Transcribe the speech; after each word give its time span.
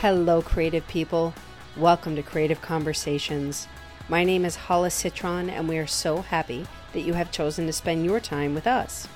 Hello, 0.00 0.40
creative 0.40 0.88
people. 0.88 1.34
Welcome 1.76 2.16
to 2.16 2.22
Creative 2.22 2.62
Conversations. 2.62 3.68
My 4.08 4.24
name 4.24 4.46
is 4.46 4.56
Hollis 4.56 4.94
Citron, 4.94 5.50
and 5.50 5.68
we 5.68 5.76
are 5.76 5.86
so 5.86 6.22
happy 6.22 6.66
that 6.94 7.02
you 7.02 7.12
have 7.12 7.30
chosen 7.30 7.66
to 7.66 7.72
spend 7.74 8.06
your 8.06 8.18
time 8.18 8.54
with 8.54 8.66
us. 8.66 9.06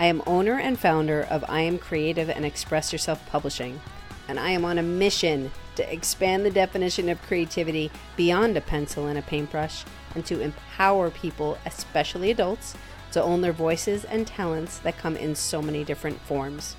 I 0.00 0.06
am 0.06 0.24
owner 0.26 0.58
and 0.58 0.76
founder 0.76 1.22
of 1.22 1.44
I 1.48 1.60
Am 1.60 1.78
Creative 1.78 2.28
and 2.28 2.44
Express 2.44 2.92
Yourself 2.92 3.24
Publishing, 3.26 3.80
and 4.26 4.40
I 4.40 4.50
am 4.50 4.64
on 4.64 4.78
a 4.78 4.82
mission 4.82 5.52
to 5.76 5.92
expand 5.92 6.44
the 6.44 6.50
definition 6.50 7.08
of 7.08 7.22
creativity 7.22 7.92
beyond 8.16 8.56
a 8.56 8.60
pencil 8.60 9.06
and 9.06 9.16
a 9.16 9.22
paintbrush 9.22 9.84
and 10.16 10.26
to 10.26 10.40
empower 10.40 11.08
people, 11.08 11.56
especially 11.64 12.32
adults, 12.32 12.74
to 13.12 13.22
own 13.22 13.42
their 13.42 13.52
voices 13.52 14.04
and 14.04 14.26
talents 14.26 14.78
that 14.80 14.98
come 14.98 15.16
in 15.16 15.36
so 15.36 15.62
many 15.62 15.84
different 15.84 16.20
forms. 16.22 16.74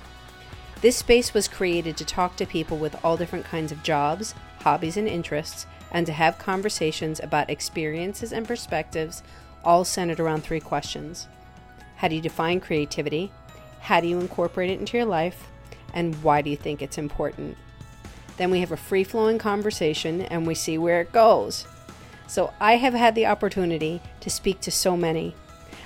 This 0.80 0.96
space 0.96 1.34
was 1.34 1.48
created 1.48 1.96
to 1.96 2.04
talk 2.04 2.36
to 2.36 2.46
people 2.46 2.78
with 2.78 2.96
all 3.04 3.16
different 3.16 3.44
kinds 3.44 3.72
of 3.72 3.82
jobs, 3.82 4.34
hobbies, 4.60 4.96
and 4.96 5.08
interests, 5.08 5.66
and 5.90 6.06
to 6.06 6.12
have 6.12 6.38
conversations 6.38 7.18
about 7.18 7.50
experiences 7.50 8.32
and 8.32 8.46
perspectives, 8.46 9.24
all 9.64 9.84
centered 9.84 10.20
around 10.20 10.44
three 10.44 10.60
questions 10.60 11.26
How 11.96 12.06
do 12.06 12.14
you 12.14 12.20
define 12.20 12.60
creativity? 12.60 13.32
How 13.80 14.00
do 14.00 14.06
you 14.06 14.20
incorporate 14.20 14.70
it 14.70 14.78
into 14.78 14.96
your 14.96 15.06
life? 15.06 15.48
And 15.94 16.14
why 16.22 16.42
do 16.42 16.50
you 16.50 16.56
think 16.56 16.80
it's 16.80 16.98
important? 16.98 17.56
Then 18.36 18.52
we 18.52 18.60
have 18.60 18.70
a 18.70 18.76
free 18.76 19.02
flowing 19.02 19.38
conversation 19.38 20.22
and 20.22 20.46
we 20.46 20.54
see 20.54 20.78
where 20.78 21.00
it 21.00 21.10
goes. 21.10 21.66
So 22.28 22.52
I 22.60 22.76
have 22.76 22.94
had 22.94 23.16
the 23.16 23.26
opportunity 23.26 24.00
to 24.20 24.30
speak 24.30 24.60
to 24.60 24.70
so 24.70 24.96
many. 24.96 25.34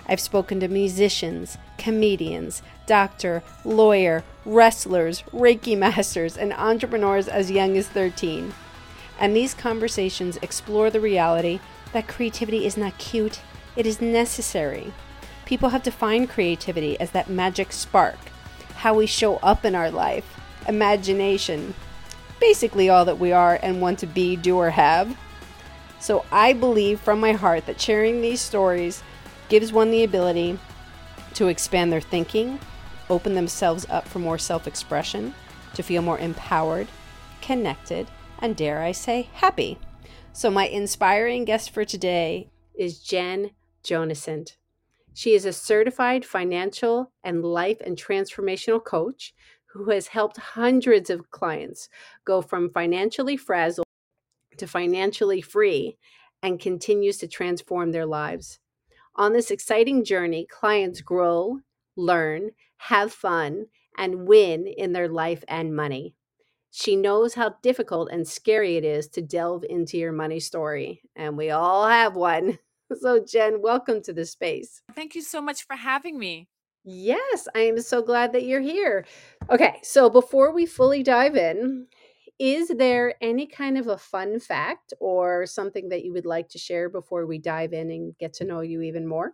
I've 0.07 0.21
spoken 0.21 0.61
to 0.61 0.69
musicians, 0.69 1.57
comedians, 1.79 2.63
doctor, 2.87 3.43
lawyer, 3.65 4.25
wrestlers, 4.45 5.23
Reiki 5.33 5.77
masters, 5.77 6.37
and 6.37 6.53
entrepreneurs 6.53 7.29
as 7.29 7.51
young 7.51 7.77
as 7.77 7.89
13. 7.89 8.53
And 9.19 9.37
these 9.37 9.55
conversations 9.55 10.39
explore 10.43 10.91
the 10.91 11.01
reality 11.01 11.61
that 11.93 12.09
creativity 12.09 12.67
is 12.67 12.77
not 12.77 12.99
cute, 12.99 13.41
it 13.77 13.87
is 13.87 14.01
necessary. 14.01 14.93
People 15.45 15.71
have 15.71 15.83
defined 15.83 16.31
creativity 16.31 16.99
as 16.99 17.11
that 17.11 17.31
magic 17.31 17.73
spark, 17.73 18.19
how 18.77 18.95
we 18.95 19.07
show 19.07 19.37
up 19.37 19.65
in 19.65 19.75
our 19.75 19.91
life, 19.91 20.41
imagination, 20.67 21.75
basically 22.41 22.89
all 22.89 23.05
that 23.05 23.19
we 23.19 23.33
are 23.33 23.59
and 23.63 23.81
want 23.81 23.99
to 24.01 24.07
be, 24.07 24.37
do, 24.37 24.57
or 24.57 24.71
have. 24.71 25.17
So 26.01 26.25
I 26.33 26.53
believe 26.53 27.01
from 27.01 27.21
my 27.21 27.33
heart 27.33 27.67
that 27.67 27.81
sharing 27.81 28.21
these 28.21 28.41
stories 28.41 29.03
gives 29.49 29.73
one 29.73 29.91
the 29.91 30.03
ability 30.03 30.59
to 31.35 31.47
expand 31.47 31.93
their 31.93 32.01
thinking, 32.01 32.59
open 33.13 33.35
themselves 33.35 33.87
up 33.91 34.09
for 34.09 34.19
more 34.19 34.39
self 34.39 34.67
expression, 34.67 35.35
to 35.75 35.83
feel 35.83 36.03
more 36.03 36.19
empowered, 36.19 36.89
connected, 37.41 38.09
and 38.39 38.57
dare 38.57 38.83
I 38.83 38.93
say, 38.93 39.29
happy. 39.35 39.79
So, 40.33 40.51
my 40.51 40.67
inspiring 40.67 41.45
guest 41.45 41.71
for 41.71 41.85
today 41.85 42.51
is 42.75 43.01
Jen 43.01 43.51
Jonasent. 43.85 44.57
She 45.15 45.35
is 45.35 45.45
a 45.45 45.53
certified 45.53 46.25
financial 46.25 47.13
and 47.23 47.45
life 47.45 47.79
and 47.85 47.97
transformational 47.97 48.83
coach 48.83 49.35
who 49.73 49.91
has 49.91 50.09
helped 50.09 50.39
hundreds 50.39 51.11
of 51.11 51.31
clients 51.31 51.89
go 52.25 52.41
from 52.41 52.71
financially 52.71 53.37
frazzled 53.37 53.87
to 54.57 54.67
financially 54.67 55.43
free 55.43 55.97
and 56.43 56.61
continues 56.61 57.19
to 57.19 57.29
transform 57.29 57.93
their 57.93 58.07
lives. 58.07 58.59
On 59.17 59.33
this 59.33 59.51
exciting 59.51 60.05
journey, 60.05 60.47
clients 60.51 61.03
grow, 61.03 61.61
learn, 61.97 62.51
have 62.89 63.13
fun, 63.13 63.67
and 63.97 64.27
win 64.27 64.67
in 64.67 64.93
their 64.93 65.09
life 65.09 65.45
and 65.47 65.75
money. 65.77 66.15
She 66.71 66.97
knows 66.97 67.35
how 67.35 67.55
difficult 67.63 68.11
and 68.11 68.27
scary 68.27 68.77
it 68.77 68.85
is 68.85 69.07
to 69.09 69.23
delve 69.23 69.65
into 69.69 69.99
your 69.99 70.13
money 70.13 70.41
story, 70.41 71.03
and 71.15 71.37
we 71.37 71.51
all 71.51 71.87
have 71.87 72.17
one. 72.17 72.59
So, 73.01 73.25
Jen, 73.25 73.63
welcome 73.63 74.03
to 74.03 74.13
the 74.13 74.27
space. 74.27 74.83
Thank 74.95 75.15
you 75.15 75.23
so 75.23 75.41
much 75.41 75.67
for 75.67 75.77
having 75.77 76.19
me. 76.19 76.49
Yes, 76.85 77.49
I 77.55 77.61
am 77.61 77.81
so 77.81 78.03
glad 78.03 78.35
that 78.35 78.45
you're 78.45 78.61
here. 78.61 79.07
Okay, 79.49 79.79
so 79.83 80.11
before 80.11 80.53
we 80.53 80.67
fully 80.67 81.03
dive 81.03 81.35
in, 81.35 81.87
is 82.39 82.69
there 82.69 83.15
any 83.23 83.47
kind 83.47 83.79
of 83.79 83.87
a 83.87 83.97
fun 83.97 84.41
fact 84.41 84.93
or 85.01 85.47
something 85.47 85.89
that 85.89 86.05
you 86.05 86.13
would 86.13 86.27
like 86.27 86.51
to 86.51 86.59
share 86.59 86.91
before 86.91 87.25
we 87.25 87.39
dive 87.39 87.73
in 87.73 87.91
and 87.91 88.15
get 88.19 88.35
to 88.35 88.45
know 88.45 88.61
you 88.61 88.83
even 88.83 89.07
more? 89.07 89.33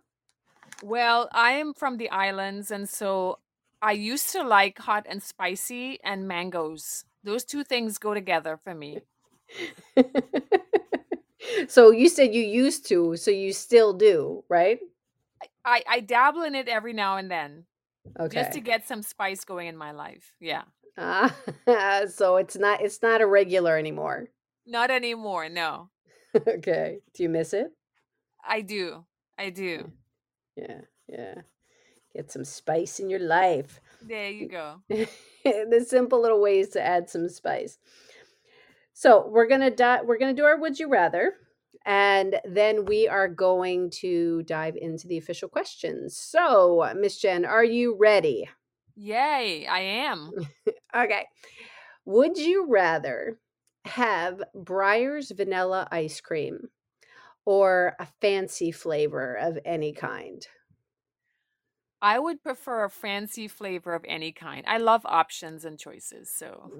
Well, 0.81 1.29
I 1.31 1.51
am 1.51 1.73
from 1.73 1.97
the 1.97 2.09
islands, 2.09 2.71
and 2.71 2.87
so 2.87 3.39
I 3.81 3.93
used 3.93 4.31
to 4.31 4.43
like 4.43 4.79
hot 4.79 5.05
and 5.09 5.21
spicy 5.21 5.99
and 6.03 6.27
mangoes. 6.27 7.05
Those 7.23 7.43
two 7.43 7.63
things 7.63 7.97
go 7.97 8.13
together 8.13 8.57
for 8.57 8.73
me. 8.73 8.99
so 11.67 11.91
you 11.91 12.07
said 12.07 12.33
you 12.33 12.43
used 12.43 12.87
to, 12.87 13.15
so 13.17 13.31
you 13.31 13.53
still 13.53 13.93
do, 13.93 14.43
right? 14.49 14.79
I, 15.65 15.83
I 15.87 15.99
dabble 15.99 16.43
in 16.43 16.55
it 16.55 16.67
every 16.67 16.93
now 16.93 17.17
and 17.17 17.29
then. 17.29 17.65
Okay. 18.19 18.41
Just 18.41 18.53
to 18.53 18.61
get 18.61 18.87
some 18.87 19.01
spice 19.01 19.43
going 19.43 19.67
in 19.67 19.77
my 19.77 19.91
life. 19.91 20.33
Yeah. 20.39 20.63
Ah, 20.97 21.35
so 22.07 22.37
it's 22.37 22.57
not 22.57 22.81
it's 22.81 23.01
not 23.01 23.21
a 23.21 23.25
regular 23.25 23.77
anymore. 23.77 24.29
Not 24.65 24.91
anymore, 24.91 25.49
no. 25.49 25.89
okay. 26.47 26.99
Do 27.13 27.23
you 27.23 27.29
miss 27.29 27.53
it? 27.53 27.71
I 28.45 28.61
do. 28.61 29.05
I 29.37 29.49
do. 29.49 29.91
Yeah. 30.61 30.81
Yeah. 31.07 31.35
Get 32.15 32.31
some 32.31 32.43
spice 32.45 32.99
in 32.99 33.09
your 33.09 33.19
life. 33.19 33.79
There 34.01 34.31
you 34.31 34.47
go. 34.47 34.81
the 34.89 35.85
simple 35.87 36.21
little 36.21 36.41
ways 36.41 36.69
to 36.69 36.81
add 36.81 37.09
some 37.09 37.29
spice. 37.29 37.77
So 38.93 39.27
we're 39.27 39.47
gonna 39.47 39.71
di- 39.71 40.01
we're 40.01 40.17
gonna 40.17 40.33
do 40.33 40.45
our 40.45 40.59
would 40.59 40.79
you 40.79 40.89
rather, 40.89 41.33
and 41.85 42.39
then 42.45 42.85
we 42.85 43.07
are 43.07 43.27
going 43.27 43.91
to 44.01 44.43
dive 44.43 44.75
into 44.75 45.07
the 45.07 45.17
official 45.17 45.47
questions. 45.47 46.17
So, 46.17 46.91
Miss 46.95 47.17
Jen, 47.17 47.45
are 47.45 47.63
you 47.63 47.95
ready? 47.97 48.49
Yay, 48.95 49.65
I 49.67 49.79
am. 49.79 50.31
okay. 50.95 51.27
Would 52.05 52.37
you 52.37 52.67
rather 52.67 53.39
have 53.85 54.43
Breyers 54.55 55.35
vanilla 55.35 55.87
ice 55.91 56.19
cream 56.19 56.69
or 57.45 57.95
a 57.99 58.07
fancy 58.21 58.71
flavor 58.71 59.35
of 59.35 59.57
any 59.65 59.93
kind? 59.93 60.47
I 62.01 62.19
would 62.19 62.41
prefer 62.41 62.85
a 62.85 62.89
fancy 62.89 63.47
flavor 63.47 63.93
of 63.93 64.05
any 64.07 64.31
kind. 64.31 64.63
I 64.67 64.77
love 64.77 65.01
options 65.05 65.65
and 65.65 65.77
choices. 65.77 66.31
So, 66.31 66.71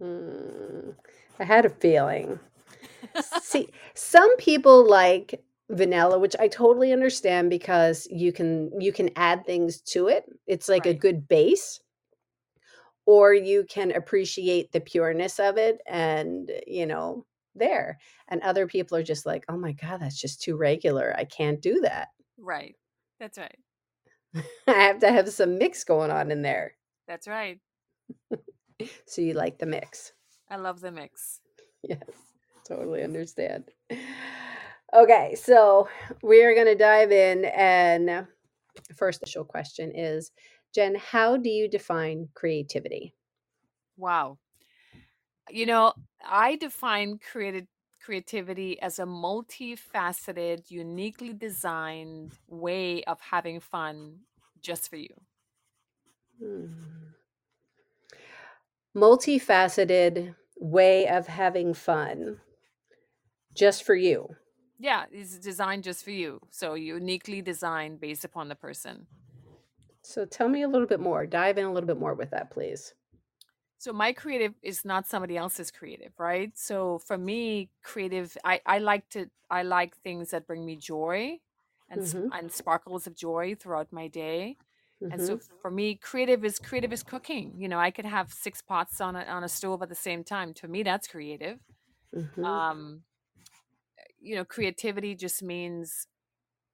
mm, 0.00 0.94
I 1.38 1.44
had 1.44 1.64
a 1.64 1.70
feeling. 1.70 2.38
See, 3.42 3.68
some 3.94 4.36
people 4.36 4.88
like 4.88 5.42
vanilla, 5.70 6.18
which 6.18 6.36
I 6.38 6.48
totally 6.48 6.92
understand 6.92 7.50
because 7.50 8.06
you 8.10 8.32
can 8.32 8.80
you 8.80 8.92
can 8.92 9.10
add 9.16 9.44
things 9.44 9.80
to 9.92 10.08
it. 10.08 10.24
It's 10.46 10.68
like 10.68 10.86
right. 10.86 10.94
a 10.94 10.98
good 10.98 11.28
base. 11.28 11.80
Or 13.06 13.32
you 13.32 13.64
can 13.64 13.92
appreciate 13.92 14.70
the 14.70 14.80
pureness 14.80 15.40
of 15.40 15.56
it 15.56 15.80
and, 15.86 16.50
you 16.66 16.84
know, 16.84 17.24
there. 17.58 17.98
And 18.28 18.40
other 18.42 18.66
people 18.66 18.96
are 18.96 19.02
just 19.02 19.26
like, 19.26 19.44
"Oh 19.48 19.56
my 19.56 19.72
god, 19.72 20.00
that's 20.00 20.20
just 20.20 20.42
too 20.42 20.56
regular. 20.56 21.14
I 21.16 21.24
can't 21.24 21.60
do 21.60 21.80
that." 21.80 22.08
Right. 22.38 22.76
That's 23.20 23.38
right. 23.38 23.58
I 24.66 24.72
have 24.72 25.00
to 25.00 25.10
have 25.10 25.28
some 25.30 25.58
mix 25.58 25.84
going 25.84 26.10
on 26.10 26.30
in 26.30 26.42
there. 26.42 26.74
That's 27.06 27.26
right. 27.26 27.58
so 29.06 29.22
you 29.22 29.34
like 29.34 29.58
the 29.58 29.66
mix. 29.66 30.12
I 30.50 30.56
love 30.56 30.80
the 30.80 30.92
mix. 30.92 31.40
Yes, 31.84 32.00
totally 32.66 33.04
understand. 33.04 33.70
Okay, 34.94 35.36
so 35.36 35.88
we 36.24 36.42
are 36.42 36.54
going 36.54 36.66
to 36.66 36.74
dive 36.74 37.12
in. 37.12 37.44
And 37.44 38.26
first 38.96 39.22
initial 39.22 39.44
question 39.44 39.92
is 39.94 40.32
Jen, 40.74 40.96
how 40.96 41.36
do 41.36 41.50
you 41.50 41.68
define 41.68 42.28
creativity? 42.34 43.14
Wow. 43.96 44.38
You 45.50 45.66
know, 45.66 45.94
I 46.24 46.56
define 46.56 47.18
creative 47.18 47.66
creativity 48.00 48.80
as 48.80 48.98
a 48.98 49.04
multifaceted, 49.04 50.70
uniquely 50.70 51.32
designed 51.34 52.32
way 52.46 53.04
of 53.04 53.20
having 53.20 53.60
fun 53.60 54.20
just 54.60 54.88
for 54.88 54.96
you. 54.96 55.14
Hmm. 56.38 56.72
Multifaceted 58.96 60.36
way 60.58 61.06
of 61.06 61.26
having 61.26 61.74
fun 61.74 62.40
just 63.54 63.82
for 63.82 63.94
you. 63.94 64.36
Yeah, 64.78 65.06
it's 65.10 65.38
designed 65.38 65.84
just 65.84 66.04
for 66.04 66.10
you. 66.10 66.40
So 66.50 66.74
uniquely 66.74 67.42
designed 67.42 68.00
based 68.00 68.24
upon 68.24 68.48
the 68.48 68.54
person. 68.54 69.06
So 70.02 70.24
tell 70.24 70.48
me 70.48 70.62
a 70.62 70.68
little 70.68 70.86
bit 70.86 71.00
more. 71.00 71.26
Dive 71.26 71.58
in 71.58 71.64
a 71.64 71.72
little 71.72 71.86
bit 71.86 71.98
more 71.98 72.14
with 72.14 72.30
that, 72.30 72.50
please. 72.50 72.94
So 73.78 73.92
my 73.92 74.12
creative 74.12 74.54
is 74.62 74.84
not 74.84 75.06
somebody 75.06 75.36
else's 75.36 75.70
creative, 75.70 76.12
right? 76.18 76.50
So 76.58 76.98
for 76.98 77.16
me, 77.16 77.70
creative, 77.82 78.36
I, 78.44 78.60
I 78.66 78.78
like 78.78 79.08
to 79.10 79.30
I 79.50 79.62
like 79.62 79.96
things 79.98 80.30
that 80.32 80.46
bring 80.46 80.66
me 80.66 80.76
joy 80.76 81.38
and 81.88 82.02
mm-hmm. 82.02 82.28
and 82.32 82.52
sparkles 82.52 83.06
of 83.06 83.16
joy 83.16 83.54
throughout 83.54 83.92
my 83.92 84.08
day. 84.08 84.56
And 85.10 85.22
so 85.22 85.36
Mm-hmm. 85.36 85.56
for 85.62 85.70
me, 85.70 85.94
creative 85.94 86.44
is 86.44 86.58
creative 86.58 86.92
is 86.92 87.04
cooking. 87.04 87.54
You 87.56 87.68
know, 87.68 87.78
I 87.78 87.92
could 87.92 88.04
have 88.04 88.32
six 88.32 88.60
pots 88.60 89.00
on 89.00 89.14
a 89.14 89.22
on 89.24 89.44
a 89.44 89.48
stove 89.48 89.80
at 89.82 89.88
the 89.88 89.94
same 89.94 90.24
time. 90.24 90.52
To 90.54 90.68
me, 90.68 90.82
that's 90.82 91.06
creative. 91.06 91.60
Mm-hmm. 92.14 92.44
Um, 92.44 93.02
you 94.20 94.34
know, 94.34 94.44
creativity 94.44 95.14
just 95.14 95.42
means 95.42 96.08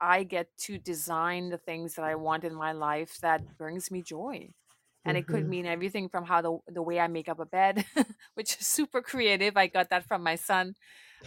I 0.00 0.22
get 0.22 0.48
to 0.58 0.78
design 0.78 1.50
the 1.50 1.58
things 1.58 1.94
that 1.94 2.04
I 2.04 2.14
want 2.14 2.44
in 2.44 2.54
my 2.54 2.72
life 2.72 3.18
that 3.20 3.58
brings 3.58 3.90
me 3.90 4.02
joy. 4.02 4.50
And 5.04 5.16
it 5.16 5.26
could 5.28 5.46
Mm-hmm. 5.46 5.48
mean 5.48 5.66
everything 5.66 6.08
from 6.08 6.24
how 6.24 6.42
the 6.42 6.58
the 6.72 6.82
way 6.82 7.00
I 7.00 7.08
make 7.08 7.28
up 7.28 7.40
a 7.40 7.46
bed, 7.46 7.84
which 8.34 8.58
is 8.60 8.66
super 8.66 9.02
creative. 9.02 9.56
I 9.56 9.66
got 9.68 9.90
that 9.90 10.06
from 10.08 10.22
my 10.22 10.36
son. 10.36 10.74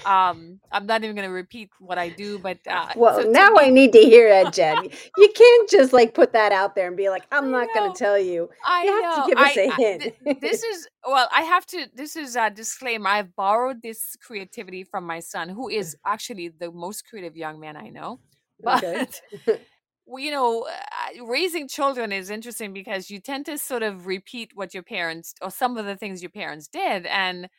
Um, 0.06 0.60
I'm 0.72 0.86
not 0.88 1.04
even 1.04 1.16
going 1.16 1.28
to 1.28 1.34
repeat 1.34 1.70
what 1.80 1.98
I 1.98 2.10
do, 2.10 2.40
but 2.40 2.60
uh, 2.70 2.96
Well, 2.96 3.24
to 3.30 3.30
now 3.32 3.56
I 3.58 3.70
need 3.70 3.94
to 3.94 4.00
hear 4.00 4.28
it, 4.30 4.54
Jen. 4.54 4.90
You 5.16 5.30
can't 5.36 5.70
just 5.70 5.94
like 5.94 6.14
put 6.14 6.34
that 6.34 6.52
out 6.52 6.76
there 6.76 6.88
and 6.88 6.98
be 6.98 7.10
like, 7.10 7.26
I'm 7.32 7.52
not 7.52 7.74
going 7.74 7.92
to 7.92 7.98
tell 7.98 8.18
you. 8.20 8.50
I 8.66 8.84
You 8.84 8.92
have 8.92 9.10
to 9.12 9.22
know. 9.22 9.30
give 9.30 9.40
us 9.42 9.56
I, 9.56 9.58
a 9.58 9.70
hint. 9.70 10.04
th- 10.04 10.16
this 10.42 10.64
is 10.64 10.88
well, 11.08 11.28
I 11.34 11.42
have 11.44 11.66
to 11.68 11.88
this 11.94 12.16
is 12.16 12.36
a 12.36 12.50
disclaimer. 12.50 13.10
I've 13.10 13.36
borrowed 13.36 13.82
this 13.82 14.16
creativity 14.22 14.84
from 14.84 15.06
my 15.06 15.20
son, 15.20 15.50
who 15.50 15.70
is 15.70 15.96
actually 16.06 16.50
the 16.50 16.72
most 16.72 17.08
creative 17.08 17.36
young 17.38 17.60
man 17.60 17.78
I 17.78 17.90
know. 17.90 18.20
But 18.64 18.84
well, 18.86 19.60
you 20.08 20.32
know, 20.32 20.64
uh, 20.68 21.26
raising 21.26 21.68
children 21.68 22.12
is 22.12 22.30
interesting 22.30 22.74
because 22.74 23.10
you 23.10 23.20
tend 23.20 23.46
to 23.48 23.58
sort 23.58 23.84
of 23.84 24.08
repeat 24.08 24.52
what 24.56 24.74
your 24.74 24.84
parents 24.84 25.34
or 25.42 25.52
some 25.52 25.78
of 25.78 25.86
the 25.86 25.98
things 25.98 26.22
your 26.22 26.32
parents 26.32 26.68
did 26.68 27.06
and 27.06 27.50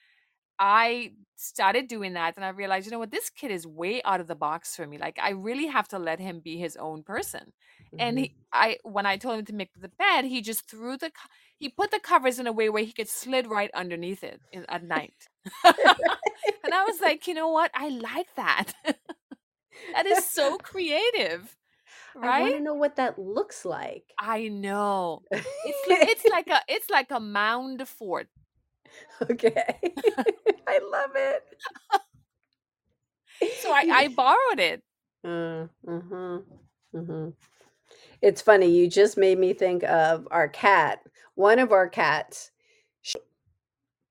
I 0.58 1.12
started 1.36 1.86
doing 1.88 2.14
that 2.14 2.36
and 2.36 2.44
I 2.44 2.48
realized, 2.50 2.86
you 2.86 2.92
know 2.92 2.98
what, 2.98 3.12
this 3.12 3.30
kid 3.30 3.50
is 3.52 3.66
way 3.66 4.02
out 4.04 4.20
of 4.20 4.26
the 4.26 4.34
box 4.34 4.74
for 4.74 4.86
me. 4.86 4.98
Like 4.98 5.18
I 5.20 5.30
really 5.30 5.66
have 5.68 5.88
to 5.88 5.98
let 5.98 6.18
him 6.20 6.40
be 6.40 6.58
his 6.58 6.76
own 6.76 7.02
person. 7.04 7.52
And 7.98 8.18
Mhm. 8.18 8.20
he, 8.20 8.34
I, 8.52 8.78
when 8.82 9.06
I 9.06 9.16
told 9.18 9.38
him 9.38 9.44
to 9.46 9.54
make 9.54 9.70
the 9.76 9.88
bed, 9.90 10.24
he 10.24 10.40
just 10.42 10.68
threw 10.68 10.96
the, 10.96 11.12
he 11.58 11.68
put 11.68 11.90
the 11.92 12.00
covers 12.00 12.38
in 12.40 12.46
a 12.48 12.52
way 12.52 12.70
where 12.70 12.84
he 12.84 12.92
could 12.92 13.08
slid 13.08 13.46
right 13.46 13.70
underneath 13.74 14.24
it 14.24 14.40
in, 14.52 14.66
at 14.68 14.82
night. 14.84 15.28
and 16.64 16.74
I 16.74 16.84
was 16.84 17.00
like, 17.00 17.26
you 17.26 17.34
know 17.34 17.48
what, 17.48 17.70
I 17.74 17.88
like 17.88 18.34
that. 18.36 18.72
that 19.92 20.06
is 20.06 20.20
so 20.20 20.58
creative, 20.58 21.56
I 22.22 22.40
want 22.40 22.42
right? 22.42 22.54
to 22.54 22.60
know 22.60 22.74
what 22.74 22.96
that 22.96 23.18
looks 23.18 23.64
like. 23.64 24.04
I 24.18 24.48
know. 24.48 25.22
It's 25.30 25.44
it's 26.24 26.24
like 26.30 26.48
a 26.48 26.60
it's 26.68 26.90
like 26.90 27.10
a 27.10 27.20
mound 27.20 27.86
fort. 27.88 28.28
okay. 29.30 29.64
I 30.68 30.80
love 30.92 31.10
it. 31.14 31.44
So 33.62 33.70
I 33.70 33.86
I 33.92 34.08
borrowed 34.08 34.58
it. 34.58 34.82
Uh, 35.24 35.66
mhm, 35.86 36.42
mhm. 36.94 37.32
It's 38.20 38.42
funny. 38.42 38.66
You 38.66 38.88
just 38.88 39.16
made 39.16 39.38
me 39.38 39.52
think 39.52 39.84
of 39.84 40.26
our 40.30 40.48
cat. 40.48 41.00
One 41.36 41.58
of 41.58 41.70
our 41.72 41.88
cats 41.88 42.50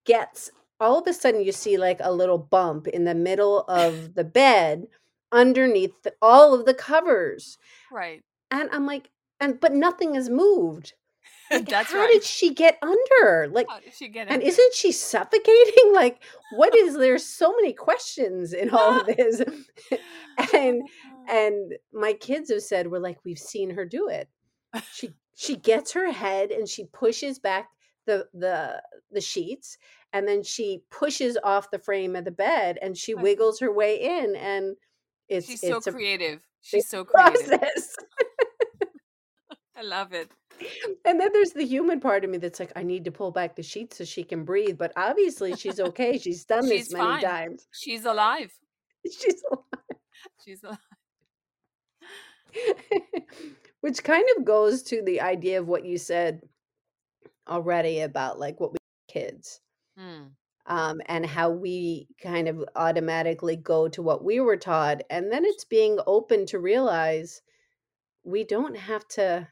gets 0.06 0.50
all 0.80 1.00
of 1.00 1.08
a 1.08 1.14
sudden 1.14 1.44
you 1.44 1.52
see 1.52 1.78
like 1.78 2.00
a 2.02 2.12
little 2.12 2.38
bump 2.38 2.88
in 2.88 3.04
the 3.04 3.16
middle 3.16 3.62
of 3.68 4.14
the 4.14 4.24
bed 4.24 4.88
underneath 5.32 6.04
the- 6.04 6.14
all 6.22 6.54
of 6.54 6.66
the 6.66 6.74
covers. 6.74 7.58
Right. 7.92 8.24
And 8.52 8.70
I'm 8.72 8.86
like, 8.86 9.10
and 9.40 9.60
but 9.60 9.74
nothing 9.74 10.16
has 10.16 10.30
moved. 10.30 10.94
Like, 11.50 11.70
That's 11.70 11.94
how 11.94 12.00
right. 12.00 12.12
did 12.12 12.24
she 12.26 12.54
get 12.54 12.78
under? 12.82 13.48
Like, 13.50 13.68
How 13.70 13.80
did 13.80 13.94
she 13.94 14.10
get 14.10 14.30
and 14.30 14.42
isn't 14.42 14.74
she 14.74 14.92
suffocating? 14.92 15.74
Like, 15.94 16.22
what 16.56 16.76
is 16.76 16.98
there's 16.98 17.26
so 17.26 17.54
many 17.56 17.72
questions 17.72 18.52
in 18.52 18.70
all 18.70 19.00
of 19.00 19.08
this. 19.18 19.40
and 20.54 20.82
oh. 20.84 21.26
and 21.30 21.74
my 21.94 22.12
kids 22.14 22.52
have 22.52 22.62
said 22.64 22.88
we're 22.92 23.00
like 23.00 23.20
we've 23.24 23.40
seen 23.40 23.70
her 23.72 23.86
do 23.86 24.10
it 24.10 24.28
she 24.92 25.12
she 25.36 25.56
gets 25.56 25.94
her 25.94 26.12
head 26.12 26.52
and 26.52 26.68
she 26.68 26.86
pushes 26.86 27.40
back 27.40 27.70
the 28.06 28.28
the 28.34 28.82
the 29.12 29.22
sheets 29.22 29.78
and 30.14 30.28
then 30.28 30.44
she 30.44 30.82
pushes 30.90 31.38
off 31.44 31.72
the 31.72 31.80
frame 31.80 32.16
of 32.16 32.26
the 32.26 32.32
bed 32.32 32.78
and 32.82 32.98
she 32.98 33.14
wiggles 33.14 33.60
her 33.60 33.72
way 33.72 34.00
in 34.02 34.36
and 34.36 34.76
it's 35.30 35.48
She's 35.48 35.62
so 35.62 35.78
it's 35.78 35.88
a 35.88 35.92
creative. 35.92 36.40
She's 36.68 36.88
so 36.90 37.04
creative. 37.06 37.48
process 37.48 37.96
I 39.78 39.84
love 39.84 40.12
it. 40.14 40.32
and 41.06 41.20
then 41.22 41.32
there's 41.34 41.52
the 41.52 41.64
human 41.66 42.00
part 42.00 42.24
of 42.24 42.30
me 42.32 42.38
that's 42.40 42.60
like 42.60 42.72
i 42.76 42.82
need 42.82 43.06
to 43.06 43.12
pull 43.12 43.30
back 43.32 43.56
the 43.56 43.62
sheets 43.62 43.98
so 43.98 44.04
she 44.04 44.24
can 44.24 44.44
breathe 44.44 44.76
but 44.78 44.92
obviously 44.98 45.56
she's 45.56 45.80
okay 45.80 46.18
she's 46.18 46.46
done 46.46 46.66
this 46.68 46.86
She's 46.88 46.94
many 46.94 47.06
fine. 47.06 47.22
times 47.22 47.68
She's 47.72 48.06
alive. 48.06 48.52
she's 49.06 49.44
She's 50.44 50.64
alive. 50.64 50.80
which 53.82 54.04
kind 54.04 54.26
of 54.38 54.46
goes 54.46 54.82
to 54.84 55.04
the 55.04 55.22
idea 55.22 55.60
of 55.60 55.68
what 55.68 55.86
you 55.86 55.98
said 55.98 56.42
already 57.48 58.00
about 58.02 58.40
like 58.40 58.60
what 58.60 58.72
we 58.74 58.78
kids 59.08 59.62
Mm. 60.00 60.30
Um, 60.68 61.02
and 61.08 61.26
how 61.26 61.50
we 61.50 62.08
kind 62.22 62.48
of 62.48 62.64
automatically 62.76 63.56
go 63.56 63.88
to 63.90 64.02
what 64.02 64.24
we 64.24 64.40
were 64.40 64.58
taught 64.58 65.02
and 65.10 65.32
then 65.32 65.46
it's 65.46 65.66
being 65.66 66.00
open 66.08 66.46
to 66.48 66.60
realize 66.60 67.42
we 68.24 68.44
don't 68.44 68.78
have 68.78 69.08
to 69.10 69.48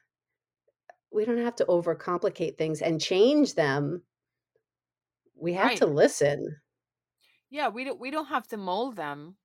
we 1.11 1.25
don't 1.25 1.37
have 1.39 1.55
to 1.55 1.65
overcomplicate 1.65 2.57
things 2.59 2.81
and 2.81 3.01
change 3.01 3.55
them 3.55 4.03
we 5.35 5.53
have 5.53 5.73
Right. 5.73 5.75
to 5.75 5.85
listen 5.85 6.61
Yeah, 7.49 7.69
we 7.69 7.83
don't 7.83 7.99
we 7.99 8.11
don't 8.11 8.27
have 8.27 8.47
to 8.49 8.57
mold 8.57 8.95
them. 8.97 9.37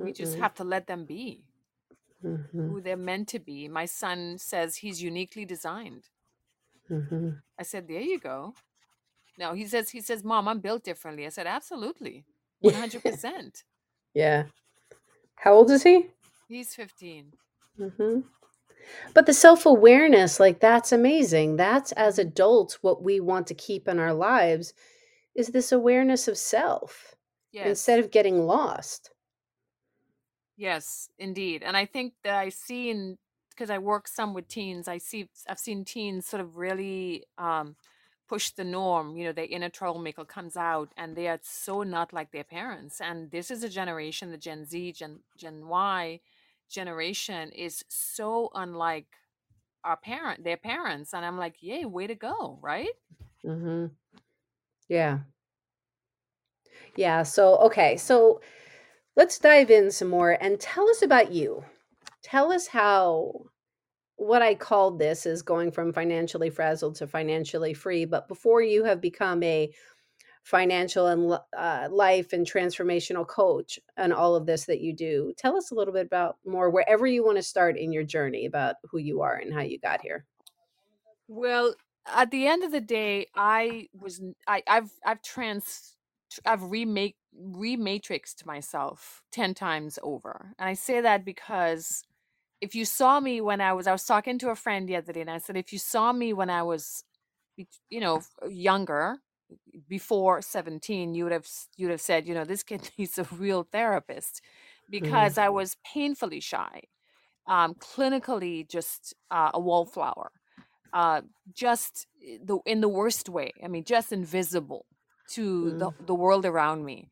We 0.00 0.12
just 0.12 0.36
Mm-mm. 0.36 0.36
have 0.36 0.54
to 0.56 0.64
let 0.64 0.86
them 0.88 1.06
be 1.06 1.46
Mhm, 2.22 2.66
who 2.66 2.80
they're 2.82 2.96
meant 2.98 3.28
to 3.28 3.38
be. 3.38 3.66
My 3.68 3.86
son 3.86 4.36
says 4.38 4.76
he's 4.76 5.02
uniquely 5.02 5.44
designed. 5.46 6.10
mhm. 6.88 7.40
I 7.58 7.64
said, 7.64 7.86
"There 7.86 8.00
you 8.00 8.18
go." 8.18 8.54
No, 9.38 9.52
he 9.54 9.66
says 9.66 9.90
he 9.90 10.00
says, 10.00 10.24
"Mom, 10.24 10.48
I'm 10.48 10.60
built 10.60 10.84
differently." 10.84 11.26
I 11.26 11.30
said, 11.30 11.46
"Absolutely. 11.46 12.26
100%." 12.60 13.64
yeah 14.14 14.44
how 15.36 15.54
old 15.54 15.70
is 15.70 15.82
he 15.84 16.08
He's 16.48 16.74
15. 16.74 17.34
hmm 17.78 18.20
But 19.14 19.26
the 19.26 19.34
self 19.34 19.66
awareness, 19.66 20.38
like 20.40 20.60
that's 20.60 20.92
amazing. 20.92 21.56
That's 21.56 21.92
as 21.92 22.18
adults 22.20 22.82
what 22.82 23.02
we 23.02 23.20
want 23.20 23.48
to 23.48 23.54
keep 23.54 23.88
in 23.88 23.98
our 23.98 24.14
lives 24.14 24.74
is 25.34 25.48
this 25.48 25.72
awareness 25.72 26.28
of 26.28 26.38
self 26.38 27.16
Yes. 27.52 27.68
instead 27.68 28.00
of 28.00 28.10
getting 28.12 28.46
lost. 28.46 29.10
Yes, 30.56 31.10
indeed. 31.18 31.62
And 31.62 31.76
I 31.76 31.84
think 31.86 32.14
that 32.24 32.34
I 32.34 32.48
see 32.48 32.90
in 32.90 33.18
because 33.50 33.70
I 33.70 33.78
work 33.78 34.06
some 34.08 34.34
with 34.34 34.48
teens, 34.48 34.88
I 34.88 34.98
see 34.98 35.28
I've 35.48 35.58
seen 35.58 35.84
teens 35.84 36.26
sort 36.26 36.40
of 36.42 36.56
really 36.56 37.24
um 37.38 37.76
push 38.28 38.50
the 38.50 38.64
norm. 38.64 39.16
You 39.16 39.24
know, 39.26 39.32
their 39.32 39.46
inner 39.46 39.68
troublemaker 39.68 40.24
comes 40.24 40.56
out 40.56 40.92
and 40.96 41.16
they 41.16 41.28
are 41.28 41.40
so 41.42 41.82
not 41.82 42.12
like 42.12 42.32
their 42.32 42.44
parents. 42.44 43.00
And 43.00 43.30
this 43.30 43.50
is 43.50 43.62
a 43.64 43.68
generation, 43.68 44.30
the 44.30 44.38
Gen 44.38 44.64
Z, 44.64 44.92
Gen 44.92 45.20
Gen 45.36 45.68
Y 45.68 46.20
generation 46.68 47.50
is 47.52 47.84
so 47.88 48.50
unlike 48.54 49.06
our 49.84 49.96
parent, 49.96 50.44
their 50.44 50.56
parents. 50.56 51.14
And 51.14 51.24
I'm 51.24 51.38
like, 51.38 51.56
yay, 51.62 51.84
way 51.84 52.06
to 52.06 52.14
go, 52.14 52.58
right? 52.62 52.90
mm-hmm. 53.44 53.86
Yeah. 54.88 55.20
Yeah. 56.96 57.22
So, 57.22 57.56
okay. 57.58 57.96
So 57.96 58.40
let's 59.16 59.38
dive 59.38 59.70
in 59.70 59.90
some 59.90 60.08
more 60.08 60.32
and 60.40 60.60
tell 60.60 60.88
us 60.88 61.02
about 61.02 61.32
you. 61.32 61.64
Tell 62.22 62.52
us 62.52 62.68
how 62.68 63.46
what 64.16 64.42
I 64.42 64.54
called 64.54 64.98
this 64.98 65.26
is 65.26 65.42
going 65.42 65.70
from 65.70 65.92
financially 65.92 66.50
frazzled 66.50 66.96
to 66.96 67.06
financially 67.06 67.74
free. 67.74 68.04
But 68.04 68.28
before 68.28 68.62
you 68.62 68.84
have 68.84 69.00
become 69.00 69.42
a 69.42 69.70
financial 70.42 71.08
and 71.08 71.38
uh, 71.56 71.88
life 71.90 72.32
and 72.32 72.46
transformational 72.46 73.26
coach 73.26 73.78
and 73.96 74.12
all 74.12 74.34
of 74.34 74.46
this 74.46 74.64
that 74.66 74.80
you 74.80 74.94
do, 74.94 75.32
tell 75.36 75.56
us 75.56 75.70
a 75.70 75.74
little 75.74 75.92
bit 75.92 76.06
about 76.06 76.36
more 76.46 76.70
wherever 76.70 77.06
you 77.06 77.24
want 77.24 77.36
to 77.36 77.42
start 77.42 77.76
in 77.76 77.92
your 77.92 78.04
journey 78.04 78.46
about 78.46 78.76
who 78.90 78.98
you 78.98 79.20
are 79.20 79.36
and 79.36 79.52
how 79.52 79.60
you 79.60 79.78
got 79.78 80.00
here. 80.00 80.24
Well, 81.28 81.74
at 82.06 82.30
the 82.30 82.46
end 82.46 82.62
of 82.62 82.72
the 82.72 82.80
day, 82.80 83.26
I 83.34 83.88
was 83.92 84.22
I, 84.46 84.62
I've 84.68 84.92
I've 85.04 85.22
trans 85.22 85.96
I've 86.44 86.62
remake 86.62 87.16
rematrixed 87.38 88.46
myself 88.46 89.22
10 89.32 89.54
times 89.54 89.98
over. 90.02 90.54
And 90.58 90.68
I 90.68 90.74
say 90.74 91.00
that 91.00 91.24
because 91.24 92.02
if 92.66 92.74
you 92.74 92.84
saw 92.84 93.20
me 93.20 93.40
when 93.40 93.60
I 93.60 93.72
was 93.72 93.86
I 93.86 93.92
was 93.92 94.04
talking 94.04 94.38
to 94.40 94.50
a 94.50 94.56
friend 94.56 94.88
the 94.88 94.96
other 94.96 95.12
day 95.12 95.22
and 95.22 95.30
I 95.30 95.38
said 95.38 95.56
if 95.56 95.72
you 95.72 95.78
saw 95.78 96.12
me 96.12 96.32
when 96.32 96.50
I 96.50 96.62
was 96.62 97.04
you 97.90 98.00
know 98.00 98.22
younger 98.48 99.18
before 99.88 100.42
17 100.42 101.14
you 101.14 101.24
would 101.24 101.32
have 101.32 101.48
you'd 101.76 101.90
have 101.90 102.00
said 102.00 102.26
you 102.26 102.34
know 102.34 102.44
this 102.44 102.62
kid 102.62 102.90
needs 102.98 103.18
a 103.18 103.24
real 103.32 103.64
therapist 103.64 104.42
because 104.90 105.38
I 105.38 105.48
was 105.48 105.76
painfully 105.94 106.40
shy 106.40 106.82
um 107.48 107.74
clinically 107.76 108.68
just 108.68 109.14
uh, 109.30 109.50
a 109.54 109.60
wallflower 109.60 110.30
uh 110.92 111.22
just 111.54 112.06
the 112.44 112.58
in 112.66 112.80
the 112.80 112.88
worst 112.88 113.28
way 113.28 113.52
i 113.64 113.68
mean 113.68 113.84
just 113.84 114.12
invisible 114.12 114.86
to 115.28 115.72
the 115.72 115.90
Mm. 115.90 116.06
the 116.06 116.14
world 116.14 116.46
around 116.46 116.84
me 116.84 117.10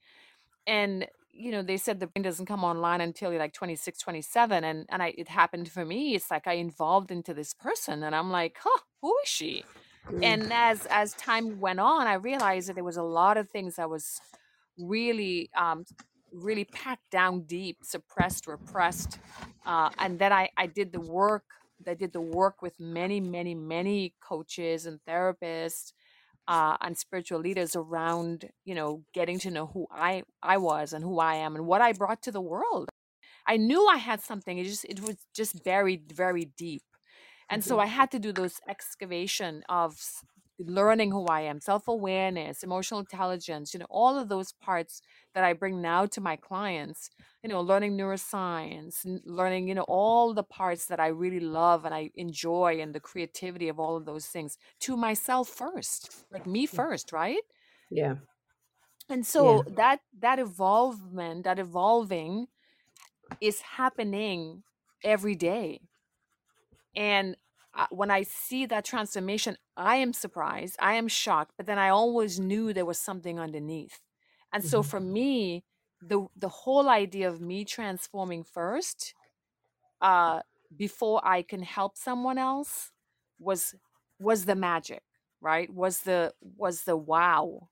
and 0.67 1.07
you 1.37 1.51
know 1.51 1.63
they 1.63 1.77
said 1.77 2.01
the 2.01 2.07
brain 2.07 2.23
doesn't 2.23 2.47
come 2.47 2.65
online 2.65 3.01
until 3.01 3.31
you're 3.31 3.41
like 3.41 3.53
26 3.53 3.99
27 3.99 4.65
and 4.65 4.87
and 4.89 5.03
I, 5.03 5.15
it 5.19 5.29
happened 5.29 5.71
for 5.71 5.85
me 5.85 6.15
it's 6.15 6.31
like 6.31 6.47
i 6.47 6.55
involved 6.55 7.11
into 7.11 7.35
this 7.35 7.53
person 7.55 8.03
and 8.03 8.15
i'm 8.15 8.31
like 8.31 8.57
huh 8.61 8.81
who 9.03 9.15
is 9.23 9.29
she? 9.29 9.65
And 10.23 10.51
as 10.53 10.87
as 10.91 11.15
time 11.15 11.61
went 11.61 11.81
on 11.81 12.07
i 12.07 12.15
realized 12.15 12.69
that 12.69 12.75
there 12.75 12.85
was 12.85 12.97
a 12.97 13.03
lot 13.03 13.37
of 13.37 13.51
things 13.51 13.77
that 13.77 13.89
was 13.89 14.21
really 14.79 15.51
um 15.57 15.85
really 16.33 16.65
packed 16.65 17.11
down 17.11 17.43
deep 17.43 17.79
suppressed 17.83 18.47
repressed 18.47 19.19
uh 19.67 19.89
and 19.99 20.19
then 20.19 20.33
i 20.33 20.49
i 20.57 20.67
did 20.67 20.93
the 20.93 21.01
work 21.01 21.45
I 21.87 21.95
did 21.95 22.13
the 22.13 22.21
work 22.21 22.63
with 22.63 22.79
many 22.81 23.21
many 23.21 23.55
many 23.55 24.15
coaches 24.21 24.87
and 24.87 25.01
therapists 25.09 25.93
uh, 26.49 26.77
and 26.81 26.97
spiritual 26.99 27.41
leaders 27.41 27.75
around 27.77 28.51
you 28.65 28.75
know 28.75 29.03
getting 29.15 29.39
to 29.39 29.51
know 29.51 29.67
who 29.67 29.87
i 29.91 30.23
i 30.43 30.57
was 30.57 30.93
and 30.93 31.05
who 31.05 31.19
i 31.19 31.35
am 31.35 31.55
and 31.55 31.67
what 31.67 31.81
i 31.81 31.93
brought 31.93 32.23
to 32.23 32.33
the 32.33 32.41
world. 32.41 32.89
I 33.47 33.57
knew 33.59 33.87
i 33.87 33.99
had 33.99 34.21
something 34.23 34.59
it 34.59 34.65
just 34.65 34.85
it 34.87 35.01
was 35.01 35.17
just 35.35 35.63
buried 35.65 36.13
very 36.13 36.47
deep. 36.57 36.83
And 37.51 37.63
so 37.65 37.79
i 37.79 37.87
had 37.87 38.11
to 38.13 38.19
do 38.19 38.33
those 38.33 38.61
excavation 38.69 39.63
of 39.69 39.97
learning 40.59 41.11
who 41.11 41.27
I 41.27 41.43
am, 41.43 41.61
self 41.61 41.89
awareness, 41.89 42.63
emotional 42.63 43.01
intelligence, 43.01 43.75
you 43.75 43.81
know, 43.81 43.87
all 43.91 44.19
of 44.19 44.29
those 44.29 44.53
parts 44.53 45.03
that 45.35 45.45
I 45.45 45.53
bring 45.53 45.81
now 45.83 46.07
to 46.07 46.21
my 46.21 46.37
clients, 46.37 47.11
you 47.43 47.49
know, 47.49 47.61
learning 47.61 47.97
neuroscience, 47.97 49.05
learning, 49.25 49.69
you 49.69 49.75
know, 49.75 49.85
all 49.89 50.33
the 50.33 50.43
parts 50.43 50.87
that 50.87 51.01
I 51.01 51.09
really 51.09 51.41
love 51.41 51.85
and 51.85 51.95
I 51.95 52.11
enjoy 52.15 52.79
and 52.81 52.95
the 52.95 53.01
creativity 53.01 53.69
of 53.69 53.81
all 53.81 53.97
of 53.97 54.05
those 54.05 54.27
things 54.27 54.57
to 54.81 54.97
myself 54.97 55.49
first, 55.49 56.25
like 56.31 56.47
me 56.47 56.67
first, 56.67 57.13
right? 57.13 57.43
Yeah. 57.91 58.17
And 59.09 59.27
so 59.27 59.65
yeah. 59.67 59.75
that 59.77 60.01
that 60.21 60.39
evolvement, 60.39 61.45
that 61.45 61.59
evolving 61.59 62.47
is 63.41 63.61
happening 63.61 64.63
every 65.03 65.35
day. 65.35 65.81
And 66.97 67.37
when 67.91 68.11
I 68.11 68.23
see 68.23 68.67
that 68.67 68.85
transformation, 68.85 69.57
I 69.77 69.97
am 69.97 70.13
surprised, 70.13 70.77
I 70.79 70.95
am 70.95 71.09
shocked, 71.09 71.53
but 71.57 71.67
then 71.67 71.79
I 71.79 71.89
always 71.89 72.39
knew 72.39 72.73
there 72.73 72.85
was 72.85 72.99
something 72.99 73.39
underneath. 73.39 74.01
And 74.53 74.65
so 74.65 74.81
mm-hmm. 74.81 74.89
for 74.89 75.01
me, 75.01 75.65
the 76.01 76.27
the 76.37 76.49
whole 76.49 76.89
idea 76.89 77.29
of 77.29 77.41
me 77.41 77.65
transforming 77.65 78.45
first, 78.45 79.15
uh, 80.01 80.41
before 80.77 81.21
I 81.27 81.43
can 81.43 81.63
help 81.63 81.97
someone 81.97 82.39
else, 82.39 82.93
was 83.39 83.75
was 84.21 84.45
the 84.45 84.55
magic, 84.55 85.03
right? 85.41 85.73
Was 85.73 86.01
the 86.01 86.33
was 86.57 86.83
the 86.83 86.97
wow, 86.97 87.69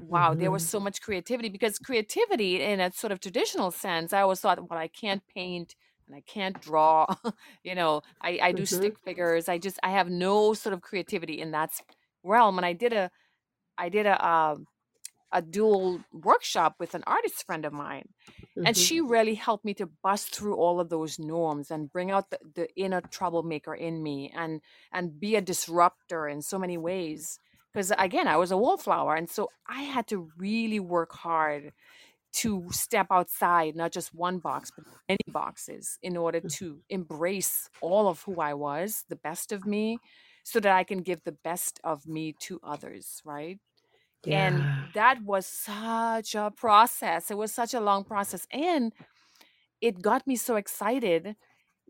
wow. 0.00 0.30
Mm-hmm. 0.30 0.40
There 0.40 0.50
was 0.50 0.62
mm-hmm. 0.62 0.70
so 0.70 0.80
much 0.80 1.02
creativity 1.02 1.50
because 1.50 1.78
creativity, 1.78 2.62
in 2.62 2.80
a 2.80 2.92
sort 2.92 3.12
of 3.12 3.20
traditional 3.20 3.70
sense, 3.70 4.12
I 4.12 4.22
always 4.22 4.40
thought, 4.40 4.70
well, 4.70 4.78
I 4.78 4.88
can't 4.88 5.22
paint 5.34 5.74
and 6.12 6.18
I 6.18 6.30
can't 6.30 6.60
draw. 6.60 7.06
you 7.64 7.74
know, 7.74 8.02
I, 8.20 8.38
I 8.42 8.52
do 8.52 8.62
mm-hmm. 8.62 8.76
stick 8.76 8.98
figures. 8.98 9.48
I 9.48 9.58
just 9.58 9.78
I 9.82 9.90
have 9.90 10.10
no 10.10 10.52
sort 10.52 10.74
of 10.74 10.82
creativity 10.82 11.40
in 11.40 11.52
that 11.52 11.72
realm. 12.22 12.58
And 12.58 12.66
I 12.66 12.74
did 12.74 12.92
a 12.92 13.10
I 13.78 13.88
did 13.88 14.06
a 14.06 14.26
um, 14.26 14.66
a 15.32 15.40
dual 15.40 16.00
workshop 16.12 16.76
with 16.78 16.94
an 16.94 17.02
artist 17.06 17.46
friend 17.46 17.64
of 17.64 17.72
mine, 17.72 18.08
mm-hmm. 18.30 18.66
and 18.66 18.76
she 18.76 19.00
really 19.00 19.34
helped 19.34 19.64
me 19.64 19.72
to 19.74 19.88
bust 20.02 20.34
through 20.34 20.56
all 20.56 20.78
of 20.78 20.90
those 20.90 21.18
norms 21.18 21.70
and 21.70 21.90
bring 21.90 22.10
out 22.10 22.28
the, 22.28 22.38
the 22.54 22.68
inner 22.76 23.00
troublemaker 23.00 23.74
in 23.74 24.02
me 24.02 24.30
and 24.36 24.60
and 24.92 25.18
be 25.18 25.36
a 25.36 25.40
disruptor 25.40 26.28
in 26.28 26.42
so 26.42 26.58
many 26.58 26.76
ways. 26.76 27.38
Because 27.72 27.90
again, 27.98 28.28
I 28.28 28.36
was 28.36 28.50
a 28.50 28.56
wallflower, 28.58 29.14
and 29.16 29.30
so 29.30 29.48
I 29.66 29.82
had 29.82 30.06
to 30.08 30.30
really 30.36 30.80
work 30.80 31.12
hard 31.12 31.72
to 32.32 32.66
step 32.70 33.06
outside 33.10 33.76
not 33.76 33.92
just 33.92 34.14
one 34.14 34.38
box 34.38 34.70
but 34.74 34.84
many 35.08 35.18
boxes 35.28 35.98
in 36.02 36.16
order 36.16 36.40
to 36.40 36.80
embrace 36.88 37.68
all 37.80 38.08
of 38.08 38.22
who 38.22 38.40
I 38.40 38.54
was, 38.54 39.04
the 39.08 39.16
best 39.16 39.52
of 39.52 39.66
me, 39.66 39.98
so 40.44 40.60
that 40.60 40.72
I 40.72 40.84
can 40.84 41.02
give 41.02 41.22
the 41.24 41.36
best 41.44 41.78
of 41.84 42.06
me 42.06 42.34
to 42.40 42.58
others, 42.62 43.20
right? 43.24 43.58
Yeah. 44.24 44.46
And 44.46 44.94
that 44.94 45.22
was 45.22 45.46
such 45.46 46.34
a 46.34 46.52
process. 46.56 47.30
It 47.30 47.36
was 47.36 47.52
such 47.52 47.74
a 47.74 47.80
long 47.80 48.04
process. 48.04 48.46
And 48.52 48.92
it 49.80 50.00
got 50.00 50.26
me 50.26 50.36
so 50.36 50.56
excited 50.56 51.36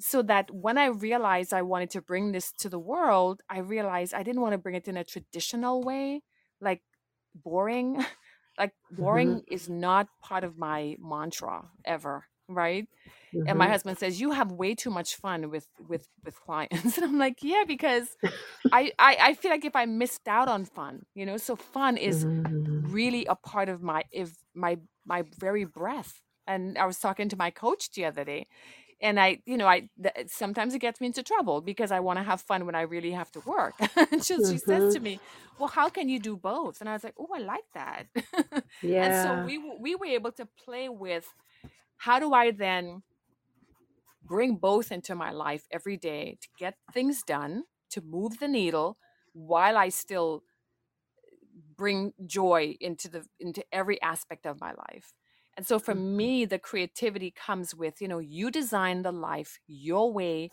so 0.01 0.23
that 0.23 0.51
when 0.51 0.79
I 0.79 0.87
realized 0.87 1.53
I 1.53 1.63
wanted 1.63 1.91
to 1.91 2.03
bring 2.03 2.33
this 2.33 2.53
to 2.61 2.69
the 2.69 2.79
world, 2.79 3.43
I 3.49 3.59
realized 3.59 4.15
I 4.15 4.23
didn't 4.23 4.41
want 4.41 4.53
to 4.53 4.59
bring 4.59 4.75
it 4.75 4.89
in 4.89 4.97
a 4.97 5.05
traditional 5.05 5.83
way, 5.83 6.23
like 6.61 6.83
boring. 7.35 8.05
Like 8.59 8.73
Mm-hmm. 8.99 9.33
boring 9.33 9.45
is 9.49 9.69
not 9.69 10.09
part 10.23 10.45
of 10.45 10.59
my 10.59 10.97
mantra 11.01 11.71
ever, 11.85 12.27
right? 12.49 12.87
And 13.47 13.59
my 13.59 13.67
mm-hmm. 13.67 13.71
husband 13.71 13.99
says 13.99 14.21
you 14.21 14.33
have 14.33 14.53
way 14.53 14.75
too 14.75 14.91
much 14.91 15.17
fun 15.17 15.51
with 15.51 15.69
with 15.79 16.09
with 16.25 16.41
clients, 16.41 16.97
and 16.99 17.07
I'm 17.07 17.19
like, 17.19 17.39
yeah, 17.43 17.65
because 17.67 18.17
I 18.73 18.93
I, 18.99 19.17
I 19.21 19.35
feel 19.35 19.51
like 19.51 19.65
if 19.65 19.77
I 19.77 19.87
missed 19.87 20.29
out 20.29 20.49
on 20.49 20.65
fun, 20.65 21.07
you 21.15 21.27
know, 21.27 21.37
so 21.37 21.57
fun 21.57 21.97
is 21.97 22.27
Mm. 22.47 22.83
really 22.83 23.27
a 23.27 23.37
part 23.37 23.69
of 23.69 23.83
my 23.83 24.05
if 24.13 24.37
my 24.55 24.79
my 25.07 25.25
very 25.39 25.65
breath. 25.65 26.23
And 26.47 26.77
I 26.79 26.87
was 26.87 26.99
talking 26.99 27.29
to 27.31 27.37
my 27.37 27.51
coach 27.51 27.93
the 27.93 28.05
other 28.05 28.25
day, 28.25 28.49
and 29.03 29.19
I, 29.19 29.43
you 29.45 29.57
know, 29.57 29.67
I 29.67 29.89
th- 30.01 30.29
sometimes 30.29 30.75
it 30.75 30.79
gets 30.79 31.01
me 31.01 31.09
into 31.09 31.23
trouble 31.23 31.61
because 31.61 31.91
I 31.91 32.01
want 32.01 32.19
to 32.21 32.23
have 32.23 32.41
fun 32.41 32.65
when 32.65 32.77
I 32.77 32.83
really 32.83 33.11
have 33.11 33.31
to 33.33 33.41
work. 33.41 33.75
and 33.97 34.25
she, 34.25 34.37
she 34.37 34.59
says 34.59 34.95
to 34.95 35.01
mm-hmm. 35.01 35.03
me, 35.03 35.21
"Well, 35.59 35.69
how 35.69 35.89
can 35.89 36.09
you 36.09 36.21
do 36.21 36.37
both?" 36.37 36.81
And 36.81 36.89
I 36.89 36.93
was 36.93 37.05
like, 37.05 37.15
"Oh, 37.19 37.29
I 37.35 37.41
like 37.41 37.65
that." 37.75 38.07
yeah 38.83 39.05
and 39.05 39.15
so 39.23 39.45
we 39.45 39.59
we 39.81 39.95
were 39.97 40.07
able 40.07 40.33
to 40.33 40.47
play 40.65 40.89
with 40.89 41.27
how 41.97 42.21
do 42.21 42.33
I 42.33 42.53
then 42.53 43.03
bring 44.25 44.57
both 44.57 44.93
into 44.93 45.15
my 45.15 45.33
life 45.33 45.67
every 45.71 45.97
day 45.97 46.39
to 46.41 46.49
get 46.59 46.77
things 46.93 47.23
done, 47.23 47.65
to 47.91 48.01
move 48.01 48.39
the 48.39 48.49
needle 48.49 48.99
while 49.33 49.77
I 49.77 49.89
still 49.89 50.43
bring 51.77 52.13
joy 52.27 52.77
into 52.81 53.09
the 53.09 53.27
into 53.41 53.65
every 53.73 54.01
aspect 54.01 54.47
of 54.47 54.61
my 54.61 54.73
life. 54.73 55.13
And 55.57 55.67
so 55.67 55.79
for 55.79 55.95
mm-hmm. 55.95 56.17
me, 56.17 56.45
the 56.45 56.59
creativity 56.59 57.31
comes 57.31 57.75
with, 57.75 58.01
you 58.01 58.09
know, 58.09 58.19
you 58.19 58.51
design 58.51 59.03
the 59.03 59.13
life 59.13 59.59
your 59.67 60.13
way, 60.13 60.51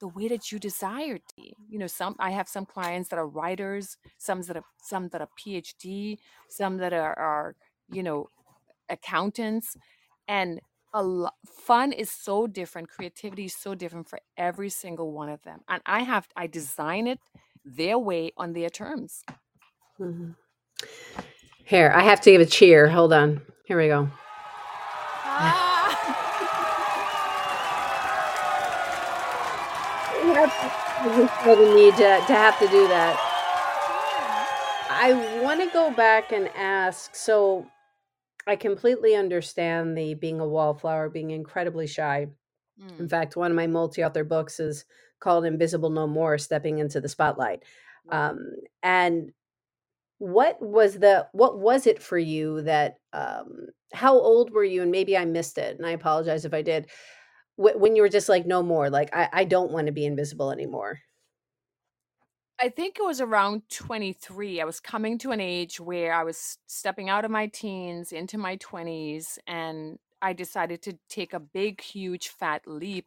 the 0.00 0.08
way 0.08 0.28
that 0.28 0.50
you 0.50 0.58
desire 0.58 1.18
to. 1.18 1.42
You 1.68 1.78
know, 1.78 1.86
some 1.86 2.16
I 2.18 2.30
have 2.30 2.48
some 2.48 2.64
clients 2.64 3.10
that 3.10 3.18
are 3.18 3.26
writers, 3.26 3.98
some 4.18 4.42
that 4.42 4.56
are 4.56 4.64
some 4.82 5.08
that 5.08 5.20
are 5.20 5.28
PhD, 5.38 6.18
some 6.48 6.78
that 6.78 6.92
are, 6.92 7.18
are 7.18 7.54
you 7.92 8.02
know, 8.02 8.28
accountants. 8.88 9.76
And 10.26 10.60
a 10.94 11.02
lo- 11.02 11.30
fun 11.46 11.92
is 11.92 12.10
so 12.10 12.46
different, 12.46 12.88
creativity 12.88 13.44
is 13.44 13.54
so 13.54 13.74
different 13.74 14.08
for 14.08 14.20
every 14.36 14.70
single 14.70 15.12
one 15.12 15.28
of 15.28 15.42
them. 15.42 15.60
And 15.68 15.82
I 15.84 16.00
have 16.02 16.28
I 16.34 16.46
design 16.46 17.06
it 17.06 17.18
their 17.64 17.98
way 17.98 18.32
on 18.38 18.54
their 18.54 18.70
terms. 18.70 19.22
Mm-hmm. 20.00 20.30
Here, 21.64 21.92
I 21.94 22.02
have 22.02 22.20
to 22.22 22.30
give 22.30 22.40
a 22.40 22.46
cheer. 22.46 22.88
Hold 22.88 23.12
on. 23.12 23.42
Here 23.64 23.78
we 23.78 23.88
go. 23.88 24.08
Feel 31.44 31.56
the 31.56 31.74
need 31.74 31.96
to, 31.96 32.22
to 32.26 32.34
have 32.34 32.58
to 32.58 32.68
do 32.68 32.86
that. 32.88 33.16
I 34.90 35.40
want 35.42 35.60
to 35.60 35.70
go 35.70 35.90
back 35.90 36.32
and 36.32 36.48
ask. 36.56 37.14
So, 37.14 37.66
I 38.46 38.56
completely 38.56 39.14
understand 39.14 39.96
the 39.96 40.14
being 40.14 40.40
a 40.40 40.46
wallflower, 40.46 41.08
being 41.08 41.30
incredibly 41.30 41.86
shy. 41.86 42.26
In 42.98 43.06
mm. 43.06 43.10
fact, 43.10 43.36
one 43.36 43.50
of 43.50 43.56
my 43.56 43.66
multi-author 43.66 44.24
books 44.24 44.60
is 44.60 44.84
called 45.20 45.44
"Invisible 45.44 45.90
No 45.90 46.06
More: 46.06 46.38
Stepping 46.38 46.78
into 46.78 47.00
the 47.00 47.08
Spotlight." 47.08 47.62
Um, 48.08 48.52
and 48.82 49.32
what 50.20 50.60
was 50.60 50.98
the 50.98 51.26
what 51.32 51.58
was 51.58 51.86
it 51.86 52.02
for 52.02 52.18
you 52.18 52.60
that 52.60 52.96
um 53.14 53.68
how 53.94 54.12
old 54.12 54.52
were 54.52 54.62
you 54.62 54.82
and 54.82 54.90
maybe 54.90 55.16
i 55.16 55.24
missed 55.24 55.56
it 55.56 55.78
and 55.78 55.86
i 55.86 55.92
apologize 55.92 56.44
if 56.44 56.52
i 56.52 56.60
did 56.60 56.90
when 57.56 57.96
you 57.96 58.02
were 58.02 58.08
just 58.08 58.28
like 58.28 58.46
no 58.46 58.62
more 58.62 58.90
like 58.90 59.08
i, 59.14 59.28
I 59.32 59.44
don't 59.44 59.72
want 59.72 59.86
to 59.86 59.92
be 59.92 60.04
invisible 60.04 60.52
anymore 60.52 61.00
I 62.62 62.68
think 62.68 62.98
it 62.98 63.04
was 63.04 63.20
around 63.22 63.62
23. 63.70 64.60
I 64.60 64.64
was 64.64 64.80
coming 64.80 65.16
to 65.18 65.30
an 65.30 65.40
age 65.40 65.80
where 65.80 66.12
I 66.12 66.24
was 66.24 66.58
stepping 66.66 67.08
out 67.08 67.24
of 67.24 67.30
my 67.30 67.46
teens 67.46 68.12
into 68.12 68.36
my 68.36 68.56
20s, 68.58 69.38
and 69.46 69.98
I 70.20 70.34
decided 70.34 70.82
to 70.82 70.98
take 71.08 71.32
a 71.32 71.40
big, 71.40 71.80
huge, 71.80 72.28
fat 72.28 72.66
leap 72.66 73.06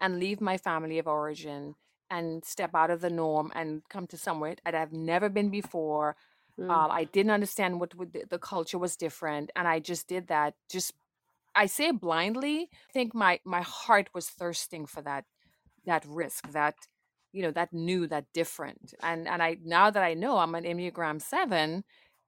and 0.00 0.18
leave 0.18 0.40
my 0.40 0.56
family 0.56 0.98
of 0.98 1.06
origin 1.06 1.74
and 2.10 2.44
step 2.44 2.74
out 2.74 2.90
of 2.90 3.02
the 3.02 3.10
norm 3.10 3.52
and 3.54 3.82
come 3.90 4.06
to 4.06 4.16
somewhere 4.16 4.56
that 4.64 4.74
I've 4.74 4.92
never 4.92 5.28
been 5.28 5.50
before. 5.50 6.16
Mm. 6.58 6.70
Um, 6.70 6.90
I 6.90 7.04
didn't 7.04 7.32
understand 7.32 7.80
what, 7.80 7.90
the, 7.90 8.24
the 8.28 8.38
culture 8.38 8.78
was 8.78 8.96
different, 8.96 9.50
and 9.56 9.66
I 9.66 9.80
just 9.80 10.06
did 10.06 10.28
that. 10.28 10.54
Just 10.70 10.92
I 11.54 11.66
say 11.66 11.90
blindly. 11.90 12.68
I 12.90 12.92
think 12.92 13.14
my 13.14 13.40
my 13.44 13.62
heart 13.62 14.08
was 14.14 14.28
thirsting 14.28 14.86
for 14.86 15.02
that 15.02 15.24
that 15.86 16.04
risk, 16.06 16.50
that 16.52 16.74
you 17.32 17.42
know, 17.42 17.50
that 17.50 17.72
new, 17.72 18.06
that 18.06 18.26
different. 18.32 18.94
And 19.02 19.28
and 19.28 19.42
I 19.42 19.58
now 19.64 19.90
that 19.90 20.02
I 20.02 20.14
know 20.14 20.38
I'm 20.38 20.54
an 20.54 20.64
Enneagram 20.64 21.20
seven, 21.20 21.84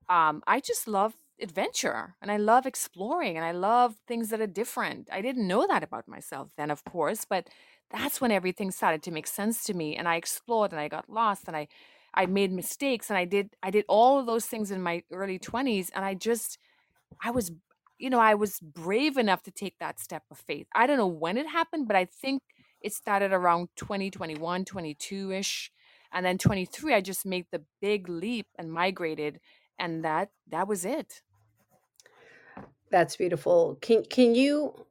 um, 0.08 0.42
I 0.46 0.60
just 0.60 0.88
love 0.88 1.14
adventure 1.40 2.16
and 2.22 2.30
I 2.30 2.38
love 2.38 2.66
exploring 2.66 3.36
and 3.36 3.44
I 3.44 3.52
love 3.52 3.96
things 4.08 4.30
that 4.30 4.40
are 4.40 4.46
different. 4.46 5.08
I 5.12 5.20
didn't 5.20 5.46
know 5.46 5.66
that 5.66 5.82
about 5.84 6.08
myself 6.08 6.50
then, 6.56 6.70
of 6.70 6.84
course, 6.84 7.24
but 7.24 7.48
that's 7.90 8.20
when 8.20 8.32
everything 8.32 8.70
started 8.70 9.02
to 9.04 9.10
make 9.10 9.26
sense 9.26 9.62
to 9.64 9.74
me 9.74 9.96
and 9.96 10.08
I 10.08 10.16
explored 10.16 10.72
and 10.72 10.80
I 10.80 10.88
got 10.88 11.08
lost 11.10 11.44
and 11.46 11.56
I 11.56 11.68
I 12.16 12.26
made 12.26 12.52
mistakes 12.52 13.10
and 13.10 13.18
I 13.18 13.24
did 13.24 13.50
I 13.62 13.70
did 13.70 13.84
all 13.88 14.18
of 14.18 14.26
those 14.26 14.46
things 14.46 14.70
in 14.70 14.80
my 14.80 15.02
early 15.12 15.38
20s 15.38 15.90
and 15.94 16.04
I 16.04 16.14
just 16.14 16.58
I 17.22 17.30
was 17.30 17.50
you 17.98 18.10
know, 18.10 18.20
I 18.20 18.34
was 18.34 18.60
brave 18.60 19.16
enough 19.16 19.42
to 19.44 19.50
take 19.50 19.78
that 19.80 19.98
step 19.98 20.22
of 20.30 20.38
faith. 20.38 20.66
I 20.74 20.86
don't 20.86 20.98
know 20.98 21.06
when 21.06 21.38
it 21.38 21.48
happened, 21.48 21.86
but 21.88 21.96
I 21.96 22.04
think 22.04 22.42
it 22.82 22.92
started 22.92 23.32
around 23.32 23.70
2021, 23.76 24.66
22ish. 24.66 25.70
And 26.12 26.24
then 26.24 26.38
23 26.38 26.94
I 26.94 27.00
just 27.00 27.26
made 27.26 27.46
the 27.50 27.62
big 27.80 28.08
leap 28.08 28.46
and 28.58 28.70
migrated 28.72 29.40
and 29.78 30.04
that 30.04 30.30
that 30.48 30.68
was 30.68 30.84
it. 30.84 31.22
That's 32.90 33.16
beautiful. 33.16 33.78
Can 33.80 34.04
can 34.04 34.34
you 34.34 34.86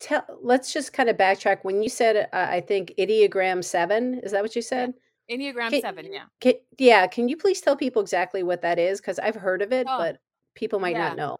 tell 0.00 0.24
let's 0.42 0.72
just 0.72 0.92
kind 0.92 1.08
of 1.08 1.16
backtrack. 1.16 1.58
When 1.62 1.82
you 1.82 1.88
said, 1.88 2.28
uh, 2.32 2.46
I 2.50 2.60
think 2.60 2.94
Enneagram 2.98 3.62
7, 3.64 4.20
is 4.22 4.32
that 4.32 4.42
what 4.42 4.56
you 4.56 4.62
Yeah. 4.74 4.88
Enneagram 5.30 5.70
Can 5.70 5.80
7, 5.80 6.12
yeah. 6.12 6.24
can 6.40 6.54
yeah, 6.78 7.06
can 7.06 7.28
you 7.28 7.36
please 7.36 7.60
tell 7.60 7.76
people 7.76 8.02
exactly 8.02 8.42
what 8.42 8.62
that 8.62 8.78
is? 8.78 9.00
Because 9.00 9.18
I've 9.18 9.34
heard 9.34 9.62
of 9.62 9.72
it, 9.72 9.86
Oh, 9.88 9.98
but 9.98 10.18
people 10.54 10.80
might 10.80 10.96
not 10.96 11.16
know. 11.16 11.36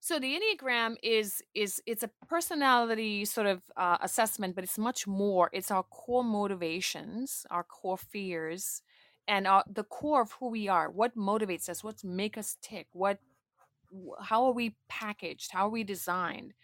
So 0.00 0.18
the 0.18 0.38
Enneagram 0.38 0.96
is 1.02 1.42
is 1.54 1.80
it's 1.86 2.02
a 2.02 2.10
personality 2.28 3.24
sort 3.24 3.46
of 3.46 3.62
uh, 3.76 3.98
assessment, 4.02 4.54
but 4.54 4.64
it's 4.64 4.78
much 4.78 5.06
more. 5.06 5.50
It's 5.52 5.70
our 5.70 5.82
core 5.84 6.24
motivations, 6.24 7.46
our 7.50 7.64
core 7.64 7.98
fears, 7.98 8.82
and 9.28 9.46
our, 9.46 9.64
the 9.70 9.84
core 9.84 10.22
of 10.22 10.32
who 10.32 10.50
we 10.50 10.68
are. 10.68 10.90
What 10.90 11.16
motivates 11.16 11.68
us? 11.68 11.82
What 11.82 12.04
make 12.04 12.36
us 12.36 12.56
tick? 12.60 12.86
What 12.92 13.18
how 14.20 14.44
are 14.46 14.52
we 14.52 14.76
packaged? 14.88 15.52
How 15.52 15.66
are 15.66 15.70
we 15.70 15.84
designed? 15.84 16.54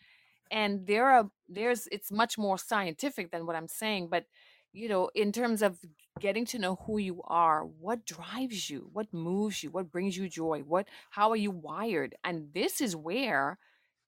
and 0.51 0.87
there 0.87 1.07
are 1.07 1.31
there's 1.49 1.89
it's 1.93 2.11
much 2.11 2.37
more 2.37 2.59
scientific 2.59 3.31
than 3.31 3.47
what 3.47 3.57
i'm 3.57 3.69
saying 3.69 4.09
but 4.09 4.25
you 4.73 4.89
know 4.89 5.11
in 5.15 5.33
terms 5.33 5.63
of 5.63 5.79
getting 6.21 6.45
to 6.47 6.59
know 6.59 6.77
who 6.87 6.99
you 6.99 7.23
are 7.25 7.65
what 7.65 8.05
drives 8.07 8.71
you 8.71 8.91
what 8.93 9.12
moves 9.12 9.62
you 9.62 9.71
what 9.71 9.91
brings 9.93 10.17
you 10.17 10.29
joy 10.29 10.61
what 10.61 10.87
how 11.11 11.31
are 11.31 11.37
you 11.37 11.50
wired 11.50 12.15
and 12.25 12.53
this 12.55 12.81
is 12.81 12.95
where 12.97 13.59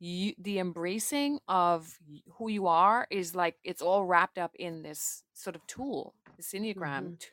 you 0.00 0.35
the 0.38 0.59
embracing 0.59 1.38
of 1.49 1.99
who 2.38 2.49
you 2.49 2.66
are 2.66 3.07
is 3.11 3.35
like 3.35 3.57
it's 3.64 3.83
all 3.83 4.04
wrapped 4.04 4.38
up 4.38 4.52
in 4.57 4.83
this 4.83 5.25
sort 5.33 5.57
of 5.57 5.66
tool 5.66 6.14
this 6.37 6.52
enneagram 6.52 7.12
Mhm. 7.12 7.19
t- 7.21 7.28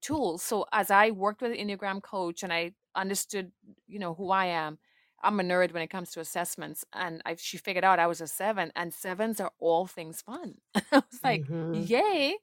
tool 0.00 0.38
so 0.38 0.66
as 0.72 0.90
i 0.90 1.10
worked 1.10 1.40
with 1.42 1.52
an 1.52 1.58
enneagram 1.58 2.02
coach 2.02 2.42
and 2.42 2.52
i 2.52 2.72
understood 2.94 3.52
you 3.86 3.98
know 3.98 4.14
who 4.14 4.30
i 4.30 4.46
am 4.46 4.78
I'm 5.24 5.38
a 5.38 5.44
nerd 5.44 5.72
when 5.72 5.84
it 5.84 5.88
comes 5.90 6.10
to 6.12 6.20
assessments, 6.20 6.84
and 6.92 7.22
I 7.24 7.36
she 7.36 7.56
figured 7.56 7.84
out 7.84 8.00
I 8.00 8.08
was 8.08 8.20
a 8.20 8.26
seven, 8.26 8.72
and 8.74 8.92
sevens 8.92 9.38
are 9.40 9.52
all 9.60 9.86
things 9.86 10.20
fun. 10.20 10.56
I 10.74 10.82
was 11.10 11.20
like, 11.22 11.44
Mhm. 11.48 11.88
yay! 11.88 12.38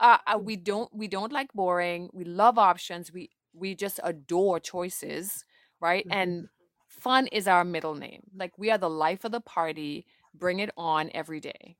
Uh, 0.00 0.18
uh, 0.26 0.38
we 0.42 0.56
don't 0.56 0.94
we 0.94 1.08
don't 1.08 1.32
like 1.32 1.52
boring. 1.54 2.10
We 2.14 2.24
love 2.24 2.58
options. 2.58 3.12
We 3.12 3.30
we 3.54 3.76
just 3.76 4.00
adore 4.04 4.60
choices, 4.60 5.44
right? 5.80 6.06
And 6.10 6.44
Mhm. 6.44 6.50
fun 6.88 7.28
is 7.28 7.48
our 7.48 7.64
middle 7.64 7.94
name. 7.96 8.22
Like 8.36 8.58
we 8.58 8.70
are 8.72 8.78
the 8.78 8.90
life 8.90 9.24
of 9.24 9.32
the 9.32 9.42
party. 9.42 10.06
Bring 10.34 10.60
it 10.60 10.70
on 10.76 11.10
every 11.14 11.40
day. 11.40 11.76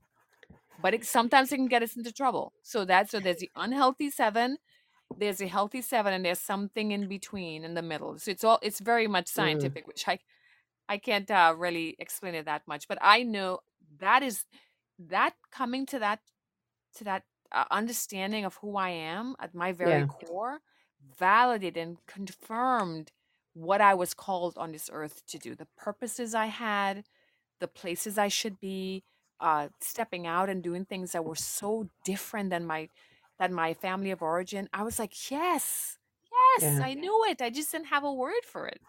But 0.78 0.94
it, 0.94 1.04
sometimes 1.06 1.52
it 1.52 1.56
can 1.56 1.68
get 1.68 1.82
us 1.82 1.96
into 1.96 2.12
trouble. 2.12 2.54
So 2.62 2.84
that's 2.84 3.10
so 3.12 3.20
there's 3.20 3.38
the 3.38 3.50
unhealthy 3.56 4.10
seven, 4.10 4.58
there's 5.16 5.40
a 5.40 5.48
healthy 5.48 5.82
seven, 5.82 6.14
and 6.14 6.24
there's 6.24 6.40
something 6.40 6.92
in 6.92 7.08
between 7.08 7.64
in 7.64 7.74
the 7.74 7.82
middle. 7.82 8.18
So 8.18 8.30
it's 8.32 8.44
all 8.44 8.58
it's 8.62 8.80
very 8.80 9.06
much 9.08 9.28
Mm. 9.36 9.74
scientific, 9.74 9.86
which 9.88 10.08
I 10.08 10.20
I 10.88 10.98
can't 10.98 11.30
uh, 11.30 11.54
really 11.58 11.96
explain 11.98 12.34
it 12.36 12.46
that 12.46 12.62
much, 12.68 12.88
but 12.88 12.98
I 13.02 13.22
know 13.24 13.60
that 13.98 14.22
is 14.22 14.44
that 14.98 15.34
coming 15.52 15.86
to 15.86 15.98
that 16.00 16.20
to 16.96 17.04
that 17.04 17.24
uh, 17.52 17.64
understanding 17.70 18.44
of 18.44 18.56
who 18.56 18.76
I 18.76 18.90
am 18.90 19.36
at 19.40 19.54
my 19.54 19.72
very 19.72 20.02
Yeah. 20.02 20.06
core 20.06 20.60
validated 21.18 21.76
and 21.82 21.98
confirmed 22.06 23.12
what 23.54 23.80
I 23.80 23.94
was 23.94 24.14
called 24.14 24.56
on 24.58 24.72
this 24.72 24.88
earth 24.92 25.22
to 25.28 25.38
do, 25.38 25.54
the 25.54 25.66
purposes 25.76 26.34
I 26.34 26.46
had, 26.46 27.04
the 27.60 27.68
places 27.68 28.18
I 28.18 28.28
should 28.28 28.60
be, 28.60 29.04
uh, 29.40 29.68
stepping 29.80 30.26
out 30.26 30.48
and 30.50 30.62
doing 30.62 30.84
things 30.84 31.12
that 31.12 31.24
were 31.24 31.36
so 31.36 31.90
different 32.04 32.50
than 32.50 32.66
my 32.66 32.90
than 33.38 33.54
my 33.54 33.74
family 33.74 34.10
of 34.10 34.22
origin. 34.22 34.68
I 34.72 34.82
was 34.84 34.98
like, 34.98 35.30
yes, 35.30 35.98
yes, 36.30 36.78
Yeah. 36.78 36.80
I 36.80 36.94
knew 36.94 37.24
it. 37.28 37.40
I 37.42 37.50
just 37.50 37.72
didn't 37.72 37.86
have 37.88 38.04
a 38.04 38.12
word 38.12 38.44
for 38.44 38.66
it. 38.68 38.80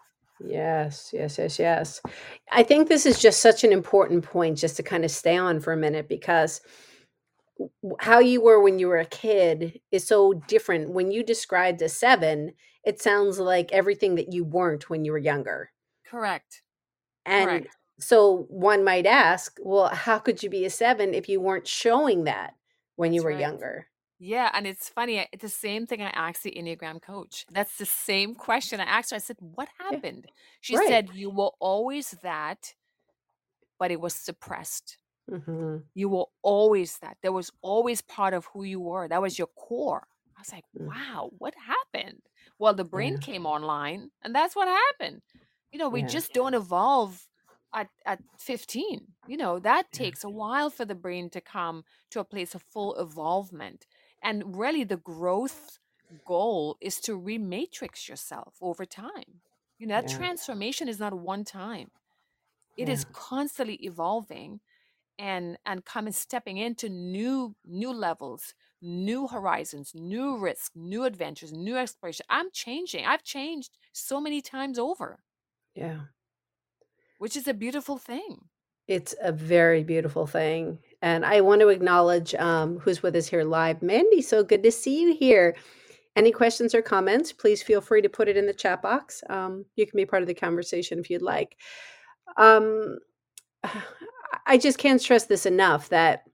Yes, 0.44 1.10
yes, 1.12 1.38
yes, 1.38 1.58
yes. 1.58 2.00
I 2.50 2.62
think 2.64 2.88
this 2.88 3.06
is 3.06 3.20
just 3.20 3.40
such 3.40 3.62
an 3.62 3.72
important 3.72 4.24
point 4.24 4.58
just 4.58 4.76
to 4.76 4.82
kind 4.82 5.04
of 5.04 5.10
stay 5.10 5.36
on 5.36 5.60
for 5.60 5.72
a 5.72 5.76
minute 5.76 6.08
because 6.08 6.60
how 8.00 8.18
you 8.18 8.40
were 8.40 8.60
when 8.62 8.78
you 8.78 8.88
were 8.88 8.98
a 8.98 9.04
kid 9.04 9.80
is 9.90 10.06
so 10.06 10.32
different. 10.32 10.90
When 10.90 11.10
you 11.10 11.22
described 11.22 11.82
a 11.82 11.88
seven, 11.88 12.52
it 12.84 13.00
sounds 13.00 13.38
like 13.38 13.72
everything 13.72 14.14
that 14.16 14.32
you 14.32 14.44
weren't 14.44 14.88
when 14.90 15.04
you 15.04 15.12
were 15.12 15.18
younger. 15.18 15.70
Correct. 16.06 16.62
And 17.24 17.48
Correct. 17.48 17.76
so 17.98 18.46
one 18.48 18.84
might 18.84 19.06
ask, 19.06 19.58
well, 19.62 19.88
how 19.88 20.18
could 20.18 20.42
you 20.42 20.50
be 20.50 20.64
a 20.64 20.70
seven 20.70 21.14
if 21.14 21.28
you 21.28 21.40
weren't 21.40 21.66
showing 21.66 22.24
that 22.24 22.54
when 22.96 23.12
you 23.12 23.22
were 23.22 23.30
right. 23.30 23.40
younger? 23.40 23.86
Yeah, 24.18 24.50
and 24.54 24.66
it's 24.68 24.88
funny. 24.88 25.26
It's 25.32 25.42
the 25.42 25.48
same 25.48 25.84
thing 25.86 26.00
I 26.00 26.10
asked 26.10 26.44
the 26.44 26.52
Enneagram 26.52 27.02
coach. 27.02 27.44
That's 27.50 27.76
the 27.76 27.86
same 27.86 28.36
question 28.36 28.78
I 28.78 28.84
asked 28.84 29.10
her. 29.10 29.16
I 29.16 29.18
said, 29.18 29.38
"What 29.40 29.68
Yeah, 29.80 29.86
happened?" 29.90 30.26
She 30.60 30.76
right. 30.76 30.86
said, 30.86 31.10
"You 31.12 31.30
were 31.30 31.50
always 31.58 32.12
that, 32.22 32.74
but 33.80 33.90
it 33.90 34.00
was 34.00 34.14
suppressed. 34.14 34.98
Hmm 35.28 35.82
You 35.94 36.08
were 36.08 36.26
always 36.42 36.98
that. 36.98 37.18
There 37.22 37.32
was 37.32 37.50
always 37.62 38.00
part 38.02 38.34
of 38.34 38.46
who 38.46 38.64
you 38.64 38.80
were. 38.80 39.08
That 39.08 39.22
was 39.22 39.38
your 39.38 39.48
core." 39.48 40.08
I 40.36 40.40
was 40.40 40.52
like, 40.52 40.64
mm 40.74 40.92
"Wow, 40.94 41.30
what 41.38 41.54
happened?" 41.54 42.22
Well, 42.58 42.74
the 42.74 42.84
brain 42.84 43.16
Yeah, 43.16 43.22
came 43.22 43.46
online, 43.46 44.10
and 44.22 44.34
that's 44.34 44.56
what 44.56 44.68
happened. 44.68 45.22
You 45.70 45.78
know, 45.78 45.88
we 45.90 46.02
yeah, 46.02 46.16
just 46.16 46.32
don't 46.32 46.54
evolve 46.54 47.28
at 47.74 47.90
at 48.06 48.22
15. 48.38 49.14
You 49.26 49.36
know, 49.38 49.58
that 49.60 49.92
yeah, 49.92 50.02
takes 50.02 50.24
a 50.24 50.30
while 50.30 50.68
for 50.70 50.84
the 50.84 50.94
brain 50.94 51.30
to 51.30 51.40
come 51.40 51.84
to 52.10 52.20
a 52.20 52.24
place 52.24 52.54
of 52.54 52.62
full 52.62 52.94
evolvement. 52.96 53.86
And 54.22 54.56
really, 54.58 54.84
the 54.84 54.96
growth 54.98 55.78
goal 56.24 56.76
is 56.80 57.00
to 57.02 57.18
rematrix 57.18 58.08
yourself 58.08 58.56
over 58.60 58.84
time. 58.86 59.42
You 59.78 59.86
know, 59.86 59.94
that 59.96 60.06
transformation 60.08 60.88
is 60.88 60.98
not 61.00 61.14
one 61.14 61.44
time. 61.44 61.90
It 62.76 62.88
is 62.88 63.04
constantly 63.04 63.76
evolving 63.76 64.60
and 65.18 65.56
and 65.66 65.84
coming 65.84 66.12
stepping 66.12 66.56
into 66.56 66.88
new 66.88 67.54
new 67.64 67.92
levels, 67.92 68.54
new 68.80 69.26
horizons, 69.28 69.92
new 69.94 70.38
risks, 70.38 70.70
new 70.74 71.04
adventures, 71.04 71.52
new 71.52 71.76
exploration. 71.76 72.26
I'm 72.28 72.50
changing. 72.52 73.06
I've 73.06 73.22
changed 73.22 73.78
so 73.92 74.20
many 74.20 74.40
times 74.40 74.78
over, 74.78 75.20
yeah. 75.74 76.00
which 77.18 77.36
is 77.36 77.46
a 77.46 77.54
beautiful 77.54 77.98
thing. 77.98 78.48
It's 78.88 79.14
a 79.22 79.32
very 79.32 79.84
beautiful 79.84 80.26
thing. 80.26 80.78
And 81.00 81.24
I 81.24 81.40
want 81.40 81.60
to 81.60 81.68
acknowledge 81.68 82.34
um, 82.34 82.78
who's 82.78 83.02
with 83.02 83.14
us 83.14 83.28
here 83.28 83.44
live. 83.44 83.80
Mandy, 83.80 84.22
so 84.22 84.42
good 84.42 84.62
to 84.64 84.72
see 84.72 85.02
you 85.02 85.14
here. 85.14 85.54
Any 86.14 86.30
questions 86.30 86.74
or 86.74 86.82
comments, 86.82 87.32
please 87.32 87.62
feel 87.62 87.80
free 87.80 88.02
to 88.02 88.08
put 88.08 88.28
it 88.28 88.36
in 88.36 88.46
the 88.46 88.52
chat 88.52 88.82
box. 88.82 89.22
Um, 89.30 89.64
you 89.76 89.86
can 89.86 89.96
be 89.96 90.04
part 90.04 90.22
of 90.22 90.28
the 90.28 90.34
conversation 90.34 90.98
if 90.98 91.08
you'd 91.08 91.22
like. 91.22 91.56
Um, 92.36 92.98
I 94.46 94.58
just 94.58 94.78
can't 94.78 95.00
stress 95.00 95.26
this 95.26 95.46
enough 95.46 95.88
that 95.90 96.24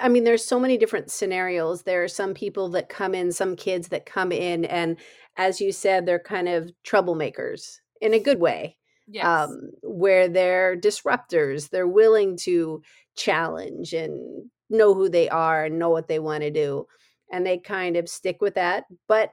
I 0.00 0.08
mean, 0.08 0.24
there's 0.24 0.44
so 0.44 0.60
many 0.60 0.76
different 0.76 1.10
scenarios. 1.10 1.82
There 1.82 2.04
are 2.04 2.08
some 2.08 2.34
people 2.34 2.68
that 2.70 2.90
come 2.90 3.14
in, 3.14 3.32
some 3.32 3.56
kids 3.56 3.88
that 3.88 4.04
come 4.04 4.32
in, 4.32 4.66
and 4.66 4.98
as 5.36 5.60
you 5.60 5.72
said, 5.72 6.04
they're 6.04 6.18
kind 6.18 6.48
of 6.48 6.70
troublemakers 6.86 7.78
in 8.00 8.12
a 8.12 8.20
good 8.20 8.38
way, 8.38 8.76
Yes. 9.06 9.24
um, 9.24 9.70
where 9.82 10.28
they're 10.28 10.76
disruptors. 10.76 11.70
They're 11.70 11.86
willing 11.88 12.36
to 12.42 12.82
challenge 13.16 13.94
and 13.94 14.50
know 14.68 14.92
who 14.92 15.08
they 15.08 15.28
are 15.30 15.64
and 15.64 15.78
know 15.78 15.88
what 15.90 16.08
they 16.08 16.18
want 16.18 16.42
to 16.42 16.50
do. 16.50 16.86
And 17.32 17.46
they 17.46 17.56
kind 17.58 17.96
of 17.96 18.08
stick 18.10 18.42
with 18.42 18.54
that. 18.56 18.84
But 19.06 19.32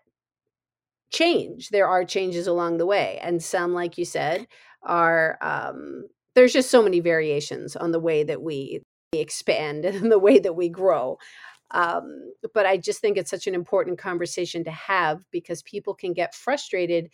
change. 1.12 1.69
There 1.69 1.88
are 1.88 2.06
changes 2.06 2.48
along 2.48 2.78
the 2.78 2.86
way, 2.86 3.19
and 3.21 3.43
some, 3.43 3.74
like 3.74 3.98
you 3.98 4.06
said, 4.06 4.48
are 4.84 5.38
um, 5.41 6.06
there's 6.36 6.54
just 6.54 6.69
so 6.69 6.84
many 6.84 7.00
variations 7.00 7.76
on 7.76 7.91
the 7.91 8.00
way 8.00 8.24
that 8.24 8.41
we 8.41 8.82
expand 9.13 9.86
and 9.86 10.12
the 10.12 10.19
way 10.19 10.39
that 10.39 10.54
we 10.54 10.69
grow. 10.69 11.17
Um, 11.71 12.32
but 12.54 12.65
I 12.65 12.78
just 12.78 13.02
think 13.02 13.17
it's 13.17 13.32
such 13.32 13.48
an 13.48 13.56
important 13.56 13.98
conversation 13.98 14.63
to 14.65 14.71
have 14.71 15.26
because 15.32 15.63
people 15.63 15.95
can 15.95 16.13
get 16.13 16.36
frustrated. 16.36 17.10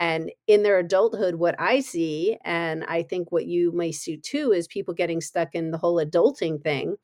And 0.00 0.32
in 0.48 0.64
their 0.64 0.78
adulthood, 0.78 1.36
what 1.36 1.54
I 1.60 1.80
see, 1.80 2.36
and 2.44 2.84
I 2.88 3.04
think 3.04 3.30
what 3.30 3.46
you 3.46 3.70
may 3.72 3.92
see 3.92 4.16
too, 4.16 4.52
is 4.52 4.66
people 4.66 4.94
getting 4.94 5.20
stuck 5.20 5.54
in 5.54 5.70
the 5.70 5.78
whole 5.78 6.04
adulting 6.04 6.62
thing 6.62 6.96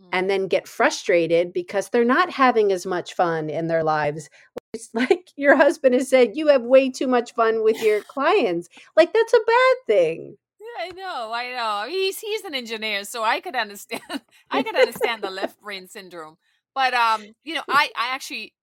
Mm. 0.00 0.08
and 0.12 0.30
then 0.30 0.46
get 0.46 0.68
frustrated 0.68 1.52
because 1.52 1.88
they're 1.88 2.04
not 2.04 2.30
having 2.30 2.72
as 2.72 2.86
much 2.86 3.14
fun 3.14 3.50
in 3.50 3.66
their 3.66 3.82
lives, 3.82 4.30
which 4.72 4.82
like 4.94 5.30
your 5.36 5.56
husband 5.56 5.94
has 5.94 6.08
said, 6.08 6.36
you 6.36 6.48
have 6.48 6.62
way 6.62 6.90
too 6.90 7.06
much 7.06 7.34
fun 7.34 7.62
with 7.62 7.82
your 7.82 8.02
clients. 8.02 8.68
Like 8.96 9.12
that's 9.12 9.32
a 9.32 9.40
bad 9.46 9.76
thing. 9.86 10.36
I 10.78 10.90
know, 10.92 11.32
I 11.32 11.52
know. 11.52 11.90
He's 11.90 12.18
he's 12.20 12.44
an 12.44 12.54
engineer, 12.54 13.04
so 13.04 13.22
I 13.22 13.40
could 13.40 13.54
understand. 13.56 14.02
I 14.50 14.62
could 14.62 14.76
understand 14.76 15.22
the 15.22 15.30
left 15.30 15.58
brain 15.60 15.88
syndrome. 15.88 16.36
But 16.74 16.94
um, 16.94 17.34
you 17.44 17.54
know, 17.54 17.62
I 17.68 17.90
I 17.96 18.14
actually 18.14 18.54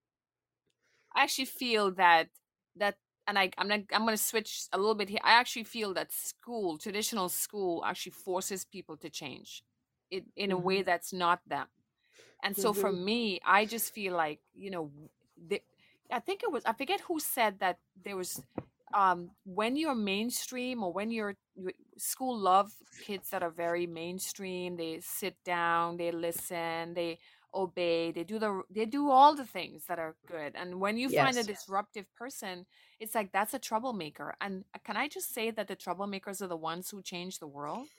I 1.14 1.24
actually 1.24 1.46
feel 1.46 1.92
that 1.92 2.30
that 2.76 2.96
and 3.28 3.38
I 3.38 3.52
I'm 3.58 3.68
not, 3.68 3.82
I'm 3.94 4.04
going 4.04 4.18
to 4.18 4.24
switch 4.24 4.68
a 4.72 4.78
little 4.78 4.96
bit 4.96 5.10
here. 5.10 5.20
I 5.24 5.34
actually 5.34 5.64
feel 5.64 5.94
that 5.94 6.12
school, 6.12 6.78
traditional 6.78 7.30
school 7.30 7.84
actually 7.86 8.12
forces 8.14 8.66
people 8.66 8.98
to 8.98 9.10
change 9.10 9.64
it 10.10 10.26
in 10.36 10.52
a 10.52 10.58
way 10.58 10.82
Mm-hmm. 10.82 10.84
that's 10.84 11.14
not 11.14 11.42
them. 11.48 11.68
And 12.44 12.56
so 12.58 12.74
for 12.74 12.92
Mm-hmm. 12.92 12.94
me, 12.94 13.40
I 13.46 13.66
just 13.66 13.94
feel 13.94 14.14
like, 14.16 14.40
you 14.54 14.70
know, 14.70 14.92
the, 15.38 15.62
I 16.12 16.20
think 16.20 16.44
it 16.44 16.52
was 16.52 16.64
I 16.66 16.74
forget 16.74 17.02
who 17.02 17.20
said 17.20 17.60
that 17.60 17.80
there 18.04 18.16
was 18.18 18.44
um 18.96 19.32
when 19.46 19.78
you're 19.78 19.96
mainstream 19.96 20.84
or 20.84 20.94
when 20.94 21.12
you're 21.12 21.36
you, 21.56 21.72
school 21.98 22.38
love 22.38 22.72
kids 23.02 23.30
that 23.32 23.44
are 23.44 23.52
very 23.52 23.88
mainstream, 23.88 24.78
they 24.78 25.00
sit 25.02 25.38
down, 25.46 25.98
they 25.98 26.12
listen, 26.12 26.94
they 26.96 27.20
obey, 27.56 28.12
they 28.12 28.24
do 28.24 28.40
the 28.40 28.64
they 28.72 28.86
do 28.86 29.10
all 29.12 29.36
the 29.36 29.46
things 29.46 29.86
that 29.88 30.00
are 30.00 30.16
good. 30.28 30.54
And 30.56 30.80
when 30.82 30.98
you 30.98 31.10
find 31.10 31.38
a 31.38 31.44
disruptive 31.44 32.08
person, 32.16 32.66
it's 33.00 33.16
like 33.16 33.32
that's 33.34 33.54
a 33.54 33.60
troublemaker. 33.60 34.36
And 34.42 34.66
can 34.86 34.98
I 34.98 35.08
just 35.10 35.34
say 35.34 35.52
that 35.52 35.68
the 35.68 35.78
troublemakers 35.78 36.42
are 36.42 36.48
the 36.48 36.58
ones 36.58 36.90
who 36.90 37.02
change 37.02 37.40
the 37.40 37.48
world? 37.48 37.90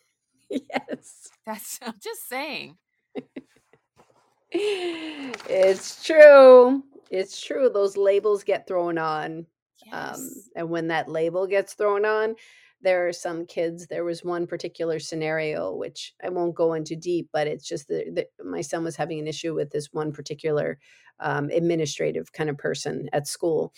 Yes. 0.51 1.29
That's 1.47 1.81
I'm 1.83 1.95
just 2.03 2.29
saying. 2.29 2.79
It's 4.53 6.05
true. 6.05 6.83
It's 7.11 7.41
true. 7.41 7.69
Those 7.69 7.97
labels 7.97 8.45
get 8.45 8.67
thrown 8.67 8.99
on. 8.99 9.47
Um, 9.93 10.31
and 10.55 10.71
when 10.71 10.89
that 10.89 11.09
label 11.09 11.47
gets 11.47 11.75
thrown 11.75 12.05
on, 12.05 12.35
there 12.83 13.09
are 13.09 13.13
some 13.13 13.47
kids. 13.47 13.87
There 13.87 14.05
was 14.05 14.25
one 14.25 14.47
particular 14.47 14.99
scenario, 14.99 15.75
which 15.75 16.15
I 16.23 16.29
won't 16.29 16.55
go 16.55 16.75
into 16.75 16.95
deep, 16.95 17.29
but 17.33 17.47
it's 17.47 17.67
just 17.67 17.89
that 17.89 18.15
that 18.15 18.27
my 18.45 18.61
son 18.61 18.85
was 18.85 18.97
having 18.97 19.19
an 19.19 19.27
issue 19.27 19.55
with 19.55 19.71
this 19.71 19.93
one 19.93 20.13
particular 20.13 20.79
um, 21.21 21.51
administrative 21.51 22.33
kind 22.33 22.51
of 22.51 22.59
person 22.59 23.09
at 23.13 23.27
school. 23.27 23.73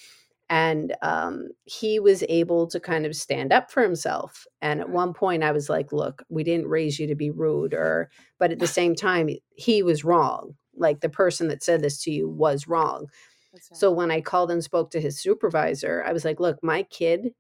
And 0.51 0.97
um, 1.03 1.49
he 1.65 2.01
was 2.01 2.25
able 2.29 2.67
to 2.69 2.81
kind 2.81 3.05
of 3.05 3.15
stand 3.15 3.53
up 3.53 3.71
for 3.71 3.83
himself. 3.83 4.47
And 4.63 4.81
at 4.81 4.89
one 4.89 5.13
point, 5.13 5.43
I 5.43 5.53
was 5.53 5.69
like, 5.69 5.93
look, 5.93 6.23
we 6.31 6.43
didn't 6.43 6.69
raise 6.69 6.99
you 6.99 7.07
to 7.09 7.15
be 7.15 7.31
rude, 7.31 7.75
or, 7.75 8.11
but 8.39 8.51
at 8.51 8.59
the 8.59 8.67
same 8.81 8.95
time, 8.95 9.29
he 9.57 9.83
was 9.83 10.05
wrong. 10.05 10.55
Like 10.77 11.01
the 11.01 11.11
person 11.11 11.49
that 11.49 11.63
said 11.63 11.83
this 11.83 12.03
to 12.05 12.11
you 12.11 12.29
was 12.29 12.67
wrong. 12.67 13.09
Right. 13.53 13.63
So 13.73 13.91
when 13.91 14.11
I 14.11 14.21
called 14.21 14.51
and 14.51 14.63
spoke 14.63 14.91
to 14.91 15.01
his 15.01 15.21
supervisor, 15.21 16.05
I 16.07 16.13
was 16.13 16.25
like, 16.25 16.41
look, 16.41 16.59
my 16.63 16.83
kid 16.85 17.31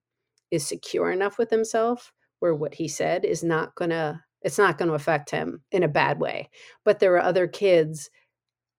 is 0.50 0.66
secure 0.66 1.10
enough 1.10 1.38
with 1.38 1.50
himself 1.50 2.12
where 2.40 2.54
what 2.54 2.74
he 2.74 2.88
said 2.88 3.24
is 3.24 3.42
not 3.42 3.74
going 3.74 3.90
to 3.90 4.20
it's 4.40 4.58
not 4.58 4.78
going 4.78 4.88
to 4.88 4.94
affect 4.94 5.30
him 5.30 5.62
in 5.72 5.82
a 5.82 5.88
bad 5.88 6.20
way. 6.20 6.48
But 6.84 7.00
there 7.00 7.14
are 7.14 7.22
other 7.22 7.48
kids 7.48 8.08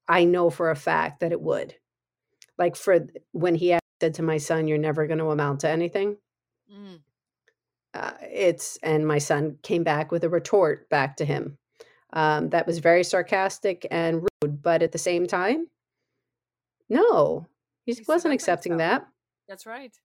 I 0.07 0.23
know 0.23 0.49
for 0.49 0.71
a 0.71 0.75
fact 0.75 1.19
that 1.19 1.33
it 1.33 1.41
would. 1.41 1.75
Like 2.57 2.77
for 2.77 3.07
when 3.33 3.55
he 3.55 3.77
said 4.01 4.13
to 4.15 4.23
my 4.23 4.37
son, 4.37 4.67
"You're 4.67 4.77
never 4.77 5.05
going 5.05 5.19
to 5.19 5.31
amount 5.31 5.61
to 5.61 5.69
anything." 5.69 6.17
Mm. 6.73 6.99
Uh, 7.93 8.11
it's 8.21 8.77
and 8.81 9.05
my 9.05 9.17
son 9.17 9.57
came 9.63 9.83
back 9.83 10.11
with 10.11 10.23
a 10.23 10.29
retort 10.29 10.89
back 10.89 11.17
to 11.17 11.25
him 11.25 11.57
um, 12.13 12.49
that 12.49 12.65
was 12.65 12.79
very 12.79 13.03
sarcastic 13.03 13.85
and 13.91 14.27
rude, 14.41 14.61
but 14.61 14.81
at 14.81 14.91
the 14.91 14.97
same 14.97 15.27
time, 15.27 15.67
no, 16.89 17.47
he 17.85 17.97
wasn't 18.07 18.33
accepting 18.33 18.73
himself. 18.73 19.01
that. 19.01 19.07
That's 19.47 19.65
right. 19.65 19.95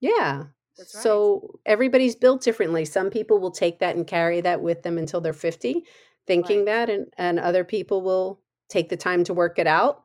Yeah. 0.00 0.44
That's 0.76 0.94
right. 0.94 1.02
So 1.02 1.58
everybody's 1.66 2.14
built 2.16 2.42
differently. 2.42 2.84
Some 2.84 3.10
people 3.10 3.38
will 3.38 3.50
take 3.50 3.80
that 3.80 3.96
and 3.96 4.06
carry 4.06 4.40
that 4.42 4.60
with 4.60 4.82
them 4.82 4.96
until 4.98 5.20
they're 5.20 5.32
50, 5.32 5.84
thinking 6.26 6.58
Right. 6.58 6.66
that, 6.66 6.90
and, 6.90 7.12
and 7.18 7.40
other 7.40 7.64
people 7.64 8.02
will 8.02 8.40
take 8.68 8.88
the 8.88 8.96
time 8.96 9.24
to 9.24 9.34
work 9.34 9.58
it 9.58 9.66
out 9.66 10.04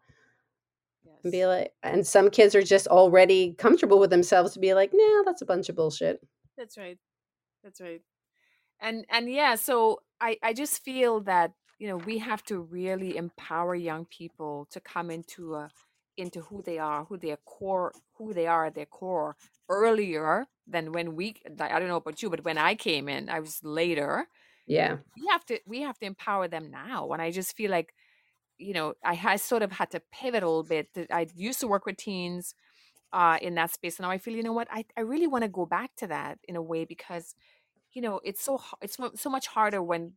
and 1.24 1.32
be 1.32 1.46
like, 1.46 1.74
and 1.84 2.06
some 2.06 2.30
kids 2.30 2.56
are 2.56 2.63
just 2.63 2.88
already 2.88 3.54
comfortable 3.54 4.00
with 4.00 4.10
themselves 4.10 4.54
to 4.54 4.60
be 4.60 4.74
like, 4.74 4.91
nah, 4.93 5.24
that's 5.26 5.41
a 5.41 5.46
bunch 5.46 5.69
of 5.69 5.76
bullshit. 5.76 6.19
That's 6.58 6.78
right. 6.78 6.98
That's 7.63 7.80
right. 7.80 8.02
And 8.80 9.06
and 9.10 9.30
yeah, 9.30 9.56
so 9.56 10.02
I 10.19 10.38
I 10.43 10.54
just 10.54 10.84
feel 10.84 11.22
that, 11.22 11.54
you 11.80 11.88
know, 11.88 11.98
we 11.98 12.17
have 12.17 12.43
to 12.46 12.60
really 12.60 13.15
empower 13.15 13.76
young 13.76 14.06
people 14.06 14.67
to 14.72 14.80
come 14.82 15.10
into 15.12 15.56
a 15.56 15.69
into 16.17 16.41
who 16.41 16.62
they 16.62 16.78
are, 16.80 17.06
who 17.06 17.17
their 17.17 17.38
core, 17.38 17.93
who 18.17 18.34
they 18.34 18.47
are 18.47 18.65
at 18.67 18.76
their 18.76 18.86
core 18.86 19.38
earlier 19.69 20.47
than 20.67 20.91
when 20.91 21.15
we 21.15 21.36
I 21.60 21.80
don't 21.80 21.88
know 21.88 21.97
about 21.97 22.21
you, 22.21 22.30
but 22.30 22.43
when 22.45 22.58
I 22.58 22.76
came 22.76 23.10
in, 23.10 23.30
I 23.30 23.39
was 23.39 23.63
later. 23.63 24.28
Yeah. 24.65 24.99
We 25.15 25.28
have 25.32 25.45
to 25.45 25.60
we 25.65 25.82
have 25.82 25.99
to 25.99 26.06
empower 26.06 26.47
them 26.47 26.71
now. 26.71 27.12
And 27.12 27.21
I 27.21 27.32
just 27.32 27.56
feel 27.56 27.71
like 27.71 27.93
you 28.60 28.73
know, 28.73 28.95
I, 29.04 29.19
I 29.26 29.36
sort 29.38 29.63
of 29.63 29.71
had 29.73 29.91
to 29.91 30.02
pivot 30.12 30.43
a 30.43 30.47
little 30.47 30.63
bit. 30.63 30.89
I 31.12 31.28
used 31.36 31.60
to 31.62 31.67
work 31.67 31.86
with 31.86 31.97
teens 31.97 32.56
uh, 33.13 33.39
in 33.41 33.56
that 33.56 33.71
space, 33.71 33.99
and 33.99 34.06
now 34.06 34.12
I 34.12 34.17
feel, 34.19 34.36
you 34.36 34.43
know 34.43 34.54
what, 34.54 34.67
I, 34.71 34.86
I 34.97 35.02
really 35.02 35.28
want 35.28 35.43
to 35.43 35.49
go 35.49 35.65
back 35.65 35.95
to 35.97 36.08
that 36.08 36.39
in 36.47 36.56
a 36.56 36.62
way 36.62 36.86
because, 36.86 37.36
you 37.93 38.02
know, 38.02 38.21
it's 38.23 38.43
so 38.43 38.62
it's 38.82 38.97
so 39.15 39.30
much 39.30 39.47
harder 39.47 39.84
when 39.84 40.15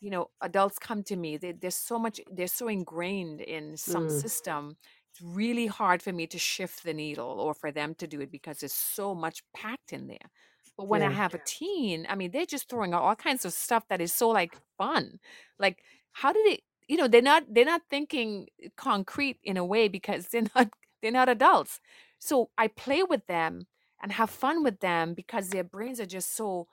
you 0.00 0.10
know 0.10 0.30
adults 0.42 0.78
come 0.78 1.02
to 1.04 1.16
me. 1.16 1.36
They, 1.38 1.52
there's 1.52 1.76
so 1.76 1.98
much 1.98 2.20
they're 2.32 2.48
so 2.48 2.68
ingrained 2.68 3.40
in 3.42 3.76
some 3.78 4.08
Mm, 4.08 4.10
system. 4.10 4.76
It's 5.12 5.22
really 5.22 5.66
hard 5.66 6.02
for 6.02 6.12
me 6.12 6.26
to 6.28 6.38
shift 6.38 6.84
the 6.84 6.94
needle 6.94 7.38
or 7.38 7.52
for 7.52 7.70
them 7.70 7.94
to 7.96 8.06
do 8.06 8.20
it 8.20 8.32
because 8.32 8.58
there's 8.58 8.72
so 8.72 9.14
much 9.14 9.42
packed 9.54 9.92
in 9.92 10.06
there. 10.06 10.30
But 10.76 10.88
when 10.88 11.02
I 11.02 11.10
have 11.10 11.34
a 11.34 11.40
teen, 11.44 12.06
I 12.08 12.14
mean, 12.14 12.30
they're 12.30 12.46
just 12.46 12.68
throwing 12.68 12.94
out 12.94 13.02
all 13.02 13.14
kinds 13.14 13.44
of 13.44 13.52
stuff 13.52 13.84
that 13.88 14.00
is 14.00 14.12
so 14.12 14.30
like 14.30 14.56
fun. 14.78 15.20
Like, 15.58 15.82
how 16.12 16.32
do 16.32 16.42
they? 16.46 16.60
You 16.88 16.96
know, 16.96 17.08
they're 17.08 17.20
not 17.20 17.44
they're 17.50 17.66
not 17.66 17.82
thinking 17.90 18.46
concrete 18.76 19.38
in 19.44 19.58
a 19.58 19.64
way 19.64 19.88
because 19.88 20.28
they're 20.32 20.46
not 20.54 20.70
they're 21.02 21.12
not 21.12 21.28
adults. 21.28 21.78
So 22.18 22.50
I 22.56 22.68
play 22.68 23.02
with 23.02 23.26
them 23.26 23.66
and 24.02 24.12
have 24.12 24.30
fun 24.30 24.62
with 24.62 24.80
them 24.80 25.14
because 25.14 25.50
their 25.50 25.64
brains 25.64 26.00
are 26.00 26.06
just 26.06 26.34
so 26.34 26.68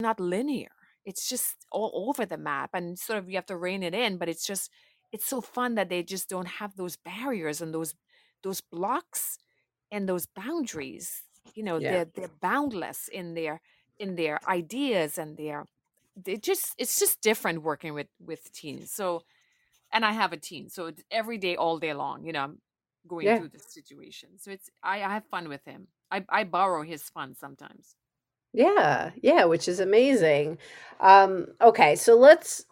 not 0.00 0.18
linear. 0.18 0.70
It's 1.04 1.28
just 1.28 1.66
all 1.70 2.08
over 2.08 2.26
the 2.26 2.38
map 2.38 2.70
and 2.74 2.98
sort 2.98 3.18
of 3.18 3.28
you 3.28 3.36
have 3.36 3.46
to 3.46 3.56
rein 3.56 3.82
it 3.82 3.94
in, 3.94 4.16
but 4.16 4.28
it's 4.28 4.46
just 4.46 4.70
it's 5.14 5.26
so 5.26 5.40
fun 5.42 5.76
that 5.76 5.90
they 5.90 6.02
just 6.04 6.28
don't 6.30 6.48
have 6.60 6.76
those 6.76 6.96
barriers 6.98 7.62
and 7.62 7.74
those 7.74 7.94
those 8.44 8.62
blocks 8.62 9.38
and 9.92 10.08
those 10.08 10.26
boundaries. 10.26 11.22
You 11.56 11.64
know, 11.64 11.80
Yeah. 11.80 11.90
they're 11.90 12.06
they're 12.16 12.30
boundless 12.42 13.08
in 13.08 13.34
their 13.34 13.62
in 13.98 14.16
their 14.16 14.40
ideas 14.48 15.18
and 15.18 15.38
their 15.38 15.66
they 16.16 16.38
just 16.38 16.74
it's 16.78 17.00
just 17.00 17.22
different 17.22 17.62
working 17.64 17.94
with 17.94 18.08
with 18.20 18.52
teens. 18.52 18.92
So 18.92 19.22
and 19.92 20.04
I 20.04 20.12
have 20.12 20.32
a 20.32 20.38
teen, 20.38 20.68
so 20.70 20.86
it's 20.88 21.02
every 21.10 21.38
day, 21.38 21.56
all 21.56 21.78
day 21.78 21.94
long, 21.94 22.24
you 22.26 22.32
know, 22.32 22.44
I'm 22.44 22.58
going 23.08 23.30
Yeah. 23.30 23.34
through 23.34 23.50
this 23.50 23.66
situation. 23.72 24.30
So 24.38 24.50
it's 24.52 24.70
I, 24.82 24.96
I 25.04 25.10
have 25.14 25.26
fun 25.30 25.48
with 25.48 25.64
him. 25.66 25.88
I, 26.10 26.24
I 26.30 26.44
borrow 26.44 26.82
his 26.84 27.04
fun 27.10 27.34
sometimes. 27.36 27.96
Yeah. 28.52 29.10
Yeah. 29.22 29.44
Which 29.46 29.68
is 29.68 29.80
amazing. 29.80 30.58
Um, 31.00 31.48
okay. 31.60 31.96
So 31.96 32.16
let's 32.16 32.64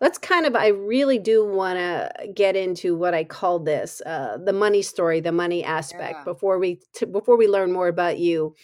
let's 0.00 0.18
kind 0.18 0.46
of 0.46 0.54
i 0.56 0.68
really 0.68 1.18
do 1.18 1.44
want 1.44 1.78
to 1.78 2.28
get 2.34 2.56
into 2.56 2.96
what 2.96 3.14
i 3.14 3.24
call 3.24 3.58
this 3.58 4.00
uh, 4.06 4.38
the 4.44 4.52
money 4.52 4.82
story 4.82 5.20
the 5.20 5.32
money 5.32 5.64
aspect 5.64 6.22
Yeah. 6.22 6.24
before 6.24 6.58
we 6.58 6.80
t- 6.94 7.06
before 7.06 7.36
we 7.36 7.48
learn 7.48 7.72
more 7.72 7.88
about 7.88 8.18
you 8.18 8.54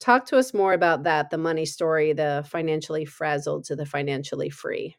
talk 0.00 0.26
to 0.26 0.38
us 0.38 0.54
more 0.54 0.74
about 0.74 1.04
that 1.04 1.30
the 1.30 1.38
money 1.38 1.66
story 1.66 2.12
the 2.12 2.44
financially 2.48 3.04
frazzled 3.04 3.64
to 3.64 3.76
the 3.76 3.86
financially 3.86 4.50
free 4.50 4.96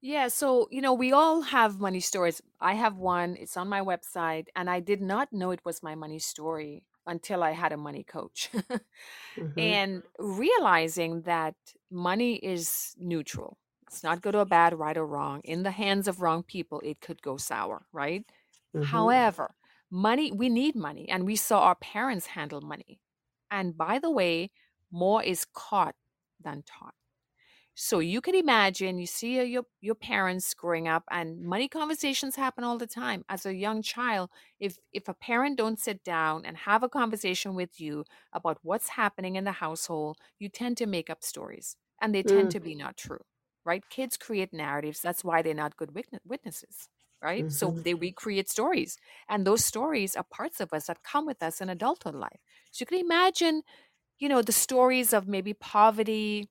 Yeah, 0.00 0.28
so 0.28 0.68
you 0.70 0.80
know, 0.80 0.94
we 0.94 1.12
all 1.12 1.40
have 1.42 1.80
money 1.80 2.00
stories. 2.00 2.40
I 2.60 2.74
have 2.74 2.96
one, 2.96 3.36
it's 3.36 3.56
on 3.56 3.68
my 3.68 3.80
website, 3.80 4.46
and 4.54 4.70
I 4.70 4.78
did 4.80 5.00
not 5.00 5.32
know 5.32 5.50
it 5.50 5.64
was 5.64 5.82
my 5.82 5.94
money 5.96 6.20
story 6.20 6.84
until 7.06 7.42
I 7.42 7.50
had 7.52 7.72
a 7.72 7.76
money 7.76 8.04
coach. 8.04 8.50
hmm 9.36 9.78
and 9.78 10.04
realizing 10.18 11.22
that 11.22 11.56
money 11.90 12.36
is 12.36 12.94
neutral. 12.98 13.58
It's 13.88 14.02
not 14.02 14.22
good 14.22 14.34
or 14.36 14.44
bad, 14.44 14.78
right 14.78 14.96
or 14.96 15.06
wrong. 15.06 15.40
In 15.44 15.62
the 15.62 15.70
hands 15.70 16.08
of 16.08 16.20
wrong 16.20 16.42
people, 16.42 16.80
it 16.84 17.00
could 17.00 17.22
go 17.22 17.36
sour, 17.36 17.86
right? 17.92 18.24
hmm 18.74 19.28
However, 19.32 19.56
money, 19.90 20.32
we 20.32 20.48
need 20.48 20.76
money, 20.76 21.08
and 21.08 21.24
we 21.26 21.36
saw 21.36 21.60
our 21.62 21.74
parents 21.76 22.26
handle 22.28 22.60
money. 22.60 23.00
And 23.50 23.76
by 23.76 23.98
the 23.98 24.10
way, 24.10 24.50
more 24.90 25.22
is 25.22 25.44
caught 25.46 25.96
than 26.40 26.62
taught. 26.64 26.94
So 27.74 28.00
you 28.00 28.20
can 28.20 28.34
imagine 28.34 28.98
you 28.98 29.06
see 29.06 29.38
uh, 29.38 29.42
your 29.44 29.64
your 29.80 29.94
parents 29.94 30.52
growing 30.54 30.88
up 30.88 31.04
and 31.10 31.40
money 31.42 31.68
conversations 31.68 32.34
happen 32.36 32.64
all 32.64 32.76
the 32.76 32.86
time. 32.88 33.24
As 33.28 33.46
a 33.46 33.54
young 33.54 33.82
child, 33.82 34.30
if 34.58 34.78
if 34.92 35.08
a 35.08 35.14
parent 35.14 35.56
don't 35.58 35.78
sit 35.78 36.02
down 36.04 36.44
and 36.44 36.56
have 36.56 36.82
a 36.82 36.88
conversation 36.88 37.54
with 37.54 37.80
you 37.80 38.04
about 38.32 38.58
what's 38.62 38.90
happening 38.90 39.36
in 39.36 39.44
the 39.44 39.52
household, 39.52 40.18
you 40.38 40.48
tend 40.48 40.76
to 40.78 40.86
make 40.86 41.08
up 41.08 41.22
stories 41.22 41.76
and 42.00 42.14
they 42.14 42.22
tend 42.24 42.50
mm, 42.50 42.52
to 42.52 42.60
be 42.60 42.74
not 42.74 42.96
true. 42.96 43.24
Right? 43.68 43.88
Kids 43.90 44.16
create 44.16 44.52
narratives. 44.54 45.00
That's 45.02 45.24
why 45.24 45.42
they're 45.42 45.54
not 45.54 45.76
good 45.76 45.94
witnesses. 46.24 46.88
right? 47.22 47.50
So 47.50 47.74
Mhm. 47.74 47.82
they 47.84 47.94
recreate 47.94 48.48
stories, 48.48 48.96
and 49.28 49.46
those 49.46 49.64
stories 49.64 50.16
are 50.16 50.24
parts 50.24 50.60
of 50.60 50.72
us 50.72 50.86
that 50.86 51.02
come 51.02 51.26
with 51.26 51.42
us 51.42 51.60
in 51.60 51.68
adulthood 51.68 52.14
life. 52.14 52.40
So 52.70 52.82
you 52.82 52.86
can 52.86 52.98
imagine, 53.00 53.62
you 54.18 54.28
know, 54.28 54.42
the 54.42 54.52
stories 54.52 55.12
of 55.14 55.28
maybe 55.28 55.54
poverty 55.54 56.48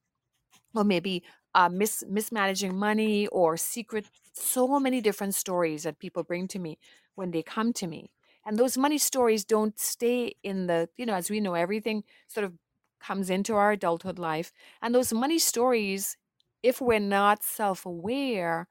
or 0.75 0.83
maybe 0.83 1.23
uh, 1.55 1.69
mis- 1.69 2.03
mismanaging 2.07 2.75
money 2.77 3.27
or 3.27 3.57
secret 3.57 4.05
so 4.33 4.79
many 4.79 5.01
different 5.01 5.35
stories 5.35 5.83
that 5.83 5.99
people 5.99 6.23
bring 6.23 6.47
to 6.49 6.59
me 6.59 6.77
when 7.15 7.31
they 7.31 7.41
come 7.43 7.73
to 7.73 7.87
me 7.87 8.11
and 8.45 8.57
those 8.59 8.77
money 8.77 8.97
stories 8.97 9.43
don't 9.45 9.79
stay 9.79 10.35
in 10.43 10.67
the 10.67 10.89
you 10.97 11.05
know 11.05 11.15
as 11.15 11.29
we 11.29 11.39
know 11.39 11.55
everything 11.55 12.03
sort 12.27 12.43
of 12.43 12.53
comes 12.99 13.29
into 13.29 13.55
our 13.55 13.71
adulthood 13.71 14.19
life 14.19 14.51
and 14.81 14.93
those 14.93 15.13
money 15.13 15.39
stories 15.39 16.17
if 16.63 16.81
we're 16.81 16.99
not 16.99 17.43
self-aware 17.43 18.67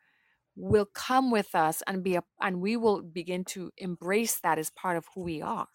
will 0.56 0.86
come 0.86 1.30
with 1.30 1.54
us 1.54 1.82
and 1.86 2.04
be 2.04 2.16
a, 2.16 2.24
and 2.40 2.60
we 2.60 2.76
will 2.76 3.02
begin 3.02 3.44
to 3.44 3.72
embrace 3.78 4.40
that 4.40 4.58
as 4.58 4.70
part 4.70 4.96
of 4.96 5.06
who 5.14 5.22
we 5.22 5.42
are 5.42 5.68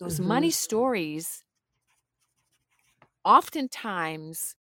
those 0.00 0.20
money 0.20 0.50
Mhm. 0.50 0.52
stories 0.52 1.44
oftentimes 3.24 4.54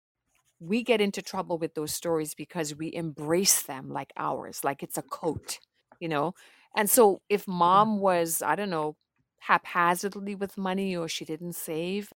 we 0.59 0.83
get 0.83 1.01
into 1.01 1.21
trouble 1.21 1.57
with 1.59 1.75
those 1.75 1.93
stories 1.93 2.35
because 2.35 2.75
we 2.75 2.93
embrace 2.93 3.63
them 3.63 3.89
like 3.89 4.13
ours, 4.17 4.63
like 4.63 4.83
it's 4.83 4.97
a 4.97 5.03
coat, 5.03 5.59
you 5.99 6.09
know? 6.09 6.33
And 6.75 6.89
so 6.89 7.21
if 7.29 7.47
mom 7.47 7.99
was, 7.99 8.41
I 8.41 8.55
don't 8.55 8.69
know, 8.71 8.97
haphazardly 9.39 10.35
with 10.35 10.57
money 10.57 10.95
or 10.97 11.07
she 11.09 11.25
didn't 11.25 11.53
save, 11.53 12.13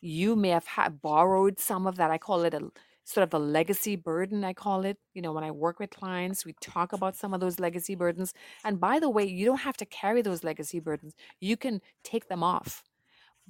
you 0.00 0.36
may 0.36 0.50
have 0.50 0.66
ha- 0.66 0.90
borrowed 0.90 1.60
some 1.60 1.86
of 1.86 1.96
that. 1.96 2.10
I 2.10 2.18
call 2.18 2.44
it 2.44 2.54
a 2.54 2.70
sort 3.04 3.24
of 3.24 3.34
a 3.34 3.38
legacy 3.38 3.96
burden, 3.96 4.44
I 4.44 4.52
call 4.52 4.84
it. 4.84 4.98
You 5.14 5.22
know, 5.22 5.32
when 5.32 5.44
I 5.44 5.50
work 5.50 5.78
with 5.80 5.90
clients, 5.90 6.44
we 6.44 6.54
talk 6.60 6.92
about 6.92 7.16
some 7.16 7.34
of 7.34 7.40
those 7.40 7.58
legacy 7.58 7.94
burdens. 7.94 8.32
And 8.64 8.80
by 8.80 9.00
the 9.00 9.10
way, 9.10 9.24
you 9.24 9.44
don't 9.44 9.58
have 9.58 9.76
to 9.78 9.86
carry 9.86 10.22
those 10.22 10.44
legacy 10.44 10.80
burdens, 10.80 11.14
you 11.40 11.56
can 11.56 11.80
take 12.04 12.28
them 12.28 12.42
off. 12.42 12.84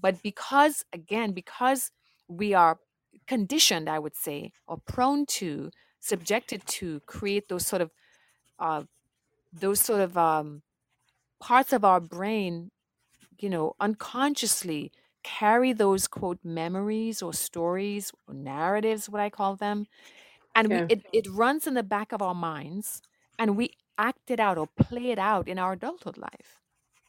But 0.01 0.23
because, 0.23 0.85
again, 0.93 1.33
because 1.33 1.91
we 2.29 2.55
are 2.55 2.79
conditioned, 3.27 3.89
I 3.89 3.99
would 3.99 4.17
say, 4.17 4.53
or 4.67 4.79
prone 4.79 5.27
to, 5.27 5.71
subjected 6.01 6.67
to 6.67 7.01
create 7.01 7.49
those 7.49 7.67
sort 7.67 7.83
of 7.83 7.91
uh, 8.59 8.85
those 9.53 9.81
sort 9.81 10.01
of 10.01 10.17
um, 10.17 10.63
parts 11.41 11.73
of 11.73 11.85
our 11.85 12.01
brain, 12.01 12.71
you 13.39 13.51
know, 13.51 13.75
unconsciously 13.81 14.93
carry 15.25 15.73
those 15.73 16.09
quote 16.09 16.41
memories 16.45 17.23
or 17.23 17.33
stories 17.33 18.13
or 18.27 18.35
narratives, 18.35 19.09
what 19.09 19.21
I 19.21 19.31
call 19.31 19.57
them, 19.57 19.87
and 20.55 20.73
we 20.73 20.85
it, 20.89 21.05
it 21.13 21.29
runs 21.29 21.67
in 21.67 21.75
the 21.75 21.83
back 21.83 22.13
of 22.13 22.23
our 22.23 22.35
minds, 22.35 23.03
and 23.39 23.57
we 23.57 23.73
act 23.99 24.31
it 24.31 24.41
out 24.41 24.59
or 24.59 24.69
play 24.69 25.11
it 25.11 25.19
out 25.19 25.49
in 25.49 25.59
our 25.59 25.73
adulthood 25.75 26.19
life 26.19 26.61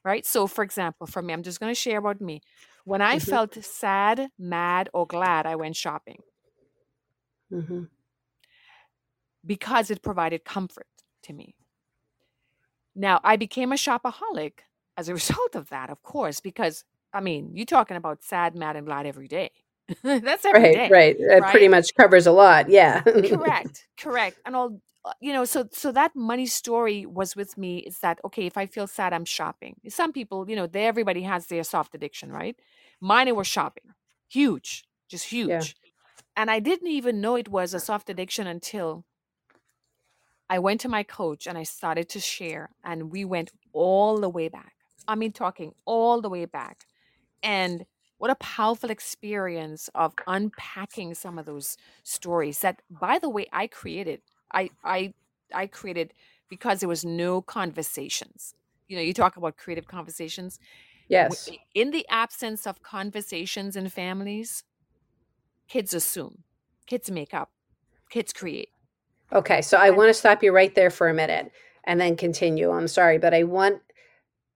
right? 0.05 0.25
So, 0.25 0.47
for 0.47 0.63
example, 0.63 1.07
for 1.07 1.21
me, 1.21 1.33
I'm 1.33 1.43
just 1.43 1.59
going 1.59 1.71
to 1.71 1.75
share 1.75 1.99
about 1.99 2.21
me. 2.21 2.41
When 2.85 3.01
I 3.01 3.19
Mhm. 3.19 3.19
felt 3.19 3.55
sad, 3.63 4.29
mad, 4.39 4.89
or 4.93 5.07
glad, 5.07 5.45
I 5.45 5.55
went 5.57 5.75
shopping 5.75 6.23
Mhm. 7.49 7.87
because 9.45 9.89
it 9.91 10.01
provided 10.01 10.43
comfort 10.45 10.87
to 11.23 11.33
me. 11.33 11.55
Now, 12.95 13.19
I 13.23 13.35
became 13.37 13.71
a 13.71 13.75
shopaholic 13.75 14.59
as 14.97 15.09
a 15.09 15.13
result 15.19 15.55
of 15.55 15.69
that, 15.69 15.89
of 15.89 16.01
course, 16.03 16.39
because 16.39 16.83
I 17.13 17.21
mean, 17.21 17.51
you're 17.53 17.65
talking 17.65 17.97
about 17.97 18.23
sad, 18.23 18.55
mad, 18.55 18.75
and 18.75 18.85
glad 18.85 19.05
every 19.05 19.27
day. 19.27 19.51
That's 20.03 20.45
every 20.45 20.61
Right, 20.61 20.71
day, 20.71 20.89
right. 20.89 21.15
It 21.19 21.43
pretty 21.47 21.67
much 21.67 21.93
covers 21.95 22.25
a 22.27 22.31
lot. 22.31 22.69
Yeah. 22.69 23.03
Correct, 23.23 23.87
correct. 23.97 24.39
And 24.45 24.55
all, 24.55 24.81
uh, 25.05 25.13
you 25.21 25.33
know, 25.33 25.45
so 25.45 25.67
so 25.71 25.91
that 25.91 26.15
money 26.15 26.45
story 26.45 27.05
was 27.05 27.35
with 27.35 27.57
me. 27.57 27.79
Is 27.79 27.99
that 27.99 28.19
okay? 28.25 28.45
If 28.45 28.57
I 28.57 28.65
feel 28.65 28.87
sad, 28.87 29.13
I'm 29.13 29.25
shopping. 29.25 29.79
Some 29.89 30.11
people, 30.13 30.49
you 30.49 30.55
know, 30.55 30.67
they 30.67 30.85
everybody 30.85 31.21
has 31.23 31.47
their 31.47 31.63
soft 31.63 31.95
addiction, 31.95 32.31
right? 32.31 32.55
Mine 33.01 33.27
it 33.27 33.35
was 33.35 33.47
shopping, 33.47 33.93
huge, 34.29 34.85
just 35.09 35.25
huge. 35.25 35.49
Yeah. 35.49 35.59
huge. 35.59 35.75
And 36.35 36.49
I 36.51 36.59
didn't 36.59 36.87
even 36.87 37.21
know 37.21 37.35
it 37.35 37.49
was 37.49 37.73
a 37.73 37.79
soft 37.79 38.09
addiction 38.09 38.47
until 38.47 39.05
I 40.49 40.59
went 40.59 40.81
to 40.81 40.89
my 40.89 41.03
coach 41.03 41.47
and 41.47 41.57
I 41.57 41.63
started 41.63 42.09
to 42.09 42.19
share, 42.19 42.69
and 42.83 43.11
we 43.11 43.25
went 43.25 43.51
all 43.73 44.19
the 44.19 44.29
way 44.29 44.49
back. 44.49 44.73
I 45.07 45.15
mean, 45.15 45.31
talking 45.31 45.73
all 45.85 46.21
the 46.21 46.29
way 46.29 46.45
back. 46.45 46.85
And 47.43 47.85
what 48.17 48.31
a 48.31 48.35
powerful 48.35 48.89
experience 48.89 49.89
of 49.93 50.13
unpacking 50.27 51.13
some 51.13 51.37
of 51.37 51.45
those 51.45 51.77
stories 52.03 52.59
that, 52.59 52.81
by 52.89 53.19
the 53.19 53.29
way, 53.29 53.47
I 53.51 53.67
created. 53.67 54.21
I 54.51 54.69
I 54.83 55.13
I 55.53 55.67
created 55.67 56.13
because 56.49 56.79
there 56.79 56.89
was 56.89 57.03
no 57.03 57.41
conversations. 57.41 58.55
You 58.87 58.95
know, 58.95 59.03
you 59.03 59.13
talk 59.13 59.37
about 59.37 59.57
creative 59.57 59.87
conversations. 59.87 60.59
Yes. 61.09 61.49
In 61.75 61.91
the 61.91 62.05
absence 62.09 62.65
of 62.65 62.81
conversations 62.81 63.75
in 63.75 63.89
families, 63.89 64.63
kids 65.67 65.93
assume, 65.93 66.43
kids 66.87 67.11
make 67.11 67.33
up, 67.33 67.51
kids 68.09 68.31
create. 68.31 68.69
Okay, 69.33 69.61
so 69.61 69.77
I 69.77 69.89
want 69.89 70.09
to 70.09 70.13
stop 70.13 70.43
you 70.43 70.51
right 70.51 70.73
there 70.75 70.89
for 70.89 71.09
a 71.09 71.13
minute 71.13 71.51
and 71.83 71.99
then 71.99 72.15
continue. 72.15 72.71
I'm 72.71 72.87
sorry, 72.87 73.17
but 73.17 73.33
I 73.33 73.43
want 73.43 73.81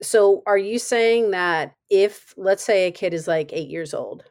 so 0.01 0.43
are 0.45 0.57
you 0.57 0.77
saying 0.77 1.31
that 1.31 1.76
if 1.89 2.33
let's 2.37 2.63
say 2.63 2.87
a 2.87 2.91
kid 2.91 3.13
is 3.13 3.27
like 3.27 3.53
8 3.53 3.69
years 3.69 3.93
old 3.93 4.23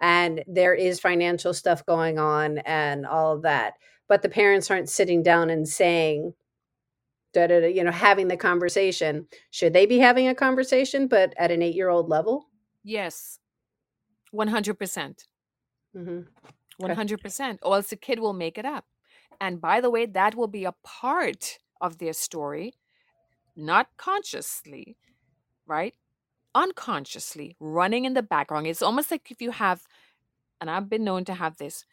and 0.00 0.44
there 0.46 0.74
is 0.74 1.00
financial 1.00 1.54
stuff 1.54 1.84
going 1.86 2.18
on 2.18 2.58
and 2.60 3.06
all 3.06 3.34
of 3.34 3.42
that, 3.42 3.74
but 4.08 4.22
the 4.22 4.28
parents 4.30 4.70
aren't 4.70 4.88
sitting 4.90 5.22
down 5.22 5.50
and 5.50 5.68
saying 5.68 6.34
da 7.32 7.46
da 7.46 7.60
da, 7.60 7.66
you 7.68 7.84
know, 7.84 7.92
having 7.92 8.28
the 8.28 8.36
conversation, 8.36 9.26
should 9.50 9.72
they 9.72 9.86
be 9.86 9.98
having 9.98 10.28
a 10.28 10.34
conversation 10.34 11.06
but 11.08 11.32
at 11.38 11.50
an 11.50 11.60
8-year-old 11.60 12.08
level? 12.08 12.46
yes, 12.82 13.38
100%. 14.32 15.26
Mhm. 15.94 16.28
Okay. 16.88 16.96
100%. 16.96 17.58
Or 17.62 17.76
else 17.76 17.90
the 17.90 17.96
kid 17.96 18.20
will 18.20 18.32
make 18.32 18.58
it 18.58 18.64
up. 18.64 18.86
And 19.40 19.60
by 19.60 19.80
the 19.80 19.90
way, 19.90 20.06
that 20.06 20.34
will 20.34 20.48
be 20.48 20.64
a 20.64 20.74
part 20.84 21.58
of 21.80 21.98
their 21.98 22.12
story, 22.12 22.74
not 23.56 23.88
consciously, 23.96 24.98
right? 25.66 25.94
Unconsciously 26.54 27.56
running 27.60 28.04
in 28.04 28.14
the 28.14 28.22
background. 28.22 28.66
It's 28.66 28.82
almost 28.82 29.10
like 29.10 29.30
if 29.30 29.40
you 29.42 29.50
have, 29.52 29.82
and 30.60 30.70
I've 30.70 30.88
been 30.90 31.04
known 31.04 31.24
to 31.26 31.34
have 31.34 31.56
this, 31.58 31.84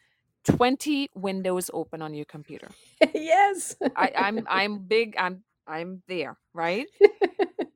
20 0.44 1.10
windows 1.14 1.70
open 1.74 2.02
on 2.02 2.14
your 2.14 2.24
computer. 2.24 2.68
yes. 3.14 3.76
I, 3.96 4.12
I'm 4.16 4.46
I'm 4.48 4.78
big, 4.86 5.16
I'm 5.18 5.44
I'm 5.66 6.02
there, 6.08 6.38
right? 6.54 6.86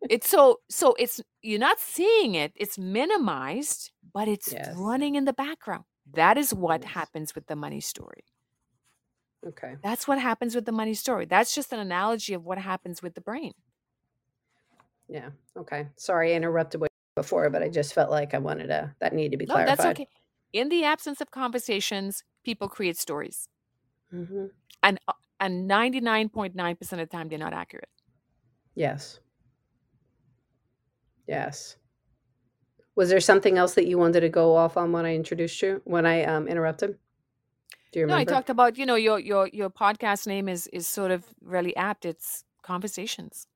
It's 0.09 0.29
so 0.29 0.61
so 0.71 0.95
it's 0.99 1.21
you're 1.43 1.61
not 1.61 1.79
seeing 1.81 2.35
it, 2.35 2.53
it's 2.57 2.79
minimized, 2.79 3.93
but 4.13 4.29
it's 4.29 4.53
yes. 4.53 4.75
running 4.77 5.15
in 5.15 5.25
the 5.25 5.33
background. 5.33 5.85
That 6.15 6.37
is 6.39 6.53
what 6.55 6.83
Yes. 6.83 6.93
happens 6.95 7.35
with 7.35 7.47
the 7.47 7.57
money 7.57 7.81
story. 7.81 8.25
Okay. 9.47 9.77
That's 9.83 10.07
what 10.07 10.19
happens 10.19 10.55
with 10.55 10.67
the 10.67 10.73
money 10.73 10.95
story. 10.95 11.27
That's 11.27 11.55
just 11.55 11.73
an 11.73 11.81
analogy 11.81 12.35
of 12.35 12.45
what 12.45 12.59
happens 12.59 13.03
with 13.03 13.15
the 13.15 13.21
brain. 13.21 13.53
Yeah. 15.09 15.31
Okay. 15.57 15.89
Sorry 15.97 16.33
I 16.33 16.37
interrupted 16.37 16.81
what 16.81 16.91
before, 17.15 17.51
but 17.51 17.63
I 17.63 17.69
just 17.69 17.95
felt 17.95 18.11
like 18.11 18.35
I 18.35 18.39
wanted 18.39 18.69
to 18.69 18.95
that 19.01 19.13
needed 19.13 19.33
to 19.33 19.37
be 19.37 19.47
No, 19.47 19.65
that's 19.65 19.85
okay. 19.85 20.09
In 20.53 20.69
the 20.69 20.85
absence 20.85 21.21
of 21.21 21.31
conversations, 21.31 22.25
people 22.45 22.69
create 22.69 22.97
stories. 22.97 23.49
Mhm. 24.13 24.51
And 24.83 24.99
uh, 25.09 25.13
and 25.41 25.69
99.9% 25.69 26.93
of 26.93 26.99
the 26.99 27.07
time 27.07 27.29
they're 27.29 27.39
not 27.39 27.53
accurate. 27.53 27.89
Yes. 28.75 29.19
Yes. 31.27 31.77
Was 32.95 33.09
there 33.09 33.21
something 33.21 33.59
else 33.59 33.75
that 33.75 33.87
you 33.87 33.99
wanted 33.99 34.21
to 34.21 34.29
go 34.29 34.55
off 34.55 34.77
on 34.77 34.93
when 34.93 35.07
I 35.07 35.15
introduced 35.15 35.61
you 35.63 35.81
when 35.85 36.07
I 36.07 36.25
um 36.25 36.47
interrupted? 36.49 36.99
Do 37.93 37.99
you 38.01 38.05
remember? 38.07 38.31
No, 38.31 38.33
I 38.33 38.37
talked 38.37 38.51
about, 38.51 38.79
you 38.79 38.87
know, 38.87 38.95
your 38.95 39.19
your 39.19 39.49
your 39.53 39.71
podcast 39.71 40.27
name 40.27 40.49
is 40.49 40.67
is 40.69 40.87
sort 40.87 41.11
of 41.11 41.25
really 41.41 41.75
apt. 41.77 42.05
It's 42.05 42.45
conversations. 42.63 43.47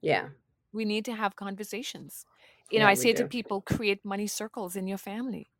Yeah. 0.00 0.28
We 0.72 0.84
need 0.84 1.04
to 1.06 1.14
have 1.14 1.36
conversations. 1.36 2.26
You 2.70 2.80
know, 2.80 2.86
Yeah, 2.86 2.88
I 2.88 2.94
say 2.94 3.12
to 3.14 3.24
people, 3.24 3.62
create 3.62 4.04
money 4.04 4.26
circles 4.26 4.76
in 4.76 4.86
your 4.86 4.98
family. 4.98 5.50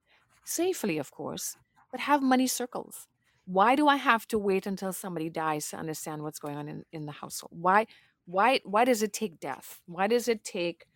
Safely, 0.45 0.99
of 0.99 1.11
course, 1.11 1.57
but 1.91 2.01
have 2.01 2.23
money 2.23 2.47
circles. 2.47 3.09
Why 3.47 3.77
do 3.77 3.89
I 3.89 3.97
have 3.97 4.27
to 4.29 4.39
wait 4.39 4.67
until 4.67 4.93
somebody 4.93 5.31
dies 5.31 5.71
to 5.71 5.77
understand 5.77 6.23
what's 6.23 6.39
going 6.41 6.57
on 6.57 6.69
in, 6.69 6.85
in 6.93 7.07
the 7.07 7.13
household? 7.13 7.53
Why 7.61 7.87
why 8.27 8.61
why 8.65 8.85
does 8.85 9.03
it 9.03 9.13
take 9.13 9.41
death? 9.41 9.81
Why 9.87 10.07
does 10.09 10.29
it 10.29 10.45
take, 10.45 10.87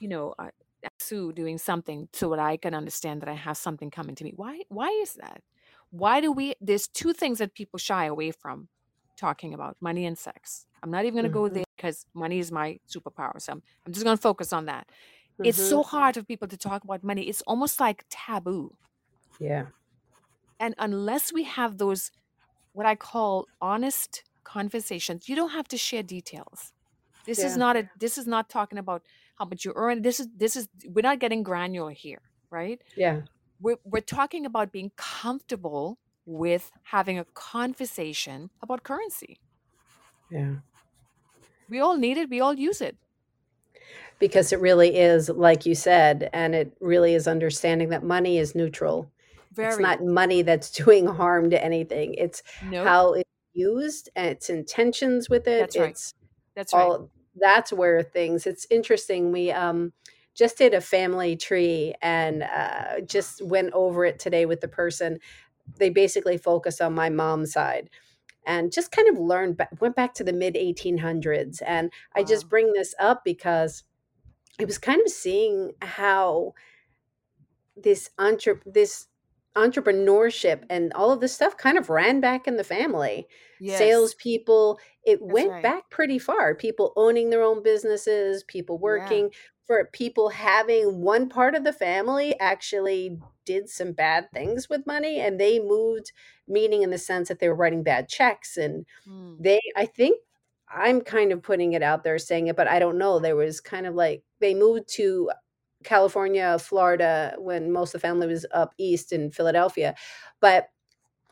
you 0.00 0.08
know, 0.08 0.34
uh, 0.38 0.50
Sue 1.00 1.32
doing 1.32 1.58
something 1.58 2.08
so 2.12 2.30
that 2.30 2.38
I 2.40 2.56
can 2.56 2.74
understand 2.74 3.22
that 3.22 3.28
I 3.28 3.34
have 3.34 3.56
something 3.58 3.90
coming 3.90 4.16
to 4.16 4.24
me? 4.24 4.32
Why 4.36 4.62
why 4.68 4.88
is 5.02 5.14
that? 5.14 5.42
Why 5.90 6.20
do 6.20 6.32
we 6.32 6.54
there's 6.60 6.88
two 6.88 7.12
things 7.14 7.38
that 7.40 7.54
people 7.54 7.78
shy 7.78 8.06
away 8.06 8.32
from 8.32 8.68
talking 9.18 9.54
about, 9.54 9.76
money 9.80 10.06
and 10.06 10.18
sex. 10.18 10.66
I'm 10.82 10.90
not 10.92 11.04
even 11.06 11.14
going 11.14 11.24
to 11.24 11.30
go 11.30 11.48
Mhm. 11.48 11.50
there 11.50 11.65
because 11.76 12.06
money 12.14 12.38
is 12.38 12.50
my 12.50 12.78
superpower. 12.88 13.40
So 13.40 13.52
I'm, 13.52 13.62
I'm 13.86 13.92
just 13.92 14.04
going 14.04 14.16
to 14.16 14.20
focus 14.20 14.52
on 14.52 14.66
that. 14.66 14.88
It's 15.44 15.58
mm-hmm. 15.58 15.68
so 15.68 15.82
hard 15.82 16.14
for 16.14 16.22
people 16.22 16.48
to 16.48 16.56
talk 16.56 16.84
about 16.84 17.04
money. 17.04 17.28
It's 17.28 17.42
almost 17.42 17.78
like 17.78 18.04
taboo. 18.08 18.74
Yeah. 19.38 19.66
And 20.58 20.74
unless 20.78 21.32
we 21.32 21.44
have 21.44 21.76
those, 21.78 22.10
what 22.72 22.86
I 22.86 22.94
call 22.94 23.46
honest 23.60 24.22
conversations, 24.44 25.28
you 25.28 25.36
don't 25.36 25.50
have 25.50 25.68
to 25.68 25.76
share 25.76 26.02
details. 26.02 26.72
This 27.26 27.40
yeah. 27.40 27.46
is 27.46 27.56
not 27.56 27.76
a 27.76 27.90
this 27.98 28.18
is 28.18 28.26
not 28.26 28.48
talking 28.48 28.78
about 28.78 29.02
how 29.34 29.44
much 29.44 29.64
you 29.64 29.72
earn. 29.74 30.02
This 30.02 30.20
is 30.20 30.28
this 30.36 30.56
is 30.56 30.68
we're 30.86 31.02
not 31.02 31.18
getting 31.18 31.42
granular 31.42 31.90
here, 31.90 32.22
right? 32.50 32.80
Yeah. 32.96 33.22
We're 33.60 33.78
we're 33.84 34.00
talking 34.00 34.46
about 34.46 34.70
being 34.70 34.92
comfortable 34.96 35.98
with 36.24 36.70
having 36.84 37.18
a 37.18 37.24
conversation 37.34 38.50
about 38.62 38.84
currency. 38.84 39.40
Yeah. 40.30 40.56
We 41.68 41.80
all 41.80 41.96
need 41.96 42.16
it, 42.16 42.30
we 42.30 42.40
all 42.40 42.54
use 42.54 42.80
it. 42.80 42.96
Because 44.18 44.52
it 44.52 44.60
really 44.60 44.96
is, 44.96 45.28
like 45.28 45.66
you 45.66 45.74
said, 45.74 46.30
and 46.32 46.54
it 46.54 46.74
really 46.80 47.14
is 47.14 47.28
understanding 47.28 47.90
that 47.90 48.02
money 48.02 48.38
is 48.38 48.54
neutral. 48.54 49.10
Very. 49.52 49.68
It's 49.68 49.78
not 49.78 50.04
money 50.04 50.42
that's 50.42 50.70
doing 50.84 51.06
harm 51.06 51.50
to 51.50 51.62
anything. 51.62 52.14
It's 52.14 52.42
nope. 52.64 52.86
how 52.86 53.12
it's 53.12 53.30
used 53.52 54.08
and 54.16 54.28
its 54.28 54.48
intentions 54.48 55.28
with 55.28 55.46
it. 55.46 55.60
That's 55.60 55.76
right. 55.76 55.90
It's 55.90 56.14
that's 56.54 56.72
all, 56.72 56.98
right. 56.98 57.08
That's 57.38 57.72
where 57.72 58.02
things. 58.02 58.46
It's 58.46 58.66
interesting. 58.70 59.32
We 59.32 59.50
um 59.50 59.92
just 60.34 60.58
did 60.58 60.74
a 60.74 60.80
family 60.80 61.34
tree 61.34 61.94
and 62.02 62.42
uh, 62.42 63.00
just 63.06 63.42
went 63.42 63.72
over 63.72 64.04
it 64.04 64.18
today 64.18 64.44
with 64.44 64.60
the 64.60 64.68
person. 64.68 65.18
They 65.78 65.88
basically 65.88 66.36
focus 66.36 66.80
on 66.80 66.94
my 66.94 67.08
mom's 67.08 67.52
side 67.52 67.88
and 68.46 68.72
just 68.72 68.92
kind 68.92 69.08
of 69.08 69.18
learned 69.18 69.60
went 69.80 69.96
back 69.96 70.14
to 70.14 70.24
the 70.24 70.32
mid 70.32 70.54
1800s 70.54 71.60
and 71.66 71.86
wow. 71.86 72.20
i 72.20 72.24
just 72.24 72.48
bring 72.48 72.72
this 72.72 72.94
up 72.98 73.22
because 73.24 73.84
it 74.58 74.66
was 74.66 74.78
kind 74.78 75.00
of 75.04 75.12
seeing 75.12 75.72
how 75.82 76.54
this 77.76 78.10
entre- 78.18 78.62
this 78.64 79.06
entrepreneurship 79.56 80.64
and 80.68 80.92
all 80.92 81.10
of 81.10 81.20
this 81.20 81.34
stuff 81.34 81.56
kind 81.56 81.78
of 81.78 81.88
ran 81.88 82.20
back 82.20 82.46
in 82.46 82.56
the 82.56 82.64
family. 82.64 83.26
Yes. 83.58 83.78
Salespeople, 83.78 84.78
it 85.04 85.18
That's 85.20 85.32
went 85.32 85.50
right. 85.50 85.62
back 85.62 85.90
pretty 85.90 86.18
far. 86.18 86.54
People 86.54 86.92
owning 86.96 87.30
their 87.30 87.42
own 87.42 87.62
businesses, 87.62 88.44
people 88.44 88.78
working 88.78 89.24
yeah. 89.24 89.38
for 89.66 89.88
people 89.92 90.28
having 90.28 91.00
one 91.00 91.28
part 91.28 91.54
of 91.54 91.64
the 91.64 91.72
family 91.72 92.38
actually 92.38 93.18
did 93.46 93.70
some 93.70 93.92
bad 93.92 94.30
things 94.32 94.68
with 94.68 94.86
money 94.86 95.20
and 95.20 95.40
they 95.40 95.58
moved, 95.58 96.12
meaning 96.46 96.82
in 96.82 96.90
the 96.90 96.98
sense 96.98 97.28
that 97.28 97.38
they 97.38 97.48
were 97.48 97.54
writing 97.54 97.82
bad 97.82 98.08
checks. 98.08 98.58
And 98.58 98.84
mm. 99.08 99.36
they, 99.40 99.60
I 99.76 99.86
think, 99.86 100.20
I'm 100.68 101.00
kind 101.00 101.32
of 101.32 101.42
putting 101.42 101.74
it 101.74 101.82
out 101.82 102.02
there 102.02 102.18
saying 102.18 102.48
it, 102.48 102.56
but 102.56 102.66
I 102.66 102.78
don't 102.78 102.98
know. 102.98 103.18
There 103.20 103.36
was 103.36 103.60
kind 103.60 103.86
of 103.86 103.94
like 103.94 104.24
they 104.40 104.52
moved 104.52 104.88
to 104.94 105.30
California, 105.84 106.58
Florida, 106.58 107.34
when 107.38 107.70
most 107.70 107.94
of 107.94 108.00
the 108.00 108.06
family 108.06 108.26
was 108.26 108.44
up 108.52 108.74
east 108.76 109.12
in 109.12 109.30
Philadelphia. 109.30 109.94
But 110.40 110.68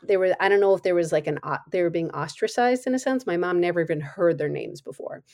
there 0.03 0.21
were, 0.21 0.37
I 0.39 0.49
don't 0.49 0.61
know 0.61 0.75
if 0.75 0.83
there 0.83 0.95
was 0.95 1.11
like 1.11 1.27
an, 1.27 1.41
they 1.71 1.83
were 1.83 1.91
being 1.91 2.11
ostracized 2.13 2.87
in 2.87 2.95
a 2.95 2.99
sense. 2.99 3.27
My 3.27 3.37
mom 3.37 3.61
never 3.61 3.81
even 3.81 4.01
heard 4.01 4.39
their 4.39 4.49
names 4.49 4.81
before. 4.81 5.25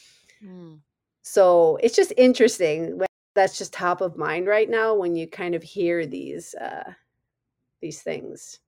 Mm. 0.43 0.79
So 1.23 1.79
it's 1.83 1.95
just 1.95 2.15
interesting. 2.17 3.01
That's 3.41 3.59
just 3.59 3.73
top 3.73 4.01
of 4.01 4.17
mind 4.17 4.47
right 4.47 4.69
now 4.69 4.95
when 4.95 5.17
you 5.17 5.27
kind 5.27 5.55
of 5.55 5.63
hear 5.63 6.07
these, 6.07 6.55
uh, 6.55 6.93
these 7.81 8.03
things, 8.03 8.61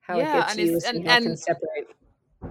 how 0.00 0.18
yeah, 0.18 0.36
it 0.36 0.40
gets 0.40 0.52
and 0.52 0.60
used 0.60 0.86
and, 0.86 0.96
and 0.98 1.08
how 1.08 1.16
and, 1.16 1.24
can 1.24 1.36
separate 1.36 1.86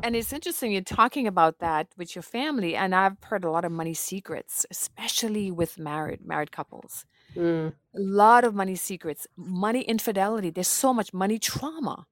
and 0.02 0.16
it's 0.16 0.34
interesting 0.34 0.72
you're 0.72 0.82
talking 0.82 1.28
about 1.28 1.60
that 1.60 1.86
with 1.98 2.16
your 2.16 2.24
family 2.24 2.76
and 2.76 2.96
i've 2.96 3.16
heard 3.26 3.44
a 3.44 3.52
lot 3.52 3.64
of 3.64 3.72
money 3.72 3.94
secrets 3.94 4.66
especially 4.72 5.52
with 5.52 5.78
married 5.78 6.20
married 6.26 6.52
couples 6.52 7.06
Mm. 7.36 7.74
A 7.96 8.00
lot 8.00 8.44
of 8.44 8.54
money 8.54 8.76
secrets, 8.76 9.28
money 9.36 9.82
infidelity. 9.82 10.50
There's 10.50 10.68
so 10.68 10.94
much 10.94 11.14
money 11.14 11.40
trauma, 11.40 12.06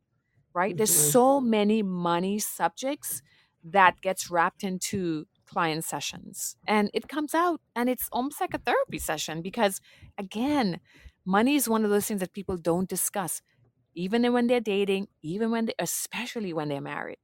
right? 0.54 0.76
There's 0.76 0.92
mm-hmm. 0.92 1.12
so 1.12 1.42
many 1.42 1.84
money 1.84 2.40
subjects 2.40 3.22
that 3.64 4.02
gets 4.02 4.32
wrapped 4.32 4.64
into 4.64 5.28
client 5.52 5.84
sessions 5.84 6.56
and 6.68 6.90
it 6.94 7.08
comes 7.08 7.34
out 7.34 7.62
and 7.76 7.90
it's 7.90 8.08
almost 8.12 8.42
like 8.42 8.54
a 8.54 8.60
therapy 8.68 9.00
session 9.00 9.42
because 9.42 9.82
again 10.18 10.80
money 11.26 11.56
is 11.56 11.70
one 11.70 11.84
of 11.86 11.92
those 11.92 12.08
things 12.08 12.22
that 12.22 12.34
people 12.34 12.58
don't 12.58 12.90
discuss 12.90 13.42
even 13.96 14.32
when 14.34 14.48
they're 14.48 14.62
dating 14.76 15.08
even 15.22 15.52
when 15.52 15.66
they 15.68 15.74
especially 15.80 16.54
when 16.54 16.70
they're 16.70 16.82
married 16.96 17.20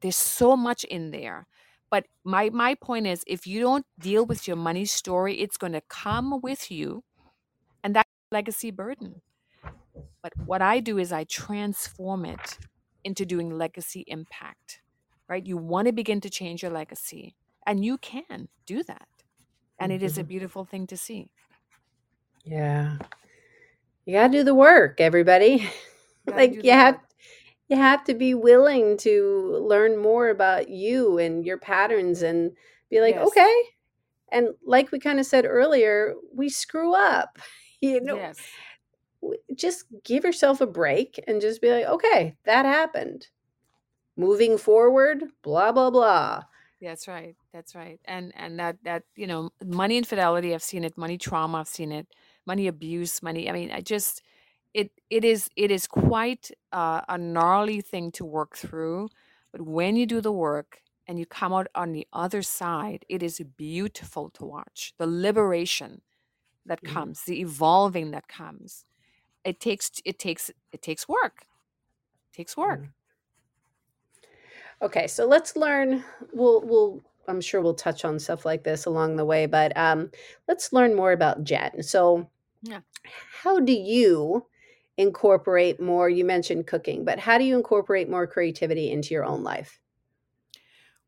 there's 0.00 0.16
so 0.16 0.56
much 0.56 0.84
in 0.84 1.10
there 1.10 1.46
but 1.90 2.06
my 2.24 2.50
my 2.50 2.74
point 2.74 3.06
is 3.06 3.24
if 3.26 3.46
you 3.46 3.60
don't 3.60 3.86
deal 3.98 4.26
with 4.26 4.46
your 4.48 4.56
money 4.56 4.84
story 4.84 5.34
it's 5.40 5.56
going 5.56 5.72
to 5.72 5.82
come 5.82 6.40
with 6.42 6.70
you 6.70 7.04
and 7.84 7.94
that 7.96 8.06
legacy 8.32 8.70
burden. 8.70 9.22
But 10.22 10.32
what 10.36 10.62
I 10.62 10.80
do 10.80 10.98
is 10.98 11.12
I 11.12 11.24
transform 11.24 12.24
it 12.24 12.58
into 13.04 13.24
doing 13.26 13.50
legacy 13.50 14.04
impact, 14.06 14.80
right? 15.28 15.44
You 15.46 15.56
want 15.56 15.86
to 15.86 15.92
begin 15.92 16.20
to 16.22 16.30
change 16.30 16.62
your 16.62 16.72
legacy, 16.72 17.36
and 17.66 17.84
you 17.84 17.98
can 17.98 18.48
do 18.66 18.82
that. 18.84 19.08
And 19.78 19.92
it 19.92 20.02
is 20.02 20.16
a 20.16 20.20
mm-hmm. 20.20 20.28
beautiful 20.28 20.64
thing 20.64 20.86
to 20.88 20.96
see. 20.96 21.28
Yeah. 22.44 22.98
You 24.06 24.14
got 24.14 24.28
to 24.28 24.38
do 24.38 24.44
the 24.44 24.54
work, 24.54 25.00
everybody. 25.00 25.68
You 26.26 26.34
like 26.34 26.64
you 26.64 26.70
have 26.70 26.94
work. 26.94 27.04
you 27.68 27.76
have 27.76 28.02
to 28.04 28.14
be 28.14 28.32
willing 28.32 28.96
to 28.96 29.58
learn 29.60 29.98
more 30.00 30.30
about 30.30 30.70
you 30.70 31.18
and 31.18 31.44
your 31.44 31.58
patterns 31.58 32.22
and 32.22 32.52
be 32.88 33.02
like, 33.02 33.16
yes. 33.16 33.26
"Okay." 33.26 33.62
And 34.32 34.48
like 34.64 34.90
we 34.90 34.98
kind 35.00 35.20
of 35.20 35.26
said 35.26 35.44
earlier, 35.44 36.14
we 36.34 36.48
screw 36.48 36.94
up 36.94 37.38
you 37.84 38.00
know 38.00 38.16
yes. 38.16 38.38
just 39.54 39.84
give 40.04 40.24
yourself 40.24 40.60
a 40.60 40.66
break 40.66 41.22
and 41.26 41.40
just 41.40 41.60
be 41.60 41.70
like 41.70 41.86
okay 41.86 42.34
that 42.44 42.64
happened 42.64 43.28
moving 44.16 44.56
forward 44.56 45.24
blah 45.42 45.72
blah 45.72 45.90
blah 45.90 46.42
that's 46.84 47.08
right 47.08 47.36
that's 47.52 47.74
right 47.74 48.00
and 48.04 48.32
and 48.36 48.58
that 48.58 48.76
that 48.84 49.02
you 49.16 49.26
know 49.26 49.50
money 49.64 49.96
infidelity 49.96 50.54
i've 50.54 50.62
seen 50.62 50.84
it 50.84 50.96
money 50.96 51.18
trauma 51.18 51.58
i've 51.58 51.68
seen 51.68 51.90
it 51.90 52.06
money 52.46 52.66
abuse 52.66 53.22
money 53.22 53.48
i 53.48 53.52
mean 53.52 53.70
i 53.70 53.80
just 53.80 54.22
it 54.74 54.90
it 55.08 55.24
is 55.24 55.50
it 55.56 55.70
is 55.70 55.86
quite 55.86 56.50
uh, 56.72 57.00
a 57.08 57.16
gnarly 57.16 57.80
thing 57.80 58.10
to 58.12 58.24
work 58.24 58.56
through 58.56 59.08
but 59.52 59.62
when 59.62 59.96
you 59.96 60.06
do 60.06 60.20
the 60.20 60.32
work 60.32 60.80
and 61.06 61.18
you 61.18 61.26
come 61.26 61.52
out 61.52 61.68
on 61.74 61.92
the 61.92 62.06
other 62.12 62.42
side 62.42 63.04
it 63.08 63.22
is 63.22 63.40
beautiful 63.56 64.30
to 64.30 64.44
watch 64.44 64.92
the 64.98 65.06
liberation 65.06 66.02
that 66.66 66.82
mm-hmm. 66.82 66.94
comes 66.94 67.22
the 67.22 67.40
evolving 67.40 68.10
that 68.10 68.28
comes 68.28 68.84
it 69.44 69.60
takes 69.60 69.90
it 70.04 70.18
takes 70.18 70.50
it 70.72 70.82
takes 70.82 71.08
work 71.08 71.46
it 72.32 72.36
takes 72.36 72.56
work 72.56 72.80
mm-hmm. 72.80 73.03
Okay 74.82 75.06
so 75.06 75.26
let's 75.26 75.56
learn 75.56 76.04
we'll 76.32 76.60
we'll 76.62 77.02
i'm 77.28 77.40
sure 77.40 77.60
we'll 77.60 77.74
touch 77.74 78.04
on 78.04 78.18
stuff 78.18 78.44
like 78.44 78.64
this 78.64 78.86
along 78.86 79.16
the 79.16 79.24
way 79.24 79.46
but 79.46 79.76
um 79.76 80.10
let's 80.48 80.72
learn 80.72 80.94
more 80.94 81.12
about 81.12 81.44
jen 81.44 81.82
so 81.82 82.28
yeah 82.62 82.80
how 83.42 83.60
do 83.60 83.72
you 83.72 84.46
incorporate 84.96 85.80
more 85.80 86.08
you 86.08 86.24
mentioned 86.24 86.66
cooking 86.66 87.04
but 87.04 87.18
how 87.18 87.38
do 87.38 87.44
you 87.44 87.56
incorporate 87.56 88.08
more 88.08 88.26
creativity 88.26 88.90
into 88.90 89.12
your 89.12 89.24
own 89.24 89.42
life 89.42 89.80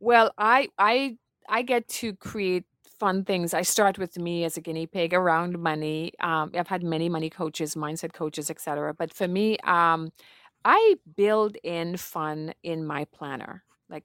well 0.01 0.33
i 0.39 0.69
i 0.79 1.17
i 1.49 1.63
get 1.63 1.87
to 1.89 2.15
create 2.15 2.65
fun 2.99 3.25
things. 3.25 3.55
I 3.55 3.63
start 3.63 3.99
with 3.99 4.19
me 4.19 4.45
as 4.45 4.57
a 4.57 4.61
guinea 4.61 4.87
pig 4.87 5.13
around 5.13 5.59
money. 5.59 6.13
Um, 6.21 6.51
I've 6.55 6.69
had 6.69 6.83
many 6.83 7.09
money 7.09 7.31
coaches, 7.31 7.75
mindset 7.75 8.13
coaches, 8.13 8.51
etc. 8.51 8.95
But 8.95 9.13
for 9.13 9.29
me, 9.29 9.59
um, 9.65 10.13
I 10.67 10.97
build 11.17 11.57
in 11.63 11.97
fun 11.97 12.53
in 12.65 12.85
my 12.85 13.05
planner. 13.05 13.63
Like 13.89 14.03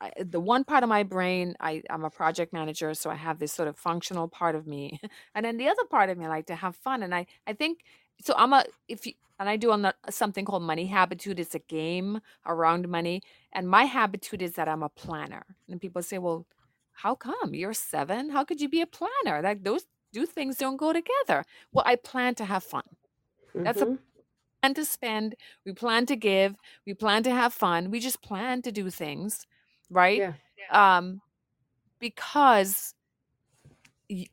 I, 0.00 0.12
the 0.18 0.40
one 0.40 0.64
part 0.64 0.82
of 0.82 0.88
my 0.88 1.02
brain, 1.02 1.54
I, 1.60 1.82
I'm 1.90 2.04
a 2.04 2.10
project 2.10 2.54
manager, 2.54 2.94
so 2.94 3.10
I 3.10 3.16
have 3.16 3.38
this 3.38 3.52
sort 3.52 3.68
of 3.68 3.76
functional 3.76 4.26
part 4.26 4.54
of 4.54 4.66
me, 4.66 4.98
and 5.34 5.44
then 5.44 5.58
the 5.58 5.68
other 5.68 5.84
part 5.84 6.08
of 6.08 6.16
me, 6.16 6.24
I 6.24 6.28
like 6.28 6.46
to 6.46 6.54
have 6.56 6.74
fun. 6.74 7.02
And 7.02 7.14
I, 7.14 7.26
I 7.46 7.52
think 7.52 7.84
so. 8.22 8.32
I'm 8.34 8.54
a 8.54 8.64
if 8.88 9.06
you, 9.06 9.12
and 9.38 9.48
I 9.48 9.56
do 9.56 9.72
on 9.72 9.82
the, 9.82 9.94
something 10.08 10.46
called 10.46 10.62
Money 10.62 10.86
Habitude. 10.86 11.38
It's 11.38 11.54
a 11.54 11.60
game 11.60 12.20
around 12.46 12.88
money, 12.88 13.20
and 13.52 13.68
my 13.68 13.84
habitude 13.84 14.40
is 14.40 14.52
that 14.54 14.68
I'm 14.68 14.82
a 14.82 14.88
planner. 14.88 15.44
And 15.68 15.80
people 15.80 16.02
say, 16.02 16.16
well 16.16 16.46
how 16.92 17.14
come 17.14 17.54
you're 17.54 17.72
seven? 17.72 18.28
How 18.28 18.44
could 18.44 18.60
you 18.60 18.68
be 18.68 18.82
a 18.82 18.86
planner? 18.86 19.40
Like 19.42 19.64
those 19.64 19.86
two 20.12 20.26
things 20.26 20.58
don't 20.58 20.76
go 20.76 20.92
together. 20.92 21.44
Well, 21.72 21.84
I 21.86 21.96
plan 21.96 22.34
to 22.36 22.44
have 22.44 22.62
fun. 22.62 22.82
That's 23.54 23.80
mm-hmm. 23.80 23.94
a 23.94 23.98
plan 24.60 24.74
to 24.74 24.84
spend. 24.84 25.34
We 25.64 25.72
plan 25.72 26.06
to 26.06 26.16
give. 26.16 26.56
We 26.86 26.94
plan 26.94 27.22
to 27.24 27.30
have 27.30 27.52
fun. 27.52 27.90
We 27.90 28.00
just 28.00 28.22
plan 28.22 28.62
to 28.62 28.72
do 28.72 28.90
things, 28.90 29.46
right? 29.90 30.18
Yeah. 30.18 30.34
Um, 30.72 31.20
because 31.98 32.94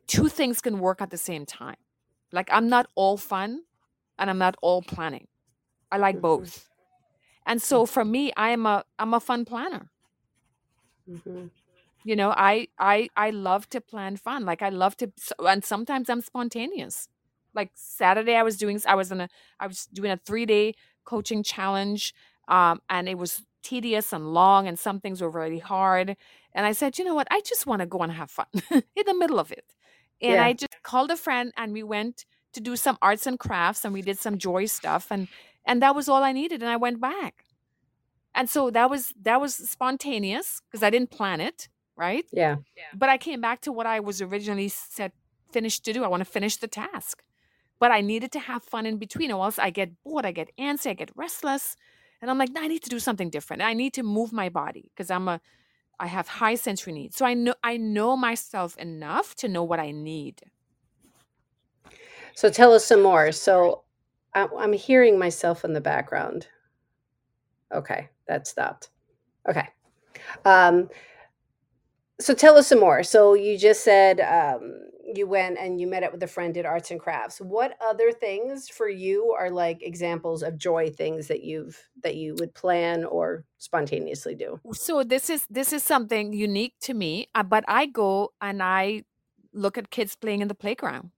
two 0.06 0.28
things 0.28 0.60
can 0.60 0.78
work 0.78 1.00
at 1.00 1.10
the 1.10 1.18
same 1.18 1.46
time. 1.46 1.76
Like 2.32 2.48
I'm 2.52 2.68
not 2.68 2.88
all 2.94 3.16
fun, 3.16 3.62
and 4.18 4.30
I'm 4.30 4.38
not 4.38 4.56
all 4.62 4.82
planning. 4.82 5.28
I 5.90 5.96
like 5.96 6.16
mm-hmm. 6.16 6.22
both. 6.22 6.68
And 7.46 7.62
so 7.62 7.82
mm-hmm. 7.82 7.92
for 7.92 8.04
me, 8.04 8.32
I 8.36 8.50
am 8.50 8.66
a 8.66 8.84
I'm 8.98 9.14
a 9.14 9.20
fun 9.20 9.44
planner. 9.44 9.90
Mm-hmm 11.10 11.46
you 12.04 12.14
know 12.16 12.32
i 12.36 12.66
i 12.78 13.08
i 13.16 13.30
love 13.30 13.68
to 13.68 13.80
plan 13.80 14.16
fun 14.16 14.44
like 14.44 14.62
i 14.62 14.68
love 14.68 14.96
to 14.96 15.10
and 15.40 15.64
sometimes 15.64 16.08
i'm 16.08 16.20
spontaneous 16.20 17.08
like 17.60 17.70
saturday 17.74 18.36
i 18.42 18.44
was 18.48 18.56
doing 18.62 18.76
i 18.86 18.94
was 19.00 19.08
in 19.14 19.20
a 19.20 19.28
i 19.60 19.66
was 19.66 19.78
doing 19.98 20.10
a 20.16 20.18
three 20.28 20.46
day 20.54 20.66
coaching 21.04 21.42
challenge 21.42 22.02
um 22.56 22.76
and 22.88 23.08
it 23.12 23.18
was 23.22 23.32
tedious 23.62 24.12
and 24.12 24.32
long 24.32 24.66
and 24.68 24.78
some 24.78 25.00
things 25.00 25.20
were 25.20 25.30
really 25.30 25.58
hard. 25.58 26.16
And 26.54 26.66
I 26.66 26.72
said, 26.72 26.98
you 26.98 27.04
know 27.04 27.14
what? 27.14 27.28
I 27.30 27.40
just 27.42 27.66
want 27.66 27.80
to 27.80 27.86
go 27.86 27.98
and 27.98 28.12
have 28.12 28.30
fun 28.30 28.46
in 28.70 29.04
the 29.06 29.14
middle 29.14 29.38
of 29.38 29.52
it. 29.52 29.66
And 30.20 30.34
Yeah. 30.34 30.44
I 30.44 30.52
just 30.52 30.82
called 30.82 31.10
a 31.10 31.16
friend 31.16 31.52
and 31.56 31.72
we 31.72 31.82
went 31.82 32.24
to 32.54 32.60
do 32.60 32.76
some 32.76 32.96
arts 33.02 33.26
and 33.26 33.38
crafts 33.38 33.84
and 33.84 33.92
we 33.92 34.02
did 34.02 34.18
some 34.18 34.38
joy 34.38 34.66
stuff 34.66 35.04
and 35.10 35.28
and 35.64 35.82
that 35.82 35.94
was 35.94 36.08
all 36.08 36.22
I 36.24 36.32
needed 36.32 36.62
and 36.62 36.70
I 36.70 36.76
went 36.76 36.98
back. 37.00 37.44
And 38.34 38.48
so 38.48 38.70
that 38.70 38.88
was 38.90 39.12
that 39.22 39.40
was 39.40 39.54
spontaneous 39.54 40.62
because 40.66 40.82
I 40.82 40.90
didn't 40.90 41.10
plan 41.10 41.40
it, 41.40 41.68
right? 41.96 42.24
Yeah. 42.76 42.90
But 42.94 43.08
I 43.08 43.18
came 43.18 43.40
back 43.40 43.60
to 43.62 43.72
what 43.72 43.86
I 43.86 44.00
was 44.00 44.22
originally 44.22 44.68
set 44.68 45.12
finished 45.52 45.84
to 45.84 45.92
do. 45.92 46.04
I 46.04 46.08
want 46.08 46.20
to 46.20 46.30
finish 46.38 46.56
the 46.56 46.68
task. 46.68 47.22
But 47.80 47.92
I 47.92 48.00
needed 48.00 48.32
to 48.32 48.40
have 48.40 48.62
fun 48.64 48.86
in 48.86 48.98
between, 48.98 49.30
or 49.30 49.44
else 49.44 49.58
I 49.58 49.70
get 49.70 49.92
bored, 50.02 50.26
I 50.26 50.32
get 50.32 50.50
antsy, 50.58 50.90
I 50.90 50.94
get 50.94 51.10
restless. 51.14 51.76
And 52.20 52.30
I'm 52.30 52.38
like, 52.38 52.50
no, 52.50 52.60
I 52.62 52.66
need 52.66 52.82
to 52.82 52.90
do 52.90 52.98
something 52.98 53.30
different. 53.30 53.62
I 53.62 53.74
need 53.74 53.94
to 53.94 54.02
move 54.02 54.32
my 54.32 54.48
body 54.48 54.90
because 54.94 55.10
I'm 55.10 55.28
a 55.28 55.40
I 56.00 56.06
have 56.06 56.28
high 56.28 56.54
sensory 56.54 56.92
needs. 56.92 57.16
So 57.16 57.26
I 57.26 57.34
know 57.34 57.54
I 57.62 57.76
know 57.76 58.16
myself 58.16 58.76
enough 58.78 59.34
to 59.36 59.48
know 59.48 59.64
what 59.64 59.80
I 59.80 59.90
need. 59.90 60.42
So 62.34 62.50
tell 62.50 62.72
us 62.72 62.84
some 62.84 63.02
more. 63.02 63.32
So 63.32 63.84
I- 64.34 64.48
I'm 64.58 64.72
hearing 64.72 65.18
myself 65.18 65.64
in 65.64 65.72
the 65.72 65.80
background. 65.80 66.46
Okay, 67.72 68.08
that 68.26 68.46
stopped. 68.46 68.90
Okay. 69.48 69.68
Um, 70.44 70.88
so 72.20 72.34
tell 72.34 72.56
us 72.56 72.68
some 72.68 72.80
more. 72.80 73.02
So 73.02 73.34
you 73.34 73.58
just 73.58 73.84
said 73.84 74.20
um, 74.20 74.80
you 75.14 75.26
went 75.26 75.58
and 75.58 75.80
you 75.80 75.86
met 75.86 76.02
up 76.02 76.12
with 76.12 76.22
a 76.22 76.26
friend, 76.26 76.52
did 76.54 76.66
arts 76.66 76.90
and 76.90 77.00
crafts. 77.00 77.40
What 77.40 77.76
other 77.80 78.12
things 78.12 78.68
for 78.68 78.88
you 78.88 79.34
are 79.38 79.50
like 79.50 79.82
examples 79.82 80.42
of 80.42 80.58
joy 80.58 80.90
things 80.90 81.28
that 81.28 81.42
you've 81.42 81.82
that 82.02 82.16
you 82.16 82.34
would 82.38 82.54
plan 82.54 83.04
or 83.04 83.44
spontaneously 83.58 84.34
do? 84.34 84.60
So 84.72 85.02
this 85.04 85.30
is 85.30 85.46
this 85.48 85.72
is 85.72 85.82
something 85.82 86.32
unique 86.32 86.74
to 86.82 86.94
me, 86.94 87.28
uh, 87.34 87.42
but 87.42 87.64
I 87.68 87.86
go 87.86 88.32
and 88.40 88.62
I 88.62 89.04
look 89.52 89.78
at 89.78 89.90
kids 89.90 90.14
playing 90.16 90.42
in 90.42 90.48
the 90.48 90.54
playground. 90.54 91.10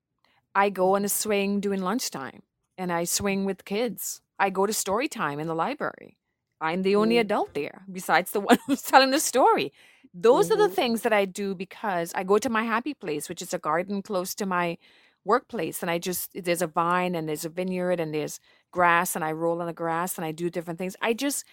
I 0.55 0.71
go 0.71 0.97
on 0.97 1.05
a 1.05 1.09
swing 1.09 1.61
during 1.61 1.83
lunchtime 1.83 2.43
and 2.79 2.93
I 2.93 3.05
swing 3.05 3.45
with 3.45 3.65
kids. 3.65 4.21
I 4.39 4.51
go 4.51 4.67
to 4.67 4.73
story 4.73 5.09
time 5.09 5.39
in 5.41 5.47
the 5.47 5.55
library. 5.55 6.17
I'm 6.61 6.83
the 6.83 6.97
only 6.97 7.17
Mm. 7.17 7.21
adult 7.21 7.55
there 7.55 7.85
besides 7.91 8.31
the 8.33 8.41
one 8.51 8.59
who's 8.67 8.83
telling 8.83 9.11
the 9.11 9.21
story. 9.21 9.73
Those 10.13 10.51
are 10.51 10.57
the 10.57 10.69
Mhm. 10.69 10.75
things 10.75 11.03
that 11.03 11.13
I 11.13 11.25
do 11.25 11.55
because 11.55 12.13
I 12.15 12.25
go 12.25 12.39
to 12.39 12.51
my 12.51 12.65
happy 12.65 12.95
place, 12.95 13.29
which 13.29 13.43
is 13.43 13.55
a 13.55 13.59
garden 13.59 14.03
close 14.03 14.35
to 14.37 14.47
my 14.47 14.77
workplace. 15.25 15.83
And 15.83 15.91
I 15.91 15.99
just, 15.99 16.31
there's 16.35 16.63
a 16.63 16.67
vine 16.67 17.15
and 17.15 17.29
there's 17.29 17.45
a 17.45 17.49
vineyard 17.51 18.01
and 18.01 18.13
there's 18.13 18.41
grass 18.73 19.15
and 19.15 19.25
I 19.25 19.33
roll 19.33 19.61
on 19.61 19.67
the 19.67 19.73
grass 19.73 20.17
and 20.19 20.25
I 20.25 20.33
do 20.33 20.51
different 20.51 20.79
things. 20.79 20.97
I 21.01 21.13
just, 21.15 21.45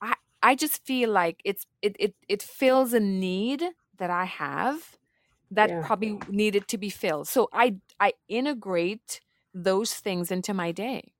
I, 0.00 0.14
I 0.42 0.54
just 0.54 0.84
feel 0.84 1.10
like 1.10 1.40
it's, 1.44 1.66
it, 1.82 1.96
it, 1.98 2.14
it 2.28 2.42
fills 2.42 2.92
a 2.92 3.00
need 3.00 3.64
that 3.98 4.10
I 4.10 4.24
have 4.24 4.98
that 5.50 5.72
Yeah. 5.72 5.80
probably 5.80 6.20
needed 6.28 6.68
to 6.68 6.78
be 6.78 6.90
filled. 6.90 7.28
So 7.28 7.48
I, 7.52 7.76
I 8.00 8.14
integrate 8.28 9.20
those 9.54 9.94
things 9.94 10.30
into 10.30 10.54
my 10.54 10.72
day. 10.72 11.14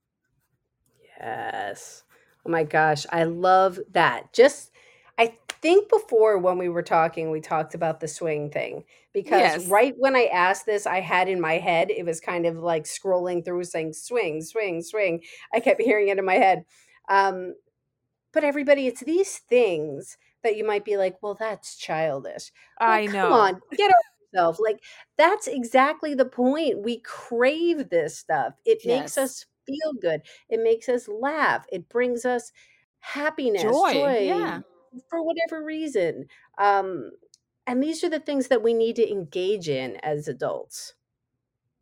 Yes. 1.18 2.04
Oh 2.44 2.50
my 2.50 2.64
gosh, 2.64 3.06
I 3.10 3.24
love 3.24 3.78
that. 3.90 4.32
Just 4.32 4.70
I 5.18 5.36
think 5.62 5.88
before 5.88 6.38
when 6.38 6.58
we 6.58 6.68
were 6.68 6.82
talking, 6.82 7.30
we 7.30 7.40
talked 7.40 7.74
about 7.74 8.00
the 8.00 8.08
swing 8.08 8.50
thing 8.50 8.84
because 9.12 9.30
Yes. 9.30 9.66
right 9.68 9.94
when 9.96 10.14
I 10.14 10.26
asked 10.26 10.66
this, 10.66 10.86
I 10.86 11.00
had 11.00 11.28
in 11.28 11.40
my 11.40 11.54
head 11.54 11.90
it 11.90 12.04
was 12.04 12.20
kind 12.20 12.46
of 12.46 12.56
like 12.58 12.84
scrolling 12.84 13.44
through 13.44 13.64
saying 13.64 13.94
swing, 13.94 14.42
swing, 14.42 14.82
swing. 14.82 15.22
I 15.54 15.60
kept 15.60 15.80
hearing 15.80 16.08
it 16.08 16.18
in 16.18 16.24
my 16.24 16.34
head. 16.34 16.64
Um, 17.08 17.54
but 18.32 18.44
everybody, 18.44 18.86
it's 18.86 19.00
these 19.02 19.38
things 19.38 20.18
that 20.42 20.56
you 20.56 20.64
might 20.66 20.84
be 20.84 20.96
like, 20.96 21.16
well, 21.22 21.34
that's 21.34 21.76
childish. 21.76 22.52
Well, 22.80 22.90
I 22.90 23.06
come 23.06 23.32
know. 23.32 23.32
on, 23.32 23.60
get 23.76 23.90
over 23.90 23.94
yourself. 24.32 24.58
Like 24.60 24.80
that's 25.16 25.46
exactly 25.46 26.14
the 26.14 26.26
point. 26.26 26.82
We 26.82 27.00
crave 27.00 27.88
this 27.88 28.18
stuff. 28.18 28.54
It 28.66 28.80
makes 28.84 29.16
us 29.16 29.46
feel 29.66 29.92
good. 30.00 30.20
It 30.50 30.60
makes 30.62 30.88
us 30.88 31.08
laugh. 31.08 31.64
It 31.72 31.88
brings 31.88 32.24
us 32.26 32.52
happiness, 32.98 33.62
Joy. 33.62 33.92
joy 33.92 34.18
Yeah. 34.24 34.60
For 35.08 35.22
whatever 35.22 35.64
reason. 35.64 36.26
Um, 36.58 37.10
and 37.66 37.82
these 37.82 38.04
are 38.04 38.08
the 38.08 38.20
things 38.20 38.48
that 38.48 38.62
we 38.62 38.74
need 38.74 38.96
to 38.96 39.10
engage 39.10 39.68
in 39.68 39.96
as 39.96 40.28
adults. 40.28 40.94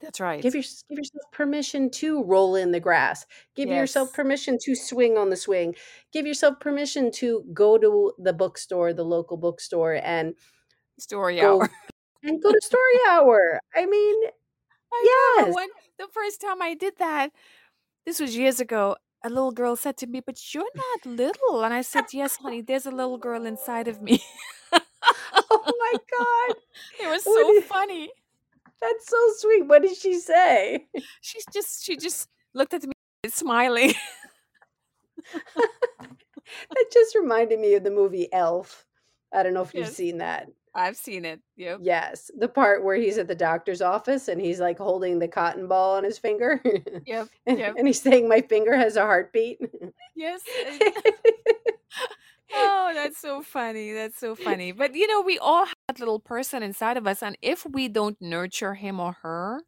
That's 0.01 0.21
right. 0.21 0.43
Give, 0.43 0.55
your, 0.55 0.63
give 0.91 0.99
yourself 0.99 1.23
permission 1.33 1.91
to 1.93 2.23
roll 2.25 2.57
in 2.57 2.73
the 2.73 2.81
grass. 2.81 3.25
Give 3.55 3.71
yourself 3.71 4.13
permission 4.13 4.59
to 4.63 4.75
swing 4.75 5.17
on 5.17 5.31
the 5.31 5.37
swing. 5.37 5.75
Give 6.13 6.27
yourself 6.27 6.61
permission 6.61 7.11
to 7.13 7.45
go 7.55 7.79
to 7.79 8.13
the 8.19 8.33
bookstore, 8.35 8.93
the 8.93 9.05
local 9.05 9.37
bookstore, 9.39 9.95
and 10.03 10.35
Story 10.99 11.41
go 11.41 11.61
hour. 11.63 11.71
and 12.23 12.43
go 12.43 12.53
to 12.53 12.61
story 12.63 12.95
hour. 13.09 13.61
I 13.75 13.87
mean, 13.87 14.17
I 14.93 15.37
know. 15.39 15.47
yes. 15.47 15.55
When 15.55 15.69
the 15.99 16.09
first 16.13 16.41
time 16.41 16.61
I 16.63 16.75
did 16.75 16.95
that, 16.99 17.31
this 18.07 18.21
was 18.21 18.37
years 18.37 18.61
ago. 18.61 18.97
A 19.25 19.29
little 19.31 19.53
girl 19.53 19.75
said 19.75 19.97
to 19.99 20.07
me, 20.07 20.21
"But 20.21 20.55
you're 20.55 20.71
not 20.77 21.07
little," 21.07 21.65
and 21.65 21.73
I 21.75 21.81
said, 21.83 22.13
"Yes, 22.13 22.37
honey. 22.37 22.61
There's 22.61 22.87
a 22.87 22.91
little 22.91 23.19
girl 23.19 23.47
inside 23.47 23.89
of 23.89 24.03
me." 24.03 24.23
Oh 25.51 25.61
my 25.79 25.93
God. 26.19 26.57
it 27.01 27.09
was 27.09 27.25
What 27.25 27.47
so 27.47 27.61
funny. 27.63 28.11
That's 28.81 29.09
so 29.09 29.17
sweet. 29.39 29.67
What 29.67 29.83
did 29.83 29.97
she 29.97 30.19
say? 30.19 30.87
She's 31.21 31.45
just 31.53 31.85
she 31.85 31.97
just 31.97 32.29
looked 32.55 32.75
at 32.75 32.85
me 32.85 32.93
smiling. 33.29 33.93
That 36.71 36.85
just 36.93 37.15
reminded 37.15 37.61
me 37.61 37.75
of 37.75 37.85
the 37.85 37.91
movie 37.91 38.33
Elf. 38.33 38.87
I 39.33 39.43
don't 39.43 39.55
know 39.55 39.63
if 39.63 39.75
you've 39.75 39.89
seen 39.89 40.19
that. 40.19 40.49
I've 40.75 40.97
seen 40.97 41.25
it. 41.25 41.41
Yep. 41.57 41.81
Yes, 41.83 42.31
the 42.37 42.49
part 42.49 42.83
where 42.83 42.97
he's 42.97 43.17
at 43.19 43.29
the 43.29 43.35
doctor's 43.35 43.81
office 43.81 44.29
and 44.29 44.41
he's 44.41 44.59
like 44.61 44.79
holding 44.79 45.19
the 45.21 45.29
cotton 45.29 45.69
ball 45.69 45.97
on 45.97 46.05
his 46.05 46.19
finger. 46.19 46.61
Yep. 47.07 47.29
and, 47.47 47.59
Yep. 47.59 47.75
and 47.79 47.87
he's 47.87 48.01
saying, 48.03 48.29
My 48.29 48.41
finger 48.41 48.77
has 48.77 48.97
a 48.97 49.03
heartbeat. 49.03 49.61
Yes. 50.17 50.43
Oh, 52.57 52.93
that's 52.95 53.19
so 53.19 53.43
funny. 53.43 53.93
That's 53.93 54.19
so 54.19 54.35
funny. 54.37 54.71
But 54.73 54.95
you 54.95 55.09
know, 55.09 55.23
we 55.23 55.39
all 55.39 55.65
have 55.67 55.75
that 55.89 55.99
little 55.99 56.21
person 56.21 56.63
inside 56.63 56.97
of 56.97 57.07
us, 57.07 57.23
and 57.23 57.37
if 57.43 57.67
we 57.67 57.89
don't 57.89 58.21
nurture 58.21 58.75
him 58.75 59.01
or 59.01 59.13
her, 59.23 59.63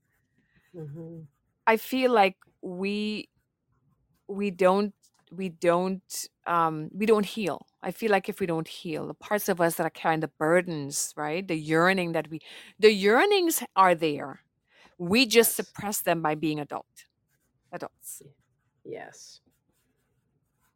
Mhm. 0.75 1.27
I 1.67 1.79
feel 1.79 2.13
like 2.13 2.37
we 2.63 3.29
we 4.29 4.51
don't 4.51 4.95
we 5.33 5.49
don't 5.51 6.29
um 6.47 6.91
we 6.95 7.07
don't 7.07 7.27
heal. 7.27 7.67
I 7.83 7.91
feel 7.93 8.11
like 8.11 8.29
if 8.29 8.41
we 8.41 8.47
don't 8.47 8.69
heal, 8.69 9.07
the 9.07 9.15
parts 9.15 9.49
of 9.49 9.61
us 9.61 9.77
that 9.77 9.87
are 9.87 9.91
carrying 9.91 10.21
the 10.21 10.29
burdens, 10.39 11.13
right? 11.17 11.47
The 11.47 11.57
yearning 11.57 12.13
that 12.13 12.29
we 12.31 12.41
the 12.79 12.93
yearnings 12.93 13.63
are 13.77 13.95
there. 13.95 14.41
We 14.99 15.27
just 15.27 15.55
Yes. 15.57 15.57
suppress 15.57 16.03
them 16.03 16.23
by 16.23 16.35
being 16.37 16.61
adult. 16.61 17.07
Adults. 17.73 18.23
Yes. 18.85 19.41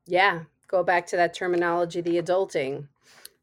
Yeah. 0.06 0.44
Go 0.68 0.82
back 0.84 1.06
to 1.08 1.16
that 1.16 1.34
terminology, 1.34 2.00
the 2.00 2.18
adulting. 2.18 2.88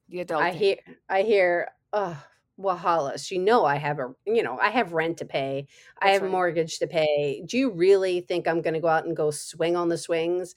The 0.09 0.25
I 0.37 0.51
hear 0.53 0.77
I 1.09 1.23
hear, 1.23 1.69
oh, 1.93 2.21
well, 2.57 2.77
Hollis, 2.77 3.31
you 3.31 3.39
know 3.39 3.65
I 3.65 3.75
have 3.75 3.99
a 3.99 4.13
you 4.25 4.43
know, 4.43 4.57
I 4.59 4.69
have 4.69 4.93
rent 4.93 5.17
to 5.19 5.25
pay. 5.25 5.67
I 6.01 6.11
have 6.11 6.23
a 6.23 6.25
right. 6.25 6.31
mortgage 6.31 6.79
to 6.79 6.87
pay. 6.87 7.43
Do 7.45 7.57
you 7.57 7.71
really 7.71 8.21
think 8.21 8.47
I'm 8.47 8.61
gonna 8.61 8.79
go 8.81 8.87
out 8.87 9.05
and 9.05 9.15
go 9.17 9.31
swing 9.31 9.75
on 9.75 9.89
the 9.89 9.97
swings? 9.97 10.55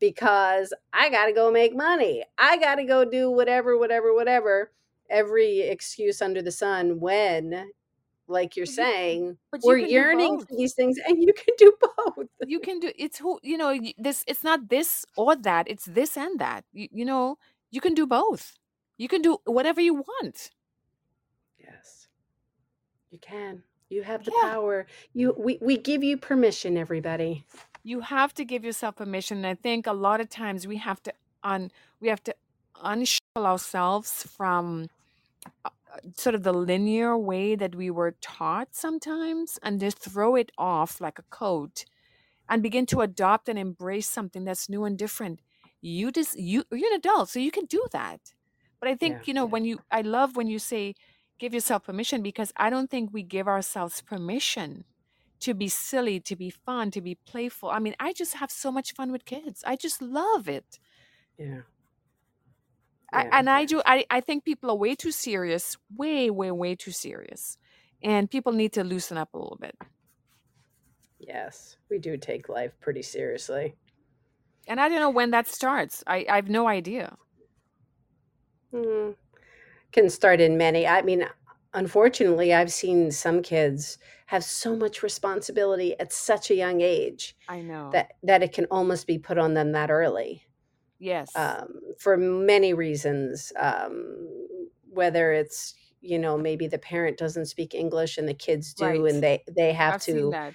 Because 0.00 0.72
I 0.92 1.10
gotta 1.10 1.32
go 1.32 1.50
make 1.50 1.74
money. 1.74 2.24
I 2.38 2.56
gotta 2.56 2.84
go 2.84 3.04
do 3.04 3.30
whatever, 3.30 3.76
whatever, 3.78 4.14
whatever. 4.14 4.72
Every 5.10 5.60
excuse 5.60 6.20
under 6.20 6.42
the 6.42 6.52
sun 6.52 7.00
when, 7.00 7.70
like 8.28 8.56
you're 8.56 8.66
But 8.66 8.74
saying, 8.74 9.38
you 9.52 9.60
we're 9.64 9.78
yearning 9.78 10.38
for 10.40 10.54
these 10.56 10.74
things 10.74 10.98
and 11.06 11.22
you 11.22 11.32
can 11.32 11.54
do 11.56 11.72
both. 11.80 12.26
you 12.46 12.60
can 12.60 12.78
do 12.78 12.92
it's 12.96 13.18
who 13.18 13.40
you 13.42 13.56
know 13.56 13.76
this 13.96 14.22
it's 14.28 14.44
not 14.44 14.68
this 14.68 15.06
or 15.16 15.34
that 15.34 15.66
it's 15.68 15.86
this 15.86 16.16
and 16.16 16.38
that 16.38 16.64
you, 16.72 16.88
you 16.92 17.04
know 17.04 17.36
you 17.70 17.80
can 17.80 17.94
do 17.94 18.06
both 18.06 18.54
you 18.98 19.08
can 19.08 19.22
do 19.22 19.38
whatever 19.46 19.80
you 19.80 19.94
want 19.94 20.50
Yes. 21.58 22.08
You 23.10 23.18
can. 23.18 23.62
You 23.88 24.02
have 24.02 24.24
the 24.24 24.32
yeah 24.42 24.50
power. 24.50 24.86
You 25.14 25.34
we, 25.38 25.58
we 25.62 25.78
give 25.78 26.04
you 26.04 26.16
permission, 26.16 26.76
everybody. 26.76 27.44
You 27.88 28.00
have 28.00 28.34
to 28.34 28.44
give 28.44 28.64
yourself 28.64 28.96
permission 28.96 29.38
and 29.38 29.46
i 29.46 29.54
think 29.54 29.86
a 29.86 29.92
lot 29.92 30.20
of 30.20 30.28
times 30.28 30.66
we 30.66 30.76
have 30.76 31.02
to 31.02 31.12
un 31.42 31.70
we 32.00 32.08
have 32.08 32.22
to 32.22 32.34
unshackle 32.82 33.46
ourselves 33.52 34.24
from 34.36 34.88
uh, 35.64 35.70
sort 36.14 36.34
of 36.34 36.42
the 36.42 36.52
linear 36.52 37.16
way 37.18 37.54
that 37.56 37.74
we 37.74 37.90
were 37.90 38.12
taught 38.20 38.68
sometimes 38.74 39.58
and 39.62 39.80
just 39.80 39.98
throw 39.98 40.34
it 40.36 40.52
off 40.58 41.00
like 41.00 41.18
a 41.18 41.24
coat 41.30 41.84
and 42.48 42.62
begin 42.62 42.86
to 42.86 43.00
adopt 43.00 43.48
and 43.48 43.58
embrace 43.58 44.08
something 44.08 44.44
that's 44.44 44.68
new 44.68 44.84
and 44.84 44.98
different 44.98 45.40
you 45.80 46.10
just 46.12 46.38
you 46.38 46.64
you're 46.72 46.92
an 46.92 46.98
adult 46.98 47.28
so 47.30 47.38
you 47.38 47.50
can 47.50 47.66
do 47.66 47.84
that 47.92 48.20
but 48.80 48.88
i 48.88 48.94
think 48.94 49.20
Yeah. 49.20 49.22
you 49.26 49.34
know 49.34 49.46
when 49.46 49.64
you 49.64 49.80
i 49.90 50.00
love 50.02 50.36
when 50.36 50.48
you 50.48 50.58
say 50.58 50.94
give 51.38 51.54
yourself 51.54 51.84
permission 51.84 52.22
because 52.22 52.52
i 52.56 52.70
don't 52.70 52.90
think 52.90 53.12
we 53.12 53.22
give 53.22 53.48
ourselves 53.48 54.02
permission 54.02 54.84
to 55.40 55.54
be 55.54 55.68
silly 55.68 56.20
to 56.20 56.36
be 56.36 56.50
fun 56.50 56.90
to 56.90 57.00
be 57.00 57.14
playful 57.26 57.70
i 57.70 57.78
mean 57.78 57.94
i 58.00 58.12
just 58.12 58.34
have 58.34 58.50
so 58.50 58.72
much 58.72 58.92
fun 58.94 59.12
with 59.12 59.24
kids 59.24 59.62
i 59.66 59.76
just 59.76 60.02
love 60.02 60.48
it 60.48 60.78
Yeah. 61.38 61.62
I, 63.12 63.24
Yeah. 63.24 63.30
and 63.32 63.48
I 63.48 63.64
do. 63.64 63.82
I, 63.86 64.04
I 64.10 64.20
think 64.20 64.44
people 64.44 64.70
are 64.70 64.76
way 64.76 64.94
too 64.94 65.12
serious, 65.12 65.76
way, 65.94 66.30
way, 66.30 66.50
way 66.50 66.74
too 66.74 66.92
serious, 66.92 67.56
and 68.02 68.30
people 68.30 68.52
need 68.52 68.72
to 68.74 68.84
loosen 68.84 69.16
up 69.16 69.32
a 69.34 69.38
little 69.38 69.56
bit. 69.58 69.74
Yes, 71.20 71.76
we 71.88 71.98
do 72.00 72.16
take 72.16 72.48
life 72.48 72.72
pretty 72.80 73.02
seriously. 73.02 73.76
And 74.68 74.80
I 74.80 74.88
don't 74.88 75.00
know 75.00 75.10
when 75.10 75.30
that 75.32 75.46
starts. 75.48 76.04
I, 76.06 76.24
I 76.28 76.36
have 76.36 76.48
no 76.48 76.68
idea. 76.68 77.16
Mm, 78.72 79.14
can 79.92 80.10
start 80.10 80.40
in 80.40 80.56
many. 80.58 80.86
I 80.86 81.02
mean, 81.02 81.26
unfortunately, 81.78 82.52
I've 82.52 82.72
seen 82.72 83.10
some 83.10 83.42
kids 83.42 83.98
have 84.26 84.44
so 84.44 84.76
much 84.76 85.02
responsibility 85.02 85.98
at 85.98 86.12
such 86.12 86.50
a 86.50 86.54
young 86.54 86.80
age 86.80 87.36
I 87.48 87.62
know. 87.62 87.90
that 87.92 88.12
that 88.22 88.42
it 88.42 88.52
can 88.52 88.66
almost 88.70 89.06
be 89.06 89.18
put 89.18 89.38
on 89.38 89.54
them 89.54 89.72
that 89.72 89.90
early. 89.90 90.44
yes. 90.98 91.34
um, 91.36 91.68
for 91.98 92.16
many 92.16 92.74
reasons. 92.74 93.52
Um, 93.56 94.28
whether 94.90 95.32
it's 95.32 95.74
you 96.00 96.18
know 96.18 96.36
maybe 96.36 96.66
the 96.66 96.78
parent 96.78 97.18
doesn't 97.18 97.46
speak 97.46 97.74
English 97.74 98.18
and 98.18 98.28
the 98.28 98.34
kids 98.34 98.74
do, 98.74 98.84
right. 98.84 99.00
and 99.00 99.22
they 99.22 99.44
they 99.48 99.72
have 99.72 99.94
I've 99.94 100.02
to 100.04 100.52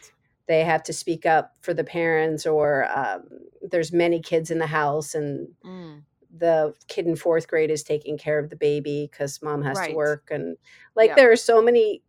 they 0.47 0.63
have 0.63 0.83
to 0.83 0.93
speak 0.93 1.25
up 1.25 1.55
for 1.61 1.73
the 1.73 1.83
parents, 1.83 2.45
or 2.45 2.85
um, 2.95 3.23
there's 3.61 3.93
many 3.93 4.19
kids 4.21 4.51
in 4.51 4.59
the 4.59 4.67
house 4.67 5.15
and 5.15 5.47
Mm, 5.65 6.03
the 6.37 6.73
kid 6.87 7.05
in 7.05 7.15
fourth 7.15 7.47
grade 7.47 7.69
is 7.71 7.83
taking 7.83 8.17
care 8.17 8.39
of 8.39 8.49
the 8.49 8.55
baby 8.55 9.07
because 9.11 9.41
mom 9.41 9.61
has 9.61 9.77
to 9.79 9.93
work 9.95 10.29
and 10.31 10.57
like 10.95 11.09
Yeah. 11.09 11.15
there 11.15 11.31
are 11.31 11.35
so 11.35 11.61
many 11.61 12.01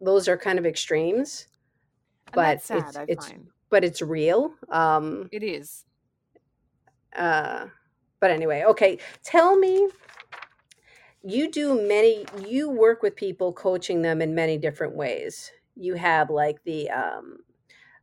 those 0.00 0.26
are 0.28 0.36
kind 0.36 0.58
of 0.58 0.66
extremes 0.66 1.48
And 2.32 2.34
but 2.34 2.62
sad, 2.62 2.86
it's 2.86 2.96
it's 3.08 3.26
but 3.70 3.84
it's 3.84 4.02
real 4.02 4.54
um 4.70 5.28
It 5.32 5.42
is. 5.42 5.84
uh 7.16 7.66
but 8.20 8.30
anyway 8.30 8.64
okay 8.64 8.98
tell 9.22 9.56
me 9.58 9.88
you 11.22 11.50
do 11.50 11.86
many 11.86 12.24
you 12.46 12.68
work 12.70 13.02
with 13.02 13.14
people 13.14 13.52
coaching 13.52 14.02
them 14.02 14.20
in 14.22 14.34
many 14.34 14.58
different 14.58 14.94
ways 14.96 15.50
you 15.76 15.94
have 15.94 16.30
like 16.30 16.62
the 16.64 16.90
um, 16.90 17.38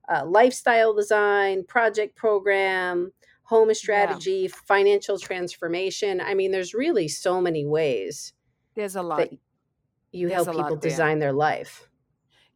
uh, 0.10 0.26
lifestyle 0.26 0.94
design 0.94 1.64
project 1.66 2.16
program 2.16 3.12
home 3.50 3.70
Yeah. 3.70 3.74
strategy 3.74 4.48
financial 4.48 5.18
transformation 5.18 6.22
i 6.22 6.34
mean 6.34 6.52
there's 6.52 6.74
really 6.74 7.08
so 7.08 7.42
many 7.42 7.66
ways 7.66 8.34
There's 8.76 8.96
a 8.96 9.02
lot. 9.02 9.20
that 9.20 9.32
you 10.12 10.28
There's 10.30 10.46
help 10.46 10.58
people 10.58 10.76
design 10.78 11.20
their 11.20 11.34
life 11.34 11.90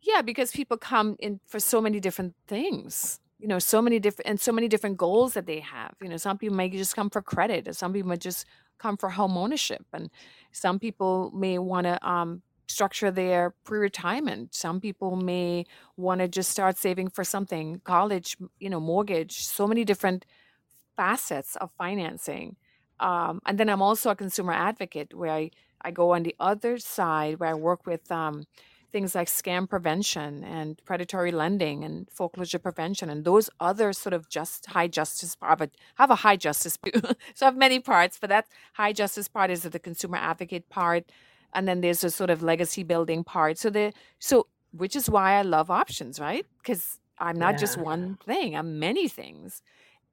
Yeah, 0.02 0.22
because 0.22 0.52
people 0.52 0.78
come 0.78 1.16
in 1.20 1.40
for 1.48 1.60
so 1.60 1.82
many 1.82 2.00
different 2.00 2.36
things. 2.48 3.20
You 3.40 3.48
know, 3.48 3.60
so 3.60 3.82
many 3.82 4.00
different 4.00 4.30
and 4.30 4.40
so 4.40 4.52
many 4.52 4.68
different 4.68 4.98
goals 4.98 5.34
that 5.34 5.46
they 5.46 5.60
have. 5.60 5.94
You 6.02 6.10
know, 6.10 6.18
some 6.18 6.38
people 6.38 6.56
may 6.56 6.70
just 6.70 6.96
come 6.96 7.10
for 7.10 7.22
credit, 7.22 7.68
or 7.68 7.74
some 7.74 7.92
people 7.94 8.10
might 8.10 8.22
just 8.22 8.46
come 8.80 8.98
for 8.98 9.10
home 9.10 9.38
ownership, 9.38 9.86
and 9.94 10.10
some 10.52 10.80
people 10.80 11.32
may 11.34 11.58
want 11.60 11.86
to 11.86 11.96
um, 12.08 12.42
structure 12.68 13.12
their 13.12 13.54
pre-retirement. 13.66 14.54
Some 14.56 14.80
people 14.80 15.16
may 15.18 15.66
want 15.98 16.22
to 16.22 16.28
just 16.28 16.50
start 16.52 16.78
saving 16.78 17.10
for 17.10 17.24
something, 17.24 17.82
college, 17.84 18.38
you 18.60 18.70
know, 18.70 18.80
mortgage. 18.80 19.34
So 19.46 19.68
many 19.68 19.84
different 19.84 20.26
facets 20.96 21.56
of 21.58 21.72
financing. 21.78 22.56
Um, 23.00 23.42
and 23.46 23.58
then 23.58 23.70
I'm 23.70 23.82
also 23.82 24.12
a 24.12 24.16
consumer 24.16 24.54
advocate 24.54 25.14
where 25.14 25.32
I, 25.32 25.52
I 25.82 25.92
go 25.92 26.14
on 26.14 26.24
the 26.24 26.36
other 26.40 26.78
side 26.78 27.40
where 27.40 27.50
I 27.50 27.54
work 27.54 27.86
with 27.86 28.12
um, 28.12 28.46
things 28.94 29.16
like 29.16 29.28
scam 29.28 29.68
prevention 29.68 30.44
and 30.44 30.80
predatory 30.86 31.32
lending 31.32 31.84
and 31.84 32.08
foreclosure 32.12 32.60
prevention 32.60 33.10
and 33.10 33.26
those 33.26 33.50
other 33.60 33.92
sort 33.92 34.14
of 34.14 34.30
just 34.30 34.68
high 34.68 34.88
justice 34.88 35.36
part. 35.36 35.58
But 35.58 35.72
I 35.98 36.04
have 36.04 36.12
a 36.12 36.16
high 36.16 36.38
justice, 36.38 36.78
so 37.34 37.46
I 37.46 37.46
have 37.46 37.58
many 37.58 37.80
parts. 37.80 38.18
But 38.22 38.30
that 38.30 38.48
high 38.74 38.94
justice 38.94 39.28
part 39.28 39.50
is 39.50 39.64
the 39.64 39.80
consumer 39.80 40.18
advocate 40.18 40.70
part, 40.70 41.12
and 41.54 41.68
then 41.68 41.82
there's 41.82 42.04
a 42.04 42.12
sort 42.12 42.30
of 42.30 42.44
legacy 42.44 42.84
building 42.84 43.24
part. 43.24 43.58
So 43.58 43.70
the 43.70 43.92
so 44.20 44.48
which 44.72 44.96
is 44.96 45.10
why 45.10 45.34
I 45.34 45.42
love 45.42 45.70
options, 45.70 46.20
right? 46.20 46.46
Because 46.60 47.00
I'm 47.18 47.38
not 47.38 47.58
just 47.58 47.78
one 47.78 48.18
thing; 48.26 48.56
I'm 48.56 48.80
many 48.80 49.08
things. 49.08 49.64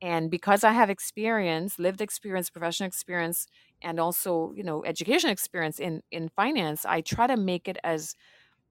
And 0.03 0.31
because 0.31 0.65
I 0.65 0.73
have 0.73 0.89
experience, 0.91 1.79
lived 1.79 2.01
experience, 2.01 2.51
professional 2.51 2.87
experience, 2.89 3.47
and 3.83 4.01
also 4.01 4.53
you 4.55 4.63
know 4.63 4.85
education 4.85 5.31
experience 5.31 5.79
in 5.81 6.03
in 6.11 6.29
finance, 6.31 6.85
I 6.87 7.01
try 7.03 7.27
to 7.27 7.37
make 7.37 7.69
it 7.69 7.79
as 7.85 8.15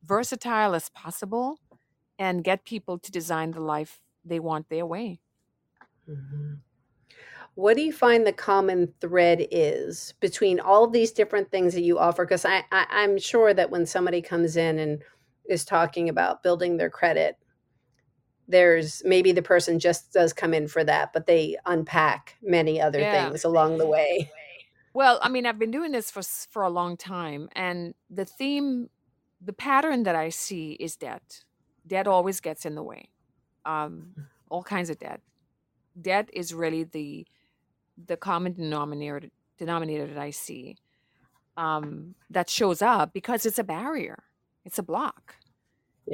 versatile 0.04 0.76
as 0.76 0.90
possible 0.90 1.60
and 2.20 2.44
get 2.44 2.66
people 2.66 3.00
to 3.00 3.12
design 3.12 3.52
the 3.52 3.62
life 3.62 4.02
they 4.26 4.40
want 4.40 4.70
their 4.70 4.86
way. 4.86 5.22
Mhm. 6.08 6.60
what 7.56 7.76
do 7.76 7.84
you 7.84 7.92
find 7.94 8.26
the 8.26 8.34
common 8.34 8.94
thread 9.02 9.48
is 9.52 10.14
between 10.20 10.60
all 10.60 10.88
these 10.88 11.12
different 11.12 11.52
things 11.52 11.74
that 11.74 11.82
you 11.82 12.00
offer 12.00 12.26
because 12.26 12.46
I, 12.46 12.64
I 12.72 12.86
i'm 12.90 13.18
sure 13.18 13.54
that 13.54 13.70
when 13.72 13.86
somebody 13.86 14.22
comes 14.22 14.58
in 14.58 14.80
and 14.80 15.04
is 15.46 15.66
talking 15.66 16.10
about 16.10 16.44
building 16.44 16.78
their 16.78 16.90
credit 16.90 17.38
there's 18.50 19.02
maybe 19.06 19.32
the 19.32 19.42
person 19.42 19.80
just 19.80 20.12
does 20.12 20.34
come 20.34 20.54
in 20.54 20.68
for 20.68 20.84
that 20.84 21.14
but 21.14 21.26
they 21.28 21.56
unpack 21.66 22.36
many 22.42 22.82
other 22.82 23.00
Yeah. 23.00 23.30
things 23.30 23.44
along 23.46 23.78
the 23.78 23.88
way 23.88 24.30
Well, 24.94 25.20
I 25.22 25.30
mean, 25.30 25.46
I've 25.46 25.60
been 25.60 25.72
doing 25.72 25.92
this 25.92 26.10
for 26.12 26.24
for 26.24 26.64
a 26.64 26.70
long 26.70 26.98
time, 26.98 27.48
and 27.56 27.94
the 28.10 28.26
theme, 28.26 28.90
the 29.40 29.54
pattern 29.54 30.04
that 30.04 30.16
I 30.16 30.30
see 30.30 30.72
is 30.74 30.96
debt. 30.96 31.44
Debt 31.86 32.08
always 32.08 32.40
gets 32.42 32.66
in 32.66 32.74
the 32.76 32.84
way. 32.84 33.10
Um, 33.66 34.16
all 34.50 34.64
kinds 34.64 34.90
of 34.90 34.98
debt. 34.98 35.22
Debt 36.02 36.30
is 36.34 36.54
really 36.56 36.84
the 36.86 37.28
the 38.08 38.18
common 38.18 38.54
denominator 38.54 39.30
denominator 39.60 40.08
that 40.08 40.18
I 40.18 40.32
see 40.32 40.78
um, 41.58 42.16
that 42.30 42.50
shows 42.50 42.82
up 42.82 43.14
because 43.14 43.46
it's 43.46 43.60
a 43.60 43.64
barrier. 43.64 44.24
It's 44.66 44.80
a 44.80 44.84
block. 44.84 45.36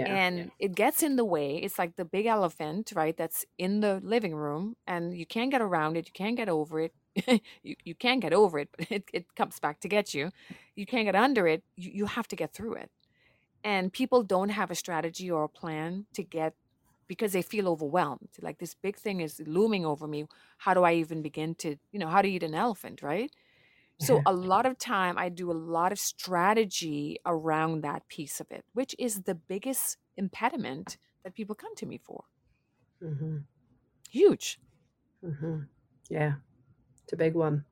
Yeah 0.04 0.18
and 0.18 0.52
it 0.60 0.76
gets 0.76 1.04
in 1.04 1.16
the 1.16 1.26
way. 1.26 1.58
It's 1.58 1.80
like 1.80 1.96
the 1.96 2.06
big 2.06 2.26
elephant, 2.26 2.94
right? 2.96 3.16
That's 3.18 3.46
in 3.58 3.80
the 3.82 4.00
living 4.04 4.36
room, 4.36 4.76
and 4.88 5.16
you 5.18 5.26
can't 5.26 5.52
get 5.52 5.62
around 5.62 5.98
it. 5.98 6.08
You 6.08 6.14
can't 6.14 6.38
get 6.38 6.50
over 6.50 6.82
it. 6.82 6.94
you 7.64 7.76
you 7.86 7.96
can't 7.96 8.22
get 8.22 8.34
over 8.34 8.60
it, 8.60 8.70
but 8.78 8.92
it, 8.92 9.04
it 9.14 9.36
comes 9.36 9.60
back 9.60 9.80
to 9.82 9.88
get 9.90 10.14
you. 10.14 10.32
You 10.76 10.86
can't 10.86 11.06
get 11.06 11.16
under 11.16 11.48
it. 11.48 11.64
You, 11.76 11.92
you 11.94 12.06
have 12.08 12.28
to 12.30 12.36
get 12.36 12.54
through 12.54 12.76
it. 12.76 12.92
And 13.64 13.92
people 13.92 14.24
don't 14.24 14.50
have 14.50 14.72
a 14.72 14.76
strategy 14.76 15.30
or 15.32 15.44
a 15.44 15.50
plan 15.50 16.06
to 16.14 16.24
get 16.24 16.54
because 17.08 17.34
they 17.34 17.42
feel 17.42 17.68
overwhelmed. 17.68 18.30
Like 18.42 18.60
this 18.60 18.76
big 18.76 18.98
thing 18.98 19.22
is 19.22 19.42
looming 19.46 19.86
over 19.86 20.08
me. 20.08 20.26
How 20.60 20.74
do 20.74 20.84
I 20.84 20.94
even 20.96 21.22
begin 21.22 21.56
to, 21.56 21.78
you 21.92 22.00
know, 22.00 22.08
how 22.08 22.22
to 22.22 22.30
eat 22.30 22.44
an 22.44 22.56
elephant, 22.56 23.02
right? 23.02 23.32
So 23.98 24.22
a 24.26 24.34
lot 24.34 24.66
of 24.66 24.78
time 24.78 25.18
I 25.18 25.30
do 25.30 25.52
a 25.52 25.54
lot 25.54 25.92
of 25.92 26.00
strategy 26.00 27.18
around 27.26 27.82
that 27.82 28.08
piece 28.08 28.40
of 28.42 28.52
it, 28.52 28.66
which 28.74 28.96
is 29.00 29.24
the 29.24 29.36
biggest 29.36 29.98
impediment 30.18 30.98
that 31.24 31.34
people 31.34 31.56
come 31.56 31.76
to 31.76 31.86
me 31.86 31.98
for. 31.98 32.26
hmm 33.00 33.46
Huge. 34.10 34.60
hmm 35.22 35.64
yeah 36.10 36.36
it's 37.04 37.14
a 37.14 37.18
big 37.18 37.36
one 37.36 37.66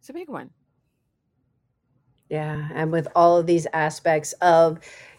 It's 0.00 0.10
a 0.10 0.12
big 0.12 0.28
one. 0.28 0.54
Yeah, 2.28 2.68
and 2.74 2.92
with 2.92 3.08
all 3.16 3.38
of 3.38 3.46
these 3.46 3.66
aspects 3.72 4.32
of 4.34 4.78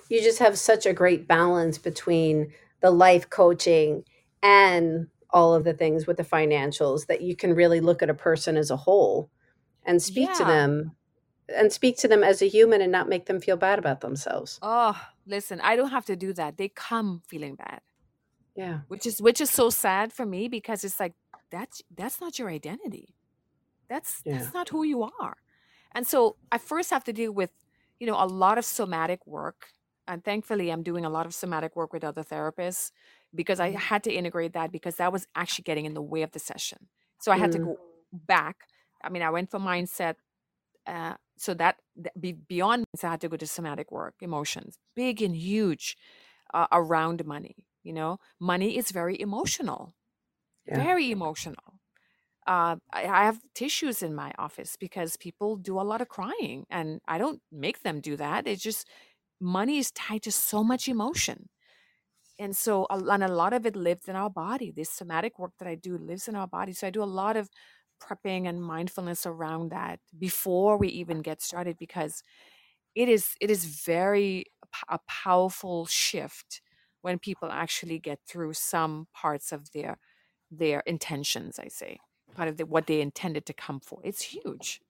you 0.10 0.22
just 0.22 0.40
have 0.40 0.58
such 0.58 0.86
a 0.86 0.94
great 0.94 1.28
balance 1.28 1.78
between 1.78 2.54
the 2.82 2.92
life 2.92 3.30
coaching 3.30 4.04
and 4.44 5.08
all 5.32 5.54
of 5.54 5.64
the 5.64 5.74
things 5.74 6.08
with 6.08 6.18
the 6.18 6.24
financials 6.24 7.08
that 7.08 7.22
you 7.22 7.36
can 7.36 7.54
really 7.54 7.80
look 7.82 8.02
at 8.02 8.10
a 8.10 8.14
person 8.16 8.58
as 8.58 8.72
a 8.72 8.78
whole 8.78 9.30
and 9.90 10.02
speak 10.02 10.30
to 10.36 10.46
them 10.46 10.96
and 11.50 11.74
speak 11.74 11.98
to 11.98 12.08
them 12.08 12.24
as 12.24 12.42
a 12.42 12.48
human 12.48 12.82
and 12.82 12.92
not 12.92 13.10
make 13.10 13.26
them 13.26 13.42
feel 13.42 13.58
bad 13.58 13.80
about 13.80 14.02
themselves. 14.02 14.60
Oh, 14.62 15.00
listen, 15.26 15.62
I 15.62 15.76
don't 15.76 15.90
have 15.92 16.06
to 16.06 16.16
do 16.16 16.34
that. 16.34 16.58
They 16.58 16.70
come 16.70 17.22
feeling 17.28 17.56
bad, 17.56 17.82
Yeah. 18.56 18.82
which 18.88 19.06
is 19.06 19.22
which 19.22 19.42
is 19.42 19.50
so 19.50 19.70
sad 19.70 20.12
for 20.14 20.26
me 20.26 20.48
because 20.48 20.84
it's 20.84 21.00
like 21.00 21.14
that's 21.52 21.82
that's 21.96 22.22
not 22.22 22.40
your 22.40 22.50
identity. 22.50 23.16
That's 23.90 24.24
Yeah. 24.24 24.38
that's 24.38 24.54
not 24.54 24.70
who 24.70 24.84
you 24.84 25.04
are. 25.04 25.38
And 25.96 26.08
so 26.08 26.38
I 26.52 26.58
first 26.58 26.92
have 26.92 27.04
to 27.06 27.14
deal 27.14 27.34
with, 27.34 27.52
you 28.00 28.08
know, 28.08 28.16
a 28.18 28.28
lot 28.28 28.58
of 28.58 28.66
somatic 28.66 29.26
work. 29.28 29.70
And 30.08 30.24
thankfully 30.24 30.72
I'm 30.72 30.84
doing 30.84 31.06
a 31.06 31.10
lot 31.10 31.26
of 31.28 31.34
somatic 31.36 31.76
work 31.76 31.94
with 31.94 32.04
other 32.04 32.24
therapists 32.24 32.92
because 33.36 33.60
I 33.60 33.72
Mhm. 33.72 33.76
had 33.76 34.04
to 34.06 34.14
integrate 34.14 34.54
that 34.54 34.72
because 34.72 34.98
that 34.98 35.14
was 35.14 35.28
actually 35.36 35.64
getting 35.64 35.86
in 35.86 35.94
the 35.96 36.02
way 36.02 36.24
of 36.24 36.32
the 36.34 36.40
session. 36.40 36.90
So 37.20 37.32
I 37.32 37.38
had 37.38 37.52
to 37.54 37.60
Mm. 37.60 37.66
go 37.66 37.78
back. 38.14 38.68
I 39.04 39.10
mean, 39.10 39.22
I 39.24 39.30
went 39.30 39.52
for 39.52 39.60
mindset 39.60 40.16
uh, 40.88 41.16
so 41.38 41.54
that, 41.56 41.78
that 41.98 42.20
be, 42.20 42.34
beyond 42.34 42.86
mindset, 42.96 43.08
I 43.08 43.12
had 43.12 43.22
to 43.22 43.30
go 43.30 43.38
to 43.38 43.48
somatic 43.48 43.92
work, 43.92 44.16
emotions, 44.22 44.78
big 44.96 45.22
and 45.22 45.36
huge 45.36 45.98
uh, 46.54 46.68
around 46.72 47.26
money. 47.26 47.68
You 47.84 47.94
know, 47.94 48.20
money 48.40 48.78
is 48.78 48.92
very 48.92 49.20
emotional, 49.20 49.96
Yeah. 50.66 50.86
very 50.86 51.12
emotional. 51.12 51.80
Uh, 52.48 52.78
I, 52.94 53.06
I 53.06 53.26
have 53.26 53.42
tissues 53.56 54.04
in 54.04 54.16
my 54.16 54.34
office 54.40 54.76
because 54.80 55.18
people 55.18 55.58
do 55.58 55.80
a 55.80 55.84
lot 55.84 56.02
of 56.02 56.10
crying, 56.10 56.66
and 56.70 57.02
I 57.08 57.18
don't 57.18 57.42
make 57.52 57.84
them 57.84 58.02
do 58.02 58.18
that. 58.18 58.48
It's 58.48 58.64
just 58.64 58.88
money 59.42 59.78
is 59.80 59.92
tied 59.92 60.24
to 60.24 60.32
so 60.32 60.64
much 60.64 60.88
emotion. 60.88 61.50
And 62.40 62.56
so, 62.56 62.88
and 62.90 63.24
a 63.24 63.28
lot 63.28 63.54
of 63.54 63.66
it 63.66 63.76
lives 63.76 64.08
in 64.08 64.16
our 64.16 64.30
body. 64.30 64.72
This 64.72 64.90
somatic 64.90 65.38
work 65.38 65.52
that 65.60 65.68
I 65.68 65.76
do 65.76 65.98
lives 65.98 66.28
in 66.28 66.36
our 66.36 66.48
body. 66.48 66.72
So, 66.74 66.88
I 66.88 66.90
do 66.90 67.04
a 67.04 67.06
lot 67.06 67.36
of 67.36 67.50
prepping 68.02 68.48
and 68.48 68.64
mindfulness 68.64 69.26
around 69.26 69.72
that 69.72 70.00
before 70.18 70.78
we 70.78 70.88
even 70.90 71.22
get 71.22 71.42
started 71.42 71.78
because 71.78 72.24
it 72.96 73.10
is 73.10 73.36
it 73.42 73.50
is 73.50 73.66
very 73.66 74.46
a 74.90 75.00
powerful 75.08 75.86
shift 75.86 76.62
when 77.02 77.20
people 77.20 77.50
actually 77.52 78.00
get 78.00 78.20
through 78.28 78.54
some 78.54 79.08
parts 79.14 79.52
of 79.52 79.72
their 79.72 79.98
their 80.52 80.82
intentions 80.82 81.60
i 81.60 81.68
say 81.68 82.00
part 82.36 82.48
of 82.48 82.58
the, 82.58 82.66
what 82.66 82.88
they 82.88 83.02
intended 83.02 83.46
to 83.48 83.54
come 83.54 83.80
for. 83.80 84.00
It's 84.04 84.22
huge. 84.22 84.82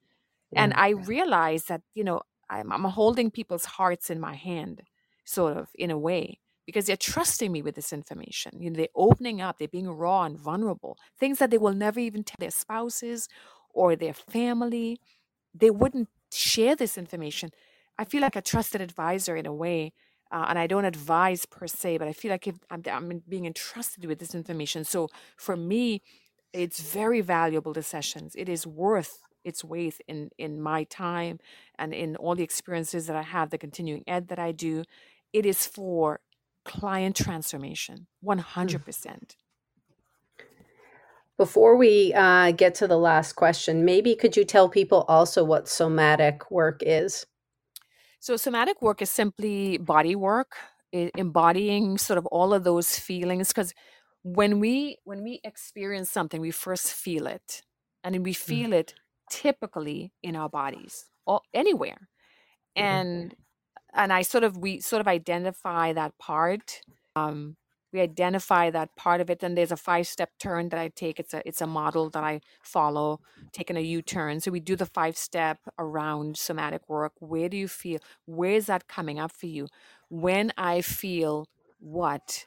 And 0.56 0.74
i 0.76 0.90
realize 0.90 1.66
that 1.66 1.82
you 1.96 2.04
know 2.04 2.22
I'm, 2.50 2.72
I'm 2.72 2.84
holding 2.86 3.32
people's 3.32 3.66
hearts 3.66 4.10
in 4.10 4.20
my 4.20 4.36
hand 4.36 4.84
sort 5.26 5.58
of 5.58 5.70
in 5.76 5.92
a 5.92 5.98
way 5.98 6.40
because 6.70 6.86
they're 6.86 6.98
trusting 7.14 7.52
me 7.52 7.62
with 7.62 7.76
this 7.76 7.92
information. 7.92 8.52
You 8.62 8.70
know 8.70 8.78
they're 8.78 8.98
opening 9.08 9.42
up 9.42 9.58
they're 9.58 9.68
being 9.68 9.90
raw 9.90 10.24
and 10.24 10.38
vulnerable 10.38 10.98
things 11.20 11.40
that 11.40 11.50
they 11.52 11.58
will 11.58 11.74
never 11.74 12.00
even 12.00 12.24
tell 12.24 12.38
their 12.40 12.52
spouses 12.52 13.28
or 13.74 13.96
their 13.96 14.14
family. 14.14 15.00
They 15.54 15.72
wouldn't 15.72 16.10
share 16.32 16.76
this 16.76 16.98
information. 16.98 17.50
I 17.98 18.06
feel 18.06 18.22
like 18.22 18.36
a 18.36 18.42
trusted 18.42 18.82
advisor 18.82 19.36
in 19.36 19.46
a 19.46 19.54
way 19.54 19.94
uh, 20.32 20.46
and 20.50 20.60
i 20.60 20.68
don't 20.68 20.86
advise 20.86 21.46
per 21.46 21.68
se 21.68 21.98
but 21.98 22.08
i 22.08 22.14
feel 22.14 22.32
like 22.32 22.48
if 22.48 22.56
I'm, 22.70 22.84
I'm 22.88 23.24
being 23.28 23.46
entrusted 23.46 24.06
with 24.06 24.20
this 24.20 24.36
information. 24.36 24.84
So 24.84 25.10
for 25.38 25.56
me 25.56 26.02
it's 26.54 26.82
very 26.82 27.22
valuable 27.22 27.74
the 27.74 27.84
sessions 27.84 28.34
it 28.36 28.50
is 28.50 28.66
worth 28.66 29.20
its 29.44 29.64
weight 29.64 30.00
in 30.08 30.30
in 30.38 30.62
my 30.62 30.84
time 30.86 31.40
and 31.78 31.94
in 31.94 32.16
all 32.16 32.36
the 32.36 32.44
experiences 32.44 33.08
that 33.08 33.16
i 33.16 33.22
have 33.22 33.50
the 33.50 33.58
continuing 33.58 34.04
ed 34.08 34.28
that 34.30 34.40
i 34.40 34.52
do. 34.52 34.84
It 35.32 35.46
is 35.46 35.66
for 35.68 36.20
client 36.66 37.16
transformation 37.16 38.08
100% 38.22 39.38
Before 41.38 41.76
we 41.78 42.14
uh, 42.14 42.52
get 42.52 42.76
to 42.76 42.88
the 42.88 42.98
last 42.98 43.34
question, 43.34 43.86
maybe 43.86 44.16
could 44.16 44.36
you 44.36 44.44
tell 44.44 44.68
people 44.70 45.06
also 45.08 45.44
what 45.44 45.68
somatic 45.70 46.52
work 46.52 46.84
is? 46.84 47.26
So 48.20 48.38
somatic 48.38 48.82
work 48.82 49.02
is 49.02 49.10
simply 49.10 49.78
body 49.78 50.16
work, 50.16 50.56
embodying 50.92 51.98
sort 51.98 52.18
of 52.18 52.26
all 52.28 52.54
of 52.54 52.64
those 52.64 52.98
feelings 53.00 53.50
because 53.50 53.74
when 54.24 54.60
we 54.60 54.98
when 55.06 55.24
we 55.24 55.40
experience 55.44 56.10
something, 56.10 56.42
we 56.42 56.52
first 56.52 56.94
feel 56.94 57.28
it. 57.28 57.62
And 58.04 58.16
then 58.16 58.24
we 58.24 58.34
Mm. 58.48 58.64
feel 58.64 58.74
it 58.74 58.96
typically 59.30 60.14
in 60.24 60.36
our 60.36 60.50
bodies 60.50 61.10
or 61.26 61.42
anywhere. 61.54 62.10
Mhm. 62.78 63.00
And 63.06 63.36
and 63.94 64.14
I 64.14 64.22
sort 64.22 64.44
of 64.44 64.58
we 64.58 64.80
sort 64.80 65.02
of 65.02 65.08
identify 65.08 65.94
that 65.94 66.18
part. 66.18 66.82
Um, 67.16 67.58
we 67.92 68.02
identify 68.02 68.70
that 68.70 68.96
part 68.96 69.20
of 69.20 69.30
it, 69.32 69.42
and 69.42 69.58
there's 69.58 69.72
a 69.72 69.78
five 69.78 70.08
step 70.08 70.30
turn 70.40 70.70
that 70.70 70.80
I 70.80 70.90
take. 70.90 71.20
It's 71.20 71.34
a 71.34 71.42
it's 71.48 71.62
a 71.62 71.68
model 71.68 72.10
that 72.12 72.24
I 72.24 72.42
follow, 72.62 73.20
taking 73.52 73.78
a 73.78 73.82
U 73.82 74.02
turn. 74.02 74.40
So 74.42 74.52
we 74.52 74.60
do 74.60 74.76
the 74.76 74.86
five 74.86 75.18
step 75.18 75.60
around 75.80 76.38
somatic 76.38 76.88
work. 76.88 77.14
Where 77.20 77.50
do 77.50 77.58
you 77.58 77.68
feel? 77.68 78.00
Where 78.26 78.52
is 78.52 78.68
that 78.68 78.88
coming 78.88 79.20
up 79.20 79.32
for 79.32 79.48
you? 79.48 79.68
When 80.10 80.52
I 80.58 80.82
feel 80.82 81.48
what, 81.80 82.46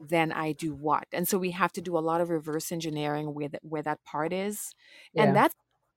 then 0.00 0.32
I 0.32 0.52
do 0.52 0.74
what. 0.74 1.06
And 1.12 1.28
so 1.28 1.38
we 1.38 1.52
have 1.52 1.72
to 1.72 1.80
do 1.80 1.96
a 1.96 2.00
lot 2.00 2.20
of 2.20 2.30
reverse 2.30 2.72
engineering 2.72 3.34
where 3.34 3.48
that 3.48 3.64
where 3.64 3.82
that 3.82 4.02
part 4.04 4.32
is, 4.32 4.74
and 5.16 5.34
that's 5.34 5.54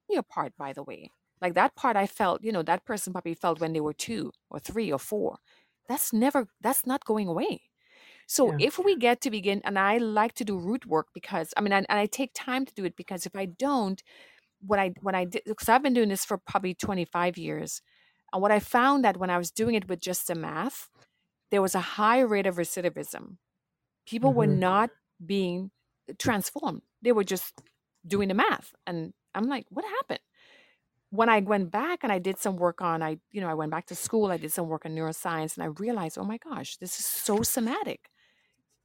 your 0.09 0.23
part, 0.23 0.53
by 0.57 0.73
the 0.73 0.83
way. 0.83 1.09
Like 1.43 1.55
that 1.55 1.75
part, 1.75 1.97
I 1.97 2.07
felt, 2.07 2.43
you 2.43 2.53
know, 2.53 2.63
that 2.63 2.85
person 2.85 3.13
probably 3.13 3.35
felt 3.35 3.61
when 3.61 3.73
they 3.73 3.81
were 3.81 3.93
two 3.93 4.33
or 4.51 4.59
three 4.59 4.91
or 4.93 4.99
four. 4.99 5.39
That's 5.89 6.13
never. 6.13 6.47
That's 6.61 6.87
not 6.87 7.05
going 7.05 7.27
away. 7.29 7.63
So 8.27 8.53
Yeah. 8.53 8.59
if 8.59 8.79
we 8.79 8.97
get 8.97 9.21
to 9.21 9.31
begin, 9.31 9.61
and 9.65 9.79
I 9.79 9.97
like 9.97 10.33
to 10.35 10.45
do 10.45 10.57
root 10.57 10.85
work 10.87 11.09
because 11.13 11.53
I 11.57 11.61
mean, 11.61 11.73
and, 11.73 11.85
and 11.89 11.99
I 11.99 12.07
take 12.07 12.31
time 12.35 12.65
to 12.65 12.73
do 12.75 12.85
it 12.85 12.95
because 12.97 13.25
if 13.25 13.35
I 13.35 13.45
don't, 13.47 14.03
what 14.61 14.79
I 14.79 14.93
when 15.01 15.15
I 15.15 15.25
did, 15.25 15.43
because 15.45 15.69
I've 15.69 15.83
been 15.83 15.93
doing 15.93 16.09
this 16.09 16.25
for 16.25 16.37
probably 16.37 16.75
25 16.75 17.37
years, 17.37 17.81
and 18.33 18.41
what 18.41 18.51
I 18.51 18.59
found 18.59 19.05
that 19.05 19.17
when 19.17 19.31
I 19.31 19.37
was 19.39 19.51
doing 19.51 19.75
it 19.75 19.89
with 19.89 20.01
just 20.01 20.27
the 20.27 20.35
math, 20.35 20.89
there 21.51 21.61
was 21.63 21.75
a 21.75 21.81
high 21.81 22.21
rate 22.21 22.47
of 22.47 22.57
recidivism. 22.57 23.37
People 24.07 24.33
were 24.33 24.47
Mhm. 24.47 24.47
not 24.47 24.91
being 25.25 25.71
transformed; 26.19 26.83
they 27.01 27.13
were 27.13 27.23
just 27.25 27.61
doing 28.07 28.29
the 28.29 28.35
math, 28.35 28.73
and 28.87 29.13
I'm 29.35 29.45
like, 29.47 29.67
what 29.69 29.85
happened? 29.85 30.21
When 31.13 31.29
I 31.29 31.39
went 31.41 31.71
back 31.71 31.99
and 32.03 32.11
I 32.11 32.19
did 32.19 32.39
some 32.39 32.57
work 32.57 32.81
on, 32.81 33.03
I 33.03 33.19
you 33.31 33.41
know, 33.41 33.49
I 33.49 33.53
went 33.53 33.71
back 33.71 33.85
to 33.87 33.95
school, 33.95 34.31
I 34.31 34.37
did 34.37 34.51
some 34.51 34.67
work 34.67 34.85
on 34.85 34.93
neuroscience, 34.95 35.55
and 35.55 35.63
I 35.63 35.67
realized, 35.67 36.17
oh 36.17 36.25
my 36.25 36.37
gosh, 36.37 36.77
this 36.77 36.99
is 36.99 37.05
so 37.05 37.43
somatic 37.43 38.09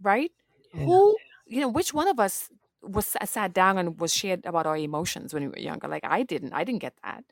right? 0.03 0.33
Yeah. 0.75 0.85
Who, 0.85 1.17
you 1.47 1.61
know, 1.61 1.69
which 1.69 1.95
one 1.95 2.09
of 2.09 2.21
us 2.21 2.51
was 2.83 3.17
sat 3.25 3.53
down 3.53 3.79
and 3.79 3.99
was 4.01 4.15
shared 4.15 4.45
about 4.47 4.67
our 4.67 4.77
emotions 4.77 5.35
when 5.35 5.45
we 5.45 5.49
were 5.49 5.59
younger? 5.59 5.89
Like 5.89 6.05
I 6.05 6.23
didn't. 6.23 6.53
I 6.53 6.65
didn't 6.65 6.81
get 6.81 6.95
that. 7.03 7.25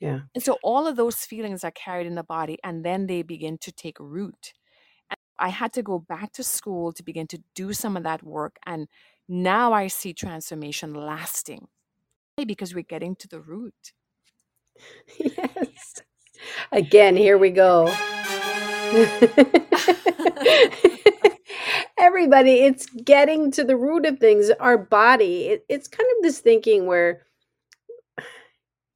Yeah. 0.00 0.20
And 0.34 0.42
so 0.42 0.58
all 0.62 0.86
of 0.86 0.96
those 0.96 1.24
feelings 1.24 1.64
are 1.64 1.70
carried 1.70 2.06
in 2.06 2.14
the 2.14 2.24
body 2.24 2.58
and 2.64 2.84
then 2.84 3.06
they 3.06 3.22
begin 3.22 3.58
to 3.58 3.72
take 3.72 3.98
root. 4.00 4.52
And 5.10 5.18
I 5.38 5.48
had 5.48 5.72
to 5.74 5.82
go 5.82 5.98
back 5.98 6.32
to 6.34 6.44
school 6.44 6.92
to 6.92 7.02
begin 7.02 7.26
to 7.28 7.42
do 7.54 7.72
some 7.72 7.96
of 7.96 8.02
that 8.02 8.22
work. 8.22 8.56
And 8.66 8.88
now 9.28 9.72
I 9.72 9.86
see 9.86 10.12
transformation 10.12 10.94
lasting 10.94 11.68
because 12.46 12.74
we're 12.74 12.82
getting 12.82 13.16
to 13.16 13.28
the 13.28 13.40
root. 13.40 13.92
Yes. 15.18 15.94
Again, 16.72 17.16
here 17.16 17.38
we 17.38 17.50
go. 17.50 17.88
Everybody, 21.98 22.52
it's 22.64 22.86
getting 22.86 23.50
to 23.52 23.64
the 23.64 23.76
root 23.76 24.06
of 24.06 24.18
things. 24.18 24.50
Our 24.60 24.78
body, 24.78 25.46
it, 25.46 25.64
it's 25.68 25.88
kind 25.88 26.08
of 26.18 26.22
this 26.22 26.40
thinking 26.40 26.86
where 26.86 27.22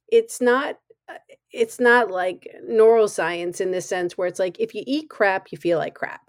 it's 0.09 0.41
not 0.41 0.79
uh, 1.09 1.15
it's 1.51 1.79
not 1.79 2.11
like 2.11 2.47
neuroscience 2.69 3.61
in 3.61 3.71
the 3.71 3.81
sense 3.81 4.17
where 4.17 4.27
it's 4.27 4.39
like 4.39 4.59
if 4.59 4.75
you 4.75 4.83
eat 4.87 5.09
crap, 5.09 5.51
you 5.51 5.57
feel 5.57 5.77
like 5.77 5.95
crap. 5.95 6.21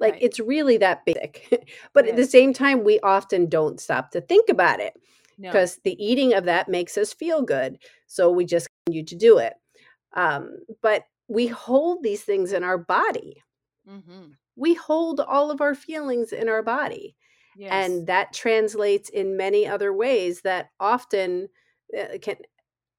Like 0.00 0.14
Right. 0.14 0.22
it's 0.22 0.40
really 0.40 0.76
that 0.78 1.04
basic. 1.06 1.68
but 1.94 2.06
at 2.06 2.16
the 2.16 2.26
same 2.26 2.52
time, 2.52 2.84
we 2.84 3.00
often 3.00 3.48
don't 3.48 3.80
stop 3.80 4.10
to 4.12 4.20
think 4.20 4.48
about 4.48 4.80
it 4.80 4.94
No. 5.38 5.50
because 5.50 5.78
the 5.84 6.02
eating 6.04 6.34
of 6.34 6.44
that 6.44 6.68
makes 6.68 6.98
us 6.98 7.12
feel 7.12 7.42
good. 7.42 7.78
So 8.06 8.30
we 8.30 8.44
just 8.44 8.67
continue 8.88 9.04
to 9.04 9.16
do 9.16 9.38
it. 9.38 9.54
Um, 10.14 10.58
but 10.82 11.04
we 11.28 11.46
hold 11.46 12.02
these 12.02 12.22
things 12.22 12.52
in 12.52 12.64
our 12.64 12.78
body. 12.78 13.42
Mm-hmm. 13.88 14.32
We 14.56 14.74
hold 14.74 15.20
all 15.20 15.50
of 15.50 15.60
our 15.60 15.74
feelings 15.74 16.32
in 16.32 16.48
our 16.48 16.62
body. 16.62 17.14
Yes. 17.56 17.72
And 17.72 18.06
that 18.06 18.32
translates 18.32 19.08
in 19.08 19.36
many 19.36 19.66
other 19.66 19.92
ways 19.92 20.42
that 20.42 20.70
often 20.80 21.48
uh, 21.98 22.18
can 22.20 22.36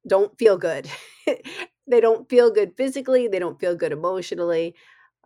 don't 0.07 0.37
feel 0.37 0.57
good. 0.57 0.89
they 1.87 2.01
don't 2.01 2.29
feel 2.29 2.51
good 2.51 2.73
physically, 2.77 3.27
they 3.27 3.39
don't 3.39 3.59
feel 3.59 3.75
good 3.75 3.91
emotionally. 3.91 4.75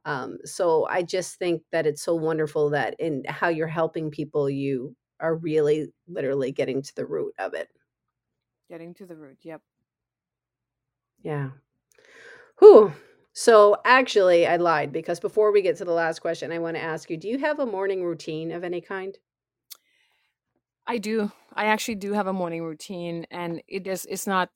Um, 0.05 0.38
so 0.43 0.86
I 0.89 1.01
just 1.01 1.39
think 1.39 1.61
that 1.72 1.86
it's 1.86 2.01
so 2.01 2.14
wonderful 2.16 2.72
that 2.72 2.95
in 2.99 3.24
how 3.28 3.47
you're 3.47 3.68
helping 3.68 4.11
people, 4.11 4.49
you 4.49 4.95
are 5.20 5.36
really 5.36 5.93
literally 6.07 6.51
getting 6.51 6.82
to 6.82 6.95
the 6.95 7.05
root 7.05 7.34
of 7.39 7.53
it. 7.53 7.70
Getting 8.70 8.93
to 8.95 9.05
the 9.05 9.16
root. 9.16 9.38
Yep. 9.43 9.61
Yeah. 11.24 11.52
Whew. 12.60 12.94
So 13.34 13.78
actually, 13.86 14.48
I 14.48 14.58
lied 14.58 14.92
because 14.92 15.20
before 15.20 15.52
we 15.52 15.62
get 15.62 15.78
to 15.78 15.86
the 15.86 15.92
last 15.94 16.20
question, 16.20 16.52
I 16.52 16.58
want 16.60 16.78
to 16.78 16.82
ask 16.84 17.10
you: 17.12 17.18
Do 17.18 17.28
you 17.28 17.38
have 17.40 17.60
a 17.60 17.66
morning 17.66 18.04
routine 18.04 18.52
of 18.52 18.64
any 18.64 18.82
kind? 18.82 19.18
I 20.88 20.98
do. 20.98 21.32
I 21.54 21.66
actually 21.66 21.96
do 21.96 22.14
have 22.14 22.28
a 22.28 22.34
morning 22.34 22.64
routine, 22.64 23.26
and 23.32 23.62
it 23.68 23.88
is. 23.88 24.06
It's 24.06 24.28
not. 24.28 24.50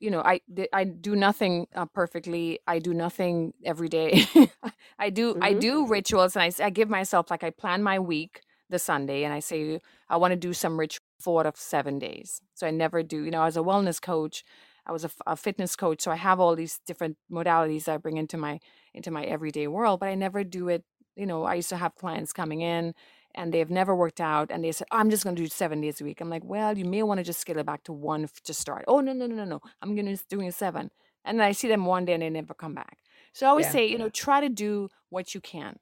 You 0.00 0.10
know, 0.12 0.20
I 0.22 0.40
I 0.72 0.84
do 0.84 1.16
nothing 1.16 1.66
uh, 1.74 1.86
perfectly. 1.86 2.60
I 2.66 2.78
do 2.78 2.94
nothing 2.94 3.52
every 3.64 3.88
day. 3.88 4.24
I 4.98 5.10
do 5.10 5.36
I 5.40 5.52
hmm 5.52 5.54
do 5.54 5.86
rituals, 5.86 6.36
and 6.36 6.42
I 6.44 6.64
I 6.64 6.70
give 6.70 6.88
myself 6.88 7.30
like 7.30 7.44
I 7.44 7.50
plan 7.50 7.82
my 7.82 7.98
week 7.98 8.42
the 8.70 8.78
Sunday, 8.78 9.24
and 9.24 9.32
I 9.34 9.40
say 9.40 9.80
I 10.08 10.16
want 10.16 10.32
to 10.32 10.36
do 10.36 10.52
some 10.52 10.78
ritual 10.78 11.02
four 11.20 11.40
out 11.40 11.46
of 11.46 11.56
seven 11.56 11.98
days. 11.98 12.40
So 12.54 12.66
I 12.66 12.70
never 12.70 13.02
do. 13.02 13.24
You 13.24 13.30
know, 13.32 13.42
as 13.44 13.56
a 13.56 13.60
wellness 13.60 14.00
coach, 14.00 14.44
I 14.88 14.92
was 14.92 15.04
a 15.26 15.36
fitness 15.36 15.76
coach, 15.76 16.00
so 16.02 16.10
I 16.10 16.16
have 16.16 16.40
all 16.40 16.56
these 16.56 16.80
different 16.86 17.18
modalities 17.30 17.88
I 17.88 17.96
bring 17.98 18.16
into 18.16 18.36
my 18.38 18.60
into 18.94 19.10
my 19.10 19.24
everyday 19.24 19.66
world, 19.68 20.00
but 20.00 20.08
I 20.08 20.14
never 20.14 20.44
do 20.44 20.68
it. 20.68 20.84
You 21.16 21.26
know, 21.26 21.44
I 21.44 21.54
used 21.54 21.68
to 21.70 21.76
have 21.76 21.94
clients 21.96 22.32
coming 22.32 22.60
in 22.60 22.94
and 23.34 23.52
they've 23.52 23.70
never 23.70 23.94
worked 23.94 24.20
out 24.20 24.50
and 24.50 24.64
they 24.64 24.72
said 24.72 24.86
i'm 24.90 25.10
just 25.10 25.22
going 25.24 25.36
to 25.36 25.42
do 25.42 25.48
seven 25.48 25.80
days 25.80 26.00
a 26.00 26.04
week. 26.04 26.20
I'm 26.20 26.30
like 26.30 26.44
well 26.44 26.76
you 26.76 26.84
may 26.84 27.02
want 27.02 27.18
to 27.18 27.24
just 27.24 27.40
scale 27.40 27.58
it 27.58 27.66
back 27.66 27.82
to 27.84 27.92
one 27.92 28.24
f- 28.24 28.40
to 28.44 28.54
start. 28.54 28.84
Oh 28.88 29.00
no 29.00 29.12
no 29.12 29.26
no 29.26 29.34
no 29.36 29.44
no 29.44 29.60
i'm 29.82 29.94
going 29.94 30.06
to 30.14 30.24
doing 30.28 30.50
seven. 30.50 30.90
And 31.24 31.38
then 31.38 31.46
i 31.46 31.52
see 31.52 31.68
them 31.68 31.84
one 31.84 32.04
day 32.04 32.14
and 32.14 32.22
they 32.22 32.30
never 32.30 32.54
come 32.54 32.74
back. 32.74 32.98
So 33.34 33.46
i 33.46 33.50
always 33.50 33.68
Yeah. 33.68 33.70
say 33.70 33.86
you 33.86 33.98
know 33.98 34.08
try 34.08 34.40
to 34.40 34.48
do 34.48 34.88
what 35.10 35.34
you 35.34 35.40
can 35.40 35.76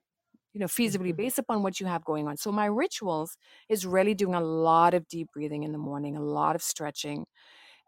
you 0.53 0.61
know 0.61 0.67
feasibly 0.67 1.15
hmm 1.15 1.17
based 1.17 1.39
upon 1.39 1.63
what 1.63 1.81
you 1.81 1.87
have 1.87 2.05
going 2.05 2.29
on. 2.29 2.37
So 2.37 2.53
my 2.53 2.67
rituals 2.67 3.37
is 3.69 3.87
really 3.87 4.15
doing 4.15 4.35
a 4.35 4.41
lot 4.41 4.95
of 4.95 5.09
deep 5.09 5.29
breathing 5.33 5.63
in 5.65 5.73
the 5.73 5.79
morning 5.79 6.17
a 6.17 6.23
lot 6.23 6.57
of 6.57 6.63
stretching 6.63 7.27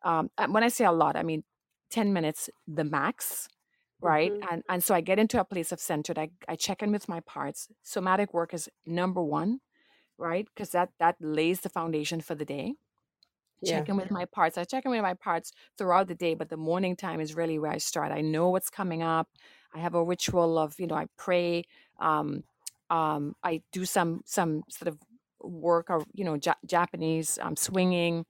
um, 0.04 0.30
when 0.48 0.62
i 0.64 0.68
say 0.68 0.84
a 0.84 0.92
lot 0.92 1.16
i 1.16 1.22
mean 1.22 1.44
10 1.90 2.12
minutes 2.12 2.50
the 2.66 2.84
max 2.84 3.48
right 4.00 4.32
hmm 4.32 4.48
and 4.50 4.62
and 4.68 4.84
so 4.84 4.94
i 4.94 5.00
get 5.00 5.18
into 5.18 5.40
a 5.40 5.44
place 5.44 5.72
of 5.72 5.80
centered 5.80 6.18
i, 6.18 6.30
I 6.48 6.56
check 6.56 6.82
in 6.82 6.92
with 6.92 7.08
my 7.08 7.20
parts 7.20 7.68
somatic 7.82 8.32
work 8.34 8.54
is 8.54 8.68
number 8.86 9.22
one 9.22 9.60
right 10.18 10.46
because 10.54 10.70
that 10.70 10.90
that 11.00 11.16
lays 11.20 11.62
the 11.62 11.70
foundation 11.70 12.20
for 12.20 12.34
the 12.34 12.44
day 12.46 12.74
check 13.64 13.84
Yeah. 13.84 13.88
in 13.88 13.96
with 13.96 14.10
my 14.10 14.24
parts. 14.24 14.56
I 14.56 14.64
check 14.64 14.84
in 14.84 14.90
with 14.90 15.02
my 15.02 15.14
parts 15.14 15.52
throughout 15.76 16.08
the 16.08 16.14
day, 16.14 16.34
but 16.34 16.48
the 16.48 16.56
morning 16.56 16.96
time 16.96 17.20
is 17.20 17.34
really 17.34 17.58
where 17.58 17.70
I 17.72 17.78
start. 17.78 18.12
I 18.12 18.20
know 18.20 18.48
what's 18.50 18.70
coming 18.70 19.02
up. 19.02 19.28
I 19.74 19.78
have 19.80 19.94
a 19.94 20.04
ritual 20.04 20.58
of, 20.58 20.78
you 20.78 20.86
know, 20.86 20.94
I 20.94 21.06
pray. 21.16 21.64
Um, 22.00 22.44
um, 22.90 23.34
I 23.42 23.62
do 23.72 23.84
some 23.84 24.22
some 24.24 24.62
sort 24.70 24.88
of 24.88 24.98
work 25.40 25.90
or 25.90 26.04
you 26.14 26.24
know 26.24 26.38
ja- 26.42 26.54
Japanese 26.66 27.38
um, 27.42 27.56
swinging. 27.56 28.24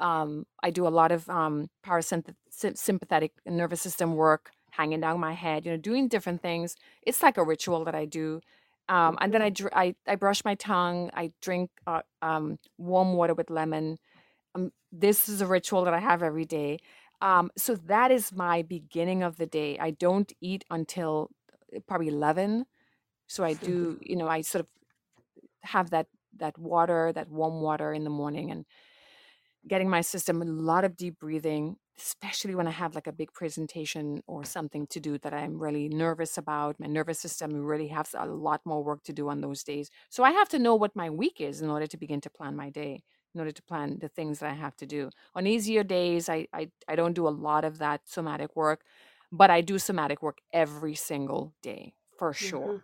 Um, 0.00 0.46
I 0.62 0.70
do 0.70 0.86
a 0.86 0.88
lot 0.90 1.12
of 1.12 1.28
um, 1.28 1.68
parasympathetic 1.86 3.30
nervous 3.46 3.80
system 3.82 4.14
work, 4.14 4.50
hanging 4.72 5.00
down 5.00 5.20
my 5.20 5.32
head, 5.34 5.66
you 5.66 5.72
know, 5.72 5.76
doing 5.78 6.08
different 6.08 6.42
things. 6.42 6.76
It's 7.02 7.22
like 7.22 7.36
a 7.38 7.44
ritual 7.44 7.84
that 7.84 7.94
I 7.94 8.06
do. 8.06 8.40
Um, 8.88 9.18
and 9.20 9.32
then 9.32 9.42
I, 9.42 9.50
dr- 9.50 9.72
I 9.74 9.94
I 10.08 10.16
brush 10.16 10.44
my 10.44 10.56
tongue. 10.56 11.10
I 11.14 11.32
drink 11.40 11.70
uh, 11.86 12.02
um, 12.22 12.58
warm 12.78 13.14
water 13.14 13.34
with 13.34 13.50
lemon. 13.50 13.98
Um, 14.54 14.72
this 14.92 15.28
is 15.28 15.40
a 15.40 15.46
ritual 15.46 15.84
that 15.84 15.94
I 15.94 16.00
have 16.00 16.22
every 16.22 16.44
day. 16.44 16.78
Um, 17.22 17.50
so 17.56 17.76
that 17.76 18.10
is 18.10 18.32
my 18.32 18.62
beginning 18.62 19.22
of 19.22 19.36
the 19.36 19.46
day. 19.46 19.78
I 19.78 19.90
don't 19.92 20.32
eat 20.40 20.64
until 20.70 21.30
uh, 21.76 21.80
probably 21.86 22.08
11. 22.08 22.66
So 23.28 23.44
I 23.44 23.54
do, 23.68 23.98
you 24.02 24.16
know, 24.16 24.28
I 24.28 24.40
sort 24.42 24.60
of 24.60 24.68
have 25.62 25.90
that 25.90 26.06
that 26.38 26.58
water, 26.58 27.12
that 27.12 27.28
warm 27.28 27.60
water 27.60 27.92
in 27.92 28.04
the 28.04 28.10
morning 28.10 28.50
and 28.50 28.64
getting 29.68 29.88
my 29.90 30.00
system 30.00 30.42
a 30.42 30.44
lot 30.44 30.84
of 30.84 30.96
deep 30.96 31.18
breathing, 31.18 31.76
especially 31.98 32.54
when 32.54 32.66
I 32.66 32.70
have 32.70 32.94
like 32.94 33.06
a 33.06 33.12
big 33.12 33.32
presentation 33.32 34.22
or 34.26 34.44
something 34.44 34.86
to 34.88 35.00
do 35.00 35.18
that 35.18 35.34
I'm 35.34 35.58
really 35.58 35.88
nervous 35.88 36.38
about. 36.38 36.80
My 36.80 36.86
nervous 36.86 37.20
system 37.20 37.54
really 37.64 37.88
has 37.88 38.14
a 38.18 38.24
lot 38.26 38.62
more 38.64 38.82
work 38.82 39.02
to 39.04 39.12
do 39.12 39.28
on 39.28 39.40
those 39.42 39.62
days. 39.62 39.90
So 40.10 40.24
I 40.24 40.30
have 40.32 40.48
to 40.50 40.58
know 40.58 40.74
what 40.74 40.96
my 40.96 41.10
week 41.10 41.40
is 41.40 41.60
in 41.60 41.68
order 41.70 41.86
to 41.86 41.96
begin 41.96 42.20
to 42.22 42.30
plan 42.30 42.56
my 42.56 42.70
day, 42.70 43.02
in 43.34 43.40
order 43.40 43.52
to 43.52 43.62
plan 43.62 43.98
the 43.98 44.08
things 44.08 44.38
that 44.38 44.50
I 44.50 44.54
have 44.54 44.76
to 44.76 44.86
do. 44.86 45.10
On 45.34 45.46
easier 45.46 45.84
days, 45.84 46.28
I 46.28 46.46
I, 46.52 46.70
I 46.88 46.96
don't 46.96 47.14
do 47.14 47.28
a 47.28 47.30
lot 47.46 47.64
of 47.64 47.78
that 47.78 48.08
somatic 48.08 48.56
work, 48.56 48.84
but 49.30 49.50
I 49.50 49.60
do 49.60 49.78
somatic 49.78 50.22
work 50.22 50.38
every 50.52 50.94
single 50.94 51.54
day 51.62 51.94
for 52.16 52.32
sure. 52.32 52.70
Mhm. 52.70 52.82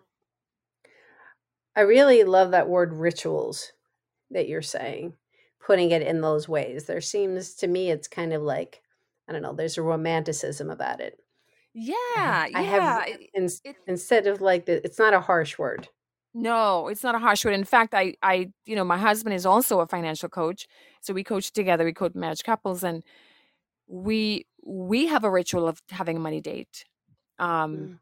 I 1.77 1.81
really 1.83 2.25
love 2.25 2.51
that 2.51 2.69
word 2.69 2.93
rituals 2.93 3.73
that 4.31 4.49
you're 4.49 4.63
saying, 4.63 5.17
putting 5.67 5.91
it 5.91 6.03
in 6.03 6.21
those 6.21 6.49
ways. 6.49 6.85
There 6.87 7.01
seems 7.01 7.55
to 7.57 7.67
me 7.69 7.91
it's 7.91 8.09
kind 8.09 8.33
of 8.33 8.43
like, 8.43 8.83
I 9.29 9.33
don't 9.33 9.43
know, 9.43 9.53
there's 9.55 9.79
a 9.79 9.83
romanticism 9.83 10.71
about 10.71 11.01
it. 11.01 11.19
Yeah, 11.75 12.47
I 12.55 12.63
have 12.63 12.83
yeah. 12.83 13.05
It, 13.07 13.31
ins- 13.35 13.61
it, 13.65 13.77
instead 13.87 14.27
of 14.27 14.41
like 14.41 14.67
the, 14.67 14.85
it's 14.85 14.99
not 14.99 15.15
a 15.15 15.21
harsh 15.21 15.59
word. 15.59 15.89
no, 16.35 16.89
it's 16.89 17.03
not 17.03 17.15
a 17.15 17.19
harsh 17.19 17.45
word. 17.45 17.55
In 17.55 17.65
fact, 17.65 17.95
I, 17.95 18.15
I, 18.23 18.51
you 18.67 18.77
know, 18.77 18.85
my 18.85 18.99
husband 18.99 19.35
is 19.35 19.47
also 19.47 19.81
a 19.81 19.87
financial 19.87 20.29
coach, 20.29 20.67
so 21.03 21.15
we 21.15 21.25
coach 21.25 21.53
together. 21.53 21.85
We 21.85 21.93
coach 21.95 22.15
marriage 22.15 22.45
couples, 22.45 22.85
and 22.85 23.03
we 23.89 24.47
we 24.65 25.07
have 25.07 25.25
a 25.25 25.31
ritual 25.31 25.69
of 25.69 25.81
having 25.91 26.17
a 26.17 26.21
money 26.21 26.41
date. 26.41 26.85
Um, 27.39 27.77
Mm. 27.77 27.99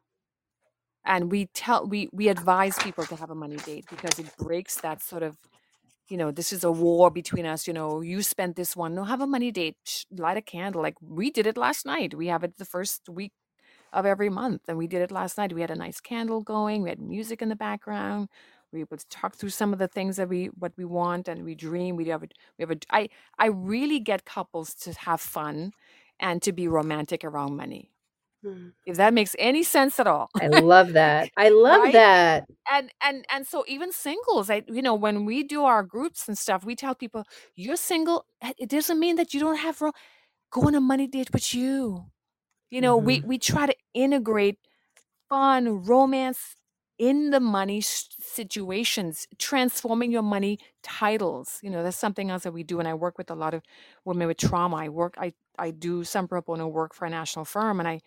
and 1.05 1.31
we 1.31 1.47
tell 1.55 1.87
we 1.87 2.09
we 2.13 2.29
advise 2.29 2.79
people 2.79 3.05
to 3.07 3.17
have 3.17 3.31
a 3.31 3.35
money 3.35 3.57
date 3.57 3.87
because 3.91 4.19
it 4.19 4.27
breaks 4.39 4.81
that 4.81 5.03
sort 5.03 5.23
of 5.23 5.37
you 6.09 6.17
know 6.17 6.31
this 6.31 6.53
is 6.53 6.65
a 6.65 6.71
war 6.71 7.11
between 7.11 7.47
us 7.47 7.67
you 7.67 7.73
know 7.73 8.01
you 8.01 8.23
spent 8.23 8.57
this 8.57 8.77
one 8.77 8.95
no 8.95 9.05
have 9.05 9.21
a 9.21 9.27
money 9.27 9.51
date 9.51 10.05
light 10.11 10.37
a 10.37 10.43
candle 10.43 10.83
like 10.83 10.97
we 11.01 11.31
did 11.31 11.47
it 11.47 11.57
last 11.57 11.87
night 11.87 12.15
we 12.15 12.27
have 12.27 12.45
it 12.45 12.59
the 12.59 12.65
first 12.65 13.09
week 13.09 13.33
of 13.93 14.05
every 14.05 14.29
month 14.29 14.63
and 14.69 14.77
we 14.77 14.87
did 14.87 15.03
it 15.03 15.11
last 15.11 15.39
night 15.39 15.53
we 15.53 15.61
had 15.61 15.71
a 15.71 15.77
nice 15.77 16.01
candle 16.01 16.43
going 16.43 16.83
we 16.83 16.89
had 16.91 17.01
music 17.01 17.41
in 17.41 17.49
the 17.49 17.57
background 17.57 18.29
we 18.73 18.81
were 18.81 18.87
able 18.87 18.97
to 18.97 19.09
talk 19.09 19.37
through 19.37 19.51
some 19.51 19.73
of 19.73 19.79
the 19.79 19.89
things 19.89 20.17
that 20.17 20.29
we 20.29 20.47
what 20.59 20.73
we 20.77 20.85
want 20.85 21.29
and 21.29 21.45
we 21.45 21.55
dream 21.55 21.97
we 21.97 22.07
have 22.07 22.23
a 22.23 22.29
we 22.59 22.63
have 22.63 22.71
a 22.71 22.77
i 22.91 23.09
i 23.39 23.47
really 23.47 24.01
get 24.01 24.25
couples 24.25 24.75
to 24.75 24.93
have 24.93 25.21
fun 25.21 25.73
and 26.21 26.43
to 26.43 26.53
be 26.53 26.69
romantic 26.69 27.25
around 27.25 27.57
money. 27.57 27.91
If 28.87 28.97
that 28.97 29.15
makes 29.15 29.35
any 29.39 29.63
sense 29.63 29.99
at 30.01 30.07
all 30.07 30.31
I 30.41 30.49
love 30.49 30.93
that. 30.95 31.31
I 31.37 31.49
love 31.51 31.83
Right? 31.83 31.93
that. 31.93 32.47
and 32.71 32.93
and 33.03 33.25
and 33.33 33.47
so 33.47 33.65
even 33.69 33.93
singles 33.93 34.51
i 34.51 34.63
you 34.69 34.83
know 34.83 34.95
when 34.95 35.25
we 35.25 35.43
do 35.45 35.65
our 35.65 35.83
groups 35.83 36.29
and 36.29 36.39
stuff 36.39 36.65
we 36.65 36.75
tell 36.77 36.95
people 36.95 37.25
you're 37.57 37.77
single 37.77 38.27
eh, 38.43 38.53
it 38.59 38.69
doesn't 38.71 39.01
mean 39.01 39.17
that 39.17 39.35
you 39.35 39.41
don't 39.41 39.57
have 39.59 39.81
ro- 39.81 39.93
go 40.53 40.63
on 40.63 40.75
a 40.75 40.81
money 40.81 41.07
date 41.07 41.33
with 41.33 41.55
you 41.55 42.07
you 42.71 42.81
know 42.81 42.97
we 42.97 43.23
we 43.25 43.39
try 43.39 43.67
to 43.67 43.77
integrate 43.95 44.59
fun 45.29 45.85
romance 45.85 46.57
in 46.99 47.31
the 47.31 47.41
money 47.41 47.81
situations 47.81 49.27
transforming 49.39 50.13
your 50.13 50.23
money 50.23 50.59
titles 50.83 51.59
you 51.63 51.71
know 51.71 51.83
that's 51.83 51.97
something 51.97 52.31
else 52.31 52.45
that 52.45 52.53
we 52.53 52.63
do 52.63 52.79
and 52.79 52.89
i 52.89 52.95
work 52.95 53.19
with 53.19 53.31
a 53.31 53.35
lot 53.35 53.55
of 53.55 53.63
women 54.05 54.29
with 54.29 54.37
trauma 54.39 54.77
i 54.77 54.89
work 54.89 55.15
i 55.19 55.33
i 55.59 55.71
do 55.71 56.05
some 56.05 56.29
pro 56.29 56.41
bono 56.43 56.69
work 56.69 56.95
for 56.95 57.07
a 57.07 57.11
national 57.11 57.45
firm 57.45 57.81
and 57.81 57.89
i 57.89 58.01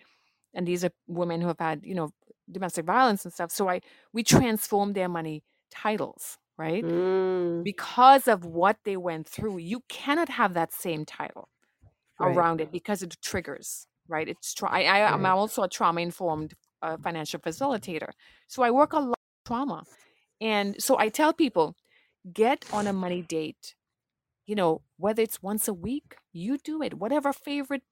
and 0.53 0.67
these 0.67 0.83
are 0.83 0.91
women 1.07 1.41
who 1.41 1.47
have 1.47 1.59
had 1.59 1.81
you 1.85 1.95
know 1.95 2.11
domestic 2.51 2.85
violence 2.85 3.25
and 3.25 3.33
stuff 3.33 3.51
so 3.51 3.69
i 3.69 3.81
we 4.13 4.23
transform 4.23 4.93
their 4.93 5.09
money 5.09 5.43
titles 5.71 6.37
right 6.57 6.87
Mm. 6.87 7.63
because 7.63 8.27
of 8.27 8.45
what 8.45 8.77
they 8.85 8.97
went 8.97 9.27
through 9.27 9.57
you 9.57 9.81
cannot 9.89 10.29
have 10.29 10.53
that 10.53 10.73
same 10.73 11.05
title 11.05 11.49
Right. 12.19 12.45
around 12.45 12.61
it 12.61 12.71
because 12.71 13.01
it 13.03 13.15
triggers 13.21 13.87
right 14.07 14.27
it's 14.27 14.53
tra- 14.53 14.71
I, 14.71 14.83
I 14.83 15.13
i'm 15.13 15.25
Right. 15.25 15.27
also 15.27 15.63
a 15.63 15.69
trauma 15.69 16.01
informed 16.01 16.53
uh, 16.81 16.97
financial 16.97 17.39
facilitator 17.39 18.09
so 18.47 18.63
i 18.63 18.71
work 18.71 18.93
a 18.93 18.99
lot 18.99 19.09
with 19.09 19.45
trauma 19.47 19.83
and 20.41 20.81
so 20.81 20.97
i 20.99 21.09
tell 21.09 21.33
people 21.33 21.75
get 22.33 22.65
on 22.71 22.87
a 22.87 22.93
money 22.93 23.21
date 23.23 23.75
you 24.45 24.55
know 24.55 24.81
whether 24.97 25.21
it's 25.21 25.41
once 25.41 25.67
a 25.67 25.73
week 25.73 26.17
you 26.33 26.57
do 26.57 26.81
it 26.81 26.95
whatever 26.95 27.33
favorite 27.33 27.83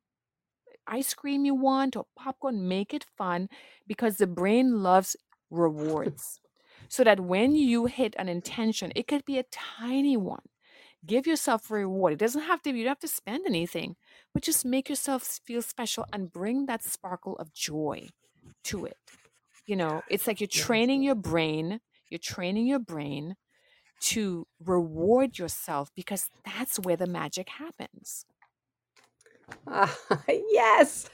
ice 0.87 1.13
cream 1.13 1.45
you 1.45 1.55
want 1.55 1.95
or 1.95 2.05
popcorn, 2.15 2.67
make 2.67 2.93
it 2.93 3.05
fun 3.17 3.49
because 3.87 4.17
the 4.17 4.27
brain 4.27 4.81
loves 4.83 5.15
rewards. 5.49 6.39
so 6.87 7.03
that 7.03 7.19
when 7.19 7.55
you 7.55 7.85
hit 7.87 8.15
an 8.17 8.29
intention, 8.29 8.91
it 8.95 9.07
could 9.07 9.25
be 9.25 9.39
a 9.39 9.45
tiny 9.51 10.17
one. 10.17 10.43
Give 11.05 11.27
yourself 11.27 11.69
a 11.69 11.75
reward. 11.75 12.13
It 12.13 12.19
doesn't 12.19 12.43
have 12.43 12.61
to 12.63 12.73
be, 12.73 12.79
you 12.79 12.85
don't 12.85 12.91
have 12.91 12.99
to 12.99 13.07
spend 13.07 13.45
anything, 13.45 13.95
but 14.33 14.43
just 14.43 14.65
make 14.65 14.89
yourself 14.89 15.23
feel 15.23 15.61
special 15.61 16.05
and 16.13 16.31
bring 16.31 16.65
that 16.65 16.83
sparkle 16.83 17.37
of 17.37 17.53
joy 17.53 18.09
to 18.65 18.85
it. 18.85 18.97
You 19.65 19.75
know, 19.75 20.01
it's 20.09 20.27
like 20.27 20.41
you're 20.41 20.47
training 20.47 21.03
your 21.03 21.15
brain, 21.15 21.79
you're 22.09 22.19
training 22.19 22.67
your 22.67 22.79
brain 22.79 23.35
to 24.01 24.47
reward 24.63 25.39
yourself 25.39 25.91
because 25.95 26.29
that's 26.45 26.79
where 26.79 26.97
the 26.97 27.07
magic 27.07 27.49
happens. 27.49 28.25
Ah, 29.67 29.95
yes. 30.27 31.09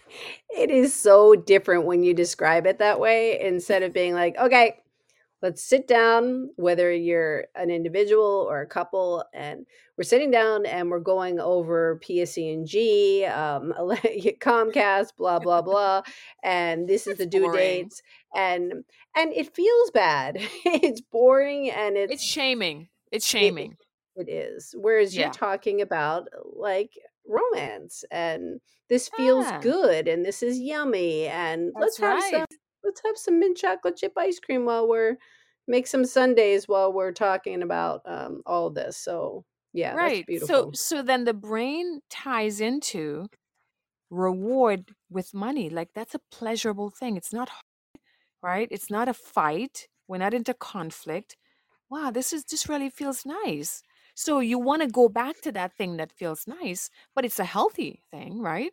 It 0.50 0.70
is 0.72 0.94
so 0.94 1.36
different 1.36 1.86
when 1.86 2.04
you 2.04 2.14
describe 2.14 2.66
it 2.66 2.80
that 2.80 3.00
way 3.00 3.40
instead 3.42 3.84
of 3.84 3.94
being 3.94 4.14
like, 4.14 4.38
okay, 4.38 4.78
let's 5.42 5.64
sit 5.64 5.88
down, 5.88 6.50
whether 6.56 6.94
you're 6.94 7.46
an 7.56 7.72
individual 7.72 8.48
or 8.50 8.62
a 8.62 8.68
couple, 8.68 9.24
and 9.34 9.66
we're 9.98 10.04
sitting 10.04 10.32
down 10.32 10.66
and 10.66 10.90
we're 10.92 11.00
going 11.00 11.40
over 11.40 12.00
PSE&G, 12.04 13.26
um, 13.26 13.74
Comcast, 14.40 15.10
blah, 15.18 15.40
blah, 15.40 15.62
blah. 15.64 16.02
And 16.44 16.88
this 16.88 17.08
is 17.08 17.14
It's 17.14 17.20
the 17.20 17.26
due 17.26 17.42
boring. 17.44 17.58
dates. 17.58 18.02
And 18.36 18.84
and 19.16 19.34
it 19.34 19.54
feels 19.56 19.92
bad. 19.92 20.38
it's 20.66 21.02
boring 21.02 21.70
and 21.72 21.98
it's 21.98 22.14
It's 22.14 22.24
shaming. 22.24 22.88
It's 23.12 23.26
it, 23.26 23.30
shaming. 23.30 23.78
it 24.16 24.30
is. 24.30 24.74
Whereas 24.78 25.16
you're 25.16 25.30
talking 25.32 25.82
about 25.82 26.28
like 26.56 26.92
romance 27.28 28.04
and 28.12 28.60
this 28.90 29.10
feels 29.10 29.52
Yeah. 29.52 29.62
good 29.62 30.08
and 30.08 30.26
this 30.26 30.44
is 30.44 30.60
yummy 30.60 31.28
and 31.28 31.74
let's 31.78 31.98
That's 31.98 32.00
have 32.00 32.22
some 32.22 32.46
let's 32.84 33.02
have 33.06 33.18
some 33.18 33.40
mint 33.40 33.58
chocolate 33.58 33.98
chip 33.98 34.14
ice 34.18 34.40
cream 34.40 34.66
while 34.66 34.88
we're 34.88 35.18
make 35.68 35.88
some 35.88 36.06
sundaes 36.06 36.68
while 36.68 36.92
we're 36.94 37.12
talking 37.14 37.62
about 37.62 38.02
um, 38.06 38.42
all 38.46 38.70
this. 38.70 38.98
So 38.98 39.46
yeah, 39.74 39.98
Right. 39.98 40.26
So 40.36 40.68
beautiful. 40.68 40.74
so 40.74 41.02
then 41.02 41.26
the 41.26 41.34
brain 41.34 42.02
ties 42.10 42.62
into 42.62 43.28
reward 44.12 44.96
with 45.10 45.34
money. 45.34 45.70
Like 45.70 45.90
that's 45.96 46.16
a 46.16 46.22
pleasurable 46.32 46.92
thing. 46.92 47.18
It's 47.18 47.34
not 47.34 47.50
hard, 47.50 47.64
right? 48.44 48.68
It's 48.72 48.90
not 48.92 49.10
a 49.10 49.14
fight. 49.16 49.88
We're 50.08 50.20
not 50.20 50.34
into 50.36 50.54
conflict. 50.54 51.38
Wow, 51.90 52.12
this 52.12 52.34
is 52.34 52.46
this 52.46 52.70
really 52.70 52.90
feels 52.90 53.26
nice. 53.26 53.84
So 54.16 54.40
you 54.40 54.60
want 54.60 54.82
to 54.82 54.88
go 54.88 55.10
back 55.10 55.42
to 55.42 55.52
that 55.54 55.74
thing 55.74 55.98
that 55.98 56.12
feels 56.12 56.48
nice, 56.48 56.90
but 57.16 57.26
it's 57.26 57.40
a 57.40 57.46
healthy 57.46 58.04
thing, 58.12 58.40
right? 58.42 58.72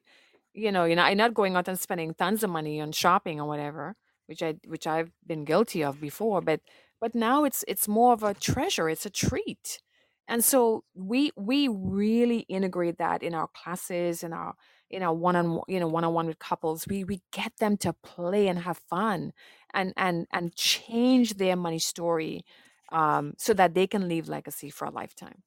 You 0.55 0.73
know, 0.73 0.85
you're 0.85 0.97
not, 0.97 1.09
you're 1.09 1.17
not 1.17 1.35
going 1.35 1.57
out 1.57 1.69
and 1.69 1.79
spending 1.79 2.15
tons 2.15 2.43
of 2.43 2.51
money 2.51 2.81
on 2.81 2.93
shopping 2.93 3.41
or 3.41 3.47
whatever, 3.49 3.97
which 4.27 4.43
I 4.43 4.55
which 4.67 4.87
I've 4.87 5.13
been 5.27 5.45
guilty 5.45 5.85
of 5.85 6.01
before, 6.01 6.41
but 6.41 6.61
but 7.01 7.15
now 7.15 7.45
it's 7.45 7.65
it's 7.69 7.87
more 7.89 8.13
of 8.13 8.23
a 8.23 8.35
treasure, 8.35 8.89
it's 8.89 9.07
a 9.07 9.11
treat. 9.11 9.81
And 10.27 10.45
so 10.45 10.85
we 10.95 11.31
we 11.37 11.69
really 11.69 12.41
integrate 12.41 12.99
that 12.99 13.23
in 13.23 13.35
our 13.35 13.49
classes 13.49 14.23
in 14.23 14.33
our 14.33 14.55
in 14.91 15.03
our 15.03 15.15
one 15.15 15.37
on 15.37 15.61
you 15.69 15.81
know 15.81 15.89
one 15.89 16.05
on 16.05 16.13
one 16.15 16.27
with 16.27 16.39
couples. 16.39 16.87
We 16.87 17.05
we 17.05 17.23
get 17.33 17.53
them 17.59 17.77
to 17.79 17.93
play 17.93 18.49
and 18.49 18.59
have 18.61 18.79
fun 18.79 19.33
and 19.73 19.93
and 19.97 20.27
and 20.33 20.55
change 20.55 21.35
their 21.35 21.57
money 21.57 21.79
story 21.79 22.45
um, 22.91 23.35
so 23.39 23.53
that 23.55 23.75
they 23.75 23.87
can 23.87 24.09
leave 24.09 24.29
legacy 24.29 24.71
for 24.71 24.87
a 24.87 24.91
lifetime. 24.91 25.43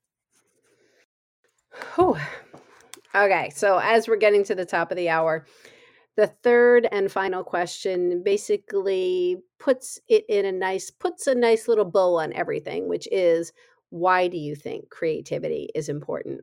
Whew. 1.96 2.18
Okay, 3.14 3.50
so 3.56 3.78
as 3.78 4.08
we're 4.08 4.16
getting 4.18 4.44
to 4.46 4.56
the 4.56 4.66
top 4.66 4.92
of 4.92 4.98
the 4.98 5.10
hour, 5.10 5.46
the 6.16 6.28
third 6.28 6.88
and 6.92 7.12
final 7.12 7.44
question 7.44 8.22
basically 8.24 9.38
puts 9.60 10.00
it 10.08 10.26
in 10.30 10.46
a 10.46 10.52
nice 10.52 10.90
puts 10.90 11.28
a 11.28 11.36
nice 11.36 11.68
little 11.68 11.86
bow 11.86 12.20
on 12.20 12.34
everything, 12.34 12.88
which 12.88 13.08
is 13.12 13.52
why 13.90 14.28
do 14.28 14.38
you 14.38 14.56
think 14.56 14.90
creativity 14.90 15.70
is 15.76 15.90
important? 15.90 16.42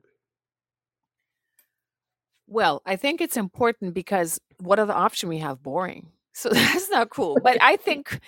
Well, 2.47 2.81
I 2.85 2.95
think 2.95 3.21
it's 3.21 3.37
important 3.37 3.93
because 3.93 4.39
what 4.59 4.79
other 4.79 4.93
option 4.93 5.29
we 5.29 5.37
have? 5.37 5.61
Boring. 5.61 6.07
So 6.33 6.49
that's 6.53 6.89
not 6.89 7.09
cool. 7.09 7.37
But 7.43 7.57
I 7.61 7.75
think 7.75 8.19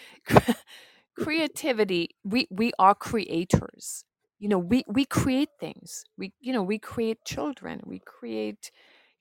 creativity, 1.22 2.10
we 2.24 2.48
we 2.52 2.72
are 2.80 2.96
creators. 2.96 4.06
You 4.40 4.50
know, 4.50 4.60
we 4.60 4.84
we 4.88 5.06
create 5.06 5.50
things. 5.60 6.06
We 6.18 6.34
you 6.40 6.54
know, 6.54 6.64
we 6.64 6.80
create 6.80 7.26
children. 7.26 7.82
We 7.86 8.00
create 8.00 8.72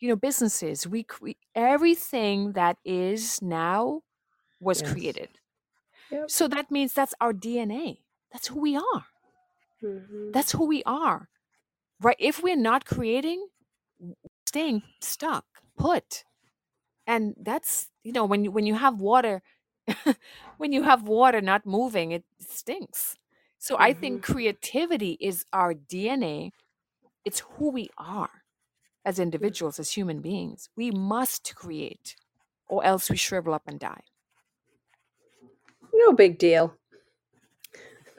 you 0.01 0.09
know 0.09 0.17
businesses. 0.17 0.87
We 0.87 1.05
create 1.05 1.39
everything 1.55 2.53
that 2.55 2.79
is 2.85 3.43
now 3.43 4.03
was 4.61 4.81
Yes. 4.81 4.83
created. 4.83 5.41
Yep. 6.11 6.33
So 6.37 6.49
that 6.49 6.71
means 6.71 6.95
that's 6.95 7.15
our 7.21 7.33
DNA. 7.33 8.05
That's 8.33 8.49
who 8.49 8.61
we 8.61 8.77
are. 8.77 9.07
Mhm. 9.83 10.33
That's 10.33 10.53
who 10.53 10.67
we 10.67 10.83
are. 10.85 11.29
Right? 12.01 12.17
If 12.21 12.43
we're 12.43 12.57
not 12.57 12.85
creating, 12.87 13.49
staying 14.47 14.83
stuck, 15.01 15.45
put. 15.77 16.25
And 17.07 17.35
that's, 17.41 17.89
you 18.05 18.13
know, 18.13 18.25
when 18.27 18.45
you 18.45 18.51
when 18.53 18.67
you 18.67 18.75
have 18.75 19.01
water, 19.01 19.43
when 20.59 20.73
you 20.73 20.83
have 20.83 21.09
water 21.09 21.41
not 21.41 21.67
moving, 21.67 22.13
it 22.13 22.25
stinks. 22.39 23.17
So 23.59 23.77
I 23.79 23.93
think 23.93 24.23
creativity 24.23 25.19
is 25.21 25.45
our 25.53 25.75
DNA. 25.75 26.51
It's 27.25 27.41
who 27.41 27.71
we 27.71 27.91
are 27.99 28.31
as 29.05 29.19
individuals, 29.19 29.79
as 29.79 29.91
human 29.91 30.21
beings. 30.21 30.69
We 30.77 30.91
must 30.91 31.55
create, 31.55 32.17
or 32.69 32.85
else 32.85 33.11
we 33.11 33.17
shrivel 33.17 33.53
up 33.53 33.65
and 33.67 33.79
die. 33.79 34.03
No 35.93 36.13
big 36.13 36.39
deal. 36.39 36.75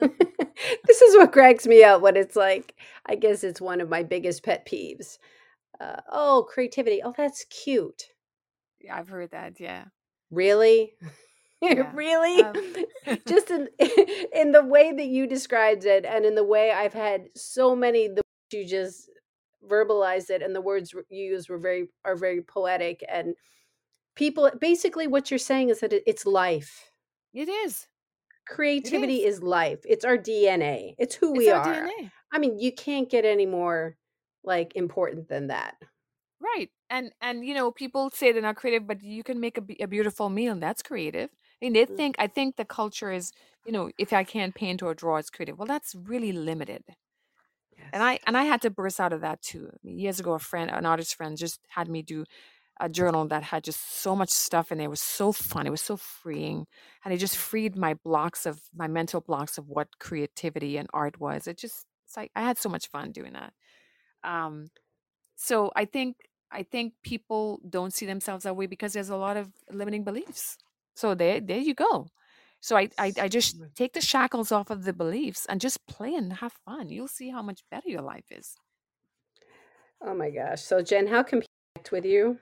this 0.00 1.02
is 1.02 1.16
what 1.16 1.32
cracks 1.32 1.66
me 1.66 1.82
up 1.82 2.02
when 2.02 2.16
it's 2.16 2.36
like, 2.36 2.74
I 3.06 3.14
guess 3.14 3.44
it's 3.44 3.60
one 3.60 3.80
of 3.80 3.88
my 3.88 4.02
biggest 4.02 4.42
pet 4.42 4.66
peeves. 4.66 5.18
Uh, 5.80 6.00
oh, 6.10 6.46
creativity. 6.48 7.02
Oh, 7.02 7.14
that's 7.16 7.44
cute. 7.46 8.04
Yeah, 8.80 8.96
I've 8.96 9.08
heard 9.08 9.30
that. 9.30 9.60
Yeah. 9.60 9.84
Really? 10.30 10.94
Yeah. 11.76 11.90
really? 11.94 12.42
Um, 12.42 13.18
Just 13.28 13.50
in 13.50 13.68
in 14.34 14.52
the 14.52 14.64
way 14.64 14.92
that 14.92 15.06
you 15.06 15.26
described 15.26 15.84
it 15.84 16.04
and 16.04 16.24
in 16.24 16.34
the 16.34 16.44
way 16.44 16.72
I've 16.72 16.92
had 16.92 17.28
so 17.36 17.76
many 17.76 18.08
the 18.08 18.22
you 18.52 18.66
just 18.66 19.08
verbalized 19.70 20.28
it 20.28 20.42
and 20.42 20.54
the 20.54 20.60
words 20.60 20.92
you 21.08 21.24
used 21.24 21.48
were 21.48 21.58
very 21.58 21.88
are 22.04 22.16
very 22.16 22.42
poetic 22.42 23.02
and 23.08 23.34
people 24.16 24.50
basically 24.60 25.06
what 25.06 25.30
you're 25.30 25.38
saying 25.38 25.70
is 25.70 25.80
that 25.80 25.92
it, 25.92 26.02
it's 26.06 26.26
life. 26.26 26.90
It 27.32 27.48
is. 27.48 27.86
Creativity 28.46 29.24
is. 29.24 29.36
is 29.36 29.42
life. 29.42 29.80
It's 29.88 30.04
our 30.04 30.18
DNA. 30.18 30.94
It's 30.98 31.14
who 31.14 31.30
It's 31.30 31.38
we 31.38 31.50
our 31.50 31.60
are. 31.60 31.86
DNA. 31.86 32.10
I 32.32 32.38
mean, 32.38 32.58
you 32.58 32.72
can't 32.72 33.08
get 33.08 33.24
any 33.24 33.46
more 33.46 33.96
like 34.44 34.72
important 34.74 35.28
than 35.28 35.46
that. 35.48 35.76
Right. 36.40 36.70
And 36.90 37.12
and 37.20 37.44
you 37.44 37.54
know, 37.54 37.70
people 37.70 38.10
say 38.10 38.32
they're 38.32 38.42
not 38.42 38.56
creative, 38.56 38.86
but 38.86 39.02
you 39.02 39.22
can 39.22 39.40
make 39.40 39.58
a, 39.58 39.62
a 39.84 39.86
beautiful 39.86 40.28
meal, 40.28 40.52
and 40.52 40.62
that's 40.62 40.82
creative. 40.82 41.30
I 41.62 41.66
mean, 41.66 41.74
they 41.74 41.86
Mm. 41.88 41.98
think 41.98 42.16
I 42.18 42.26
think 42.26 42.56
the 42.56 42.64
culture 42.66 43.12
is, 43.12 43.32
you 43.64 43.72
know, 43.72 43.90
if 43.98 44.12
I 44.12 44.24
can't 44.24 44.54
paint 44.54 44.82
or 44.82 44.94
draw, 44.94 45.16
it's 45.18 45.30
creative. 45.30 45.58
Well, 45.58 45.68
that's 45.68 45.94
really 45.94 46.32
limited. 46.32 46.84
And 47.92 48.02
I 48.02 48.18
and 48.26 48.36
I 48.36 48.44
had 48.44 48.62
to 48.62 48.70
burst 48.70 49.00
out 49.00 49.12
of 49.12 49.20
that 49.20 49.42
too. 49.42 49.70
I 49.72 49.76
mean, 49.82 49.98
years 49.98 50.18
ago, 50.20 50.32
a 50.32 50.38
friend, 50.38 50.70
an 50.70 50.86
artist 50.86 51.14
friend, 51.14 51.36
just 51.36 51.60
had 51.68 51.88
me 51.88 52.02
do 52.02 52.24
a 52.80 52.88
journal 52.88 53.26
that 53.28 53.44
had 53.44 53.64
just 53.64 53.80
so 54.00 54.16
much 54.16 54.30
stuff 54.30 54.72
in 54.72 54.78
there. 54.78 54.86
It 54.86 54.90
was 54.90 55.00
so 55.02 55.32
fun. 55.32 55.66
It 55.66 55.70
was 55.70 55.82
so 55.82 55.96
freeing, 55.96 56.66
and 57.04 57.12
it 57.14 57.18
just 57.18 57.36
freed 57.36 57.76
my 57.76 57.94
blocks 57.94 58.46
of 58.46 58.62
my 58.74 58.88
mental 58.88 59.20
blocks 59.20 59.58
of 59.58 59.68
what 59.68 59.98
creativity 60.00 60.76
and 60.78 60.88
art 60.94 61.20
was. 61.20 61.46
It 61.46 61.58
just 61.58 61.86
it's 62.06 62.16
like 62.16 62.32
I 62.36 62.42
had 62.42 62.58
so 62.58 62.68
much 62.70 62.88
fun 62.88 63.12
doing 63.12 63.34
that. 63.34 63.52
Um, 64.24 64.70
so 65.36 65.72
I 65.76 65.86
think 65.86 66.16
I 66.52 66.62
think 66.64 66.94
people 67.02 67.60
don't 67.68 67.92
see 67.94 68.06
themselves 68.06 68.44
that 68.44 68.56
way 68.56 68.66
because 68.66 68.92
there's 68.94 69.10
a 69.10 69.16
lot 69.16 69.36
of 69.38 69.52
limiting 69.70 70.04
beliefs. 70.04 70.58
So 70.94 71.14
there 71.14 71.40
there 71.40 71.58
you 71.58 71.74
go. 71.74 72.08
So 72.60 72.76
I, 72.76 72.88
I 72.98 73.12
I 73.20 73.28
just 73.28 73.56
take 73.74 73.92
the 73.92 74.00
shackles 74.00 74.52
off 74.52 74.70
of 74.70 74.84
the 74.84 74.92
beliefs 74.92 75.46
and 75.46 75.60
just 75.60 75.86
play 75.86 76.14
and 76.14 76.32
have 76.34 76.52
fun. 76.64 76.88
You'll 76.90 77.08
see 77.08 77.30
how 77.30 77.42
much 77.42 77.62
better 77.70 77.88
your 77.88 78.02
life 78.02 78.26
is. 78.30 78.54
Oh 80.00 80.14
my 80.14 80.30
gosh. 80.30 80.62
So 80.62 80.82
Jen, 80.82 81.06
how 81.06 81.22
can 81.22 81.40
people 81.40 81.48
connect 81.74 81.92
with 81.92 82.04
you? 82.04 82.38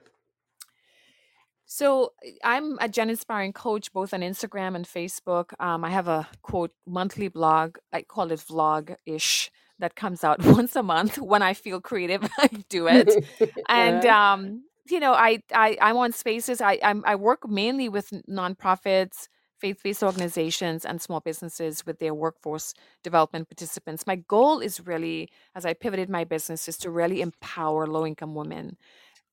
So 1.65 2.11
I'm 2.43 2.77
a 2.79 2.89
Gen 2.89 3.09
Inspiring 3.09 3.53
coach 3.53 3.93
both 3.93 4.13
on 4.13 4.19
Instagram 4.19 4.75
and 4.75 4.85
Facebook. 4.85 5.53
Um, 5.57 5.85
I 5.85 5.89
have 5.89 6.09
a 6.09 6.27
quote 6.41 6.73
monthly 6.85 7.29
blog. 7.29 7.77
I 7.93 8.01
call 8.01 8.31
it 8.31 8.39
vlog 8.41 8.95
ish 9.05 9.49
that 9.79 9.95
comes 9.95 10.23
out 10.23 10.43
once 10.45 10.75
a 10.75 10.83
month. 10.83 11.17
When 11.17 11.41
I 11.41 11.53
feel 11.53 11.79
creative, 11.79 12.29
I 12.37 12.47
do 12.67 12.87
it. 12.87 13.25
and 13.69 14.05
um, 14.05 14.63
you 14.89 14.99
know, 14.99 15.13
I, 15.13 15.39
I 15.53 15.77
I'm 15.81 15.97
on 15.97 16.11
spaces. 16.13 16.61
I 16.61 16.79
I'm, 16.83 17.03
I 17.05 17.15
work 17.15 17.47
mainly 17.47 17.89
with 17.89 18.09
nonprofits, 18.29 19.27
faith-based 19.59 20.03
organizations, 20.03 20.85
and 20.85 21.01
small 21.01 21.19
businesses 21.19 21.85
with 21.85 21.99
their 21.99 22.13
workforce 22.13 22.73
development 23.03 23.49
participants. 23.49 24.07
My 24.07 24.15
goal 24.17 24.59
is 24.59 24.79
really, 24.85 25.29
as 25.55 25.65
I 25.65 25.73
pivoted 25.73 26.09
my 26.09 26.23
business, 26.23 26.67
is 26.67 26.77
to 26.77 26.89
really 26.91 27.21
empower 27.21 27.87
low-income 27.87 28.35
women. 28.35 28.77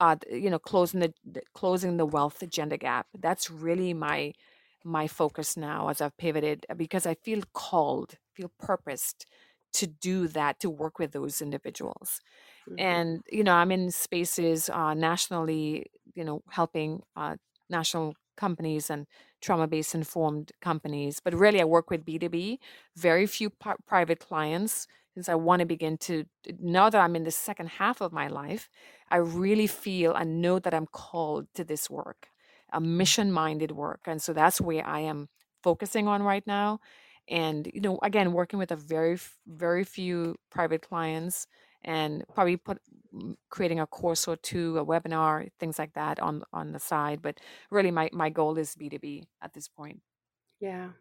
Uh, 0.01 0.17
you 0.31 0.49
know, 0.49 0.61
closing 0.61 1.01
the, 1.01 1.13
the 1.25 1.43
closing 1.55 1.97
the 1.97 2.07
wealth 2.07 2.43
gender 2.51 2.77
gap. 2.77 3.07
That's 3.19 3.51
really 3.51 3.95
my 3.95 4.33
my 4.85 5.07
focus 5.09 5.57
now 5.57 5.89
as 5.89 6.01
I've 6.01 6.17
pivoted 6.19 6.67
uh, 6.71 6.75
because 6.75 7.07
I 7.07 7.15
feel 7.15 7.43
called, 7.53 8.15
feel 8.35 8.53
purposed 8.61 9.27
to 9.75 9.87
do 9.87 10.29
that, 10.29 10.61
to 10.61 10.71
work 10.71 10.99
with 10.99 11.13
those 11.13 11.43
individuals 11.43 12.21
Mhm. 12.71 12.79
and 12.79 13.23
you 13.31 13.43
know 13.45 13.53
i'm 13.55 13.71
in 13.73 13.91
spaces 13.91 14.69
uh, 14.71 14.95
nationally 14.95 15.87
you 16.15 16.25
know 16.25 16.43
helping 16.51 17.03
uh, 17.17 17.37
national 17.71 18.15
companies 18.37 18.89
and 18.91 19.07
trauma-based 19.41 19.95
informed 19.95 20.53
companies 20.61 21.21
but 21.21 21.35
really 21.35 21.61
i 21.61 21.65
work 21.65 21.91
with 21.91 22.05
b2b 22.05 22.59
very 22.97 23.27
few 23.27 23.51
pri- 23.51 23.77
private 23.87 24.21
clients 24.21 24.87
since 25.15 25.29
i 25.29 25.35
want 25.35 25.61
to 25.61 25.67
begin 25.67 25.97
to 25.99 26.25
now 26.61 26.89
that 26.91 27.01
i'm 27.01 27.17
in 27.17 27.25
the 27.25 27.31
second 27.31 27.69
half 27.69 28.01
of 28.01 28.13
my 28.13 28.29
life 28.29 28.69
i 29.11 29.17
really 29.17 29.67
feel 29.67 30.15
and 30.15 30.41
know 30.41 30.59
that 30.59 30.75
i'm 30.75 30.87
called 30.87 31.47
to 31.55 31.65
this 31.65 31.91
work 31.91 32.29
a 32.73 32.81
mission 32.81 33.33
minded 33.33 33.73
work 33.73 34.01
and 34.07 34.23
so 34.23 34.33
that's 34.33 34.61
where 34.61 34.87
i 34.87 35.01
am 35.01 35.29
focusing 35.63 36.07
on 36.07 36.23
right 36.23 36.47
now 36.47 36.79
and 37.29 37.71
you 37.75 37.81
know 37.81 37.99
again 38.03 38.33
working 38.33 38.59
with 38.59 38.71
a 38.71 38.77
very 38.77 39.19
very 39.47 39.85
few 39.85 40.37
private 40.51 40.83
clients 40.83 41.47
and 41.83 42.25
probably 42.35 42.57
put 42.57 42.81
creating 43.51 43.81
a 43.81 43.87
course 43.87 44.29
or 44.29 44.37
two, 44.37 44.79
a 44.79 44.85
webinar, 44.85 45.51
things 45.59 45.79
like 45.79 45.95
that 45.95 46.21
on 46.21 46.45
on 46.53 46.73
the 46.73 46.81
side. 46.81 47.23
But 47.23 47.41
really, 47.71 47.91
my 47.91 48.11
my 48.13 48.31
goal 48.31 48.59
is 48.59 48.75
B 48.77 48.89
two 48.89 48.99
B 48.99 49.29
at 49.43 49.53
this 49.55 49.69
point. 49.69 50.03
Yeah. 50.61 50.93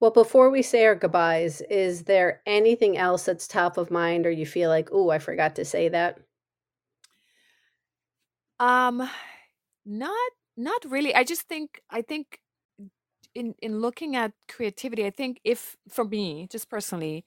Well, 0.00 0.10
before 0.10 0.48
we 0.48 0.62
say 0.62 0.86
our 0.86 0.94
goodbyes, 0.94 1.60
is 1.62 2.04
there 2.04 2.42
anything 2.46 2.96
else 2.96 3.26
that's 3.26 3.46
top 3.46 3.76
of 3.76 3.90
mind 3.90 4.26
or 4.26 4.30
you 4.30 4.46
feel 4.46 4.70
like, 4.70 4.88
oh, 4.90 5.10
I 5.10 5.18
forgot 5.18 5.54
to 5.56 5.64
say 5.66 5.88
that?" 5.90 6.18
Um, 8.58 9.08
not 9.84 10.32
not 10.56 10.84
really. 10.86 11.14
I 11.14 11.24
just 11.24 11.42
think 11.42 11.82
I 11.90 12.02
think 12.02 12.40
in 13.34 13.54
in 13.62 13.80
looking 13.80 14.16
at 14.16 14.34
creativity, 14.48 15.06
I 15.06 15.10
think 15.10 15.40
if 15.44 15.76
for 15.88 16.04
me, 16.04 16.48
just 16.50 16.70
personally, 16.70 17.26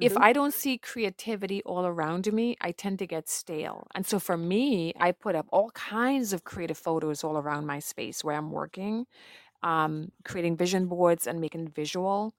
if 0.00 0.16
Mhm. 0.16 0.18
I 0.18 0.32
don't 0.32 0.52
see 0.54 0.78
creativity 0.78 1.62
all 1.64 1.86
around 1.86 2.32
me, 2.32 2.56
I 2.60 2.72
tend 2.72 2.98
to 3.00 3.06
get 3.06 3.28
stale. 3.28 3.86
And 3.94 4.06
so 4.06 4.18
for 4.18 4.36
me, 4.36 4.92
I 4.98 5.12
put 5.12 5.34
up 5.34 5.46
all 5.52 5.70
kinds 5.72 6.32
of 6.32 6.44
creative 6.44 6.78
photos 6.78 7.24
all 7.24 7.38
around 7.38 7.66
my 7.66 7.78
space 7.78 8.24
where 8.24 8.36
I'm 8.36 8.50
working, 8.50 9.06
um, 9.62 10.12
creating 10.24 10.56
vision 10.56 10.88
boards 10.88 11.26
and 11.26 11.40
making 11.40 11.68
visual. 11.68 12.34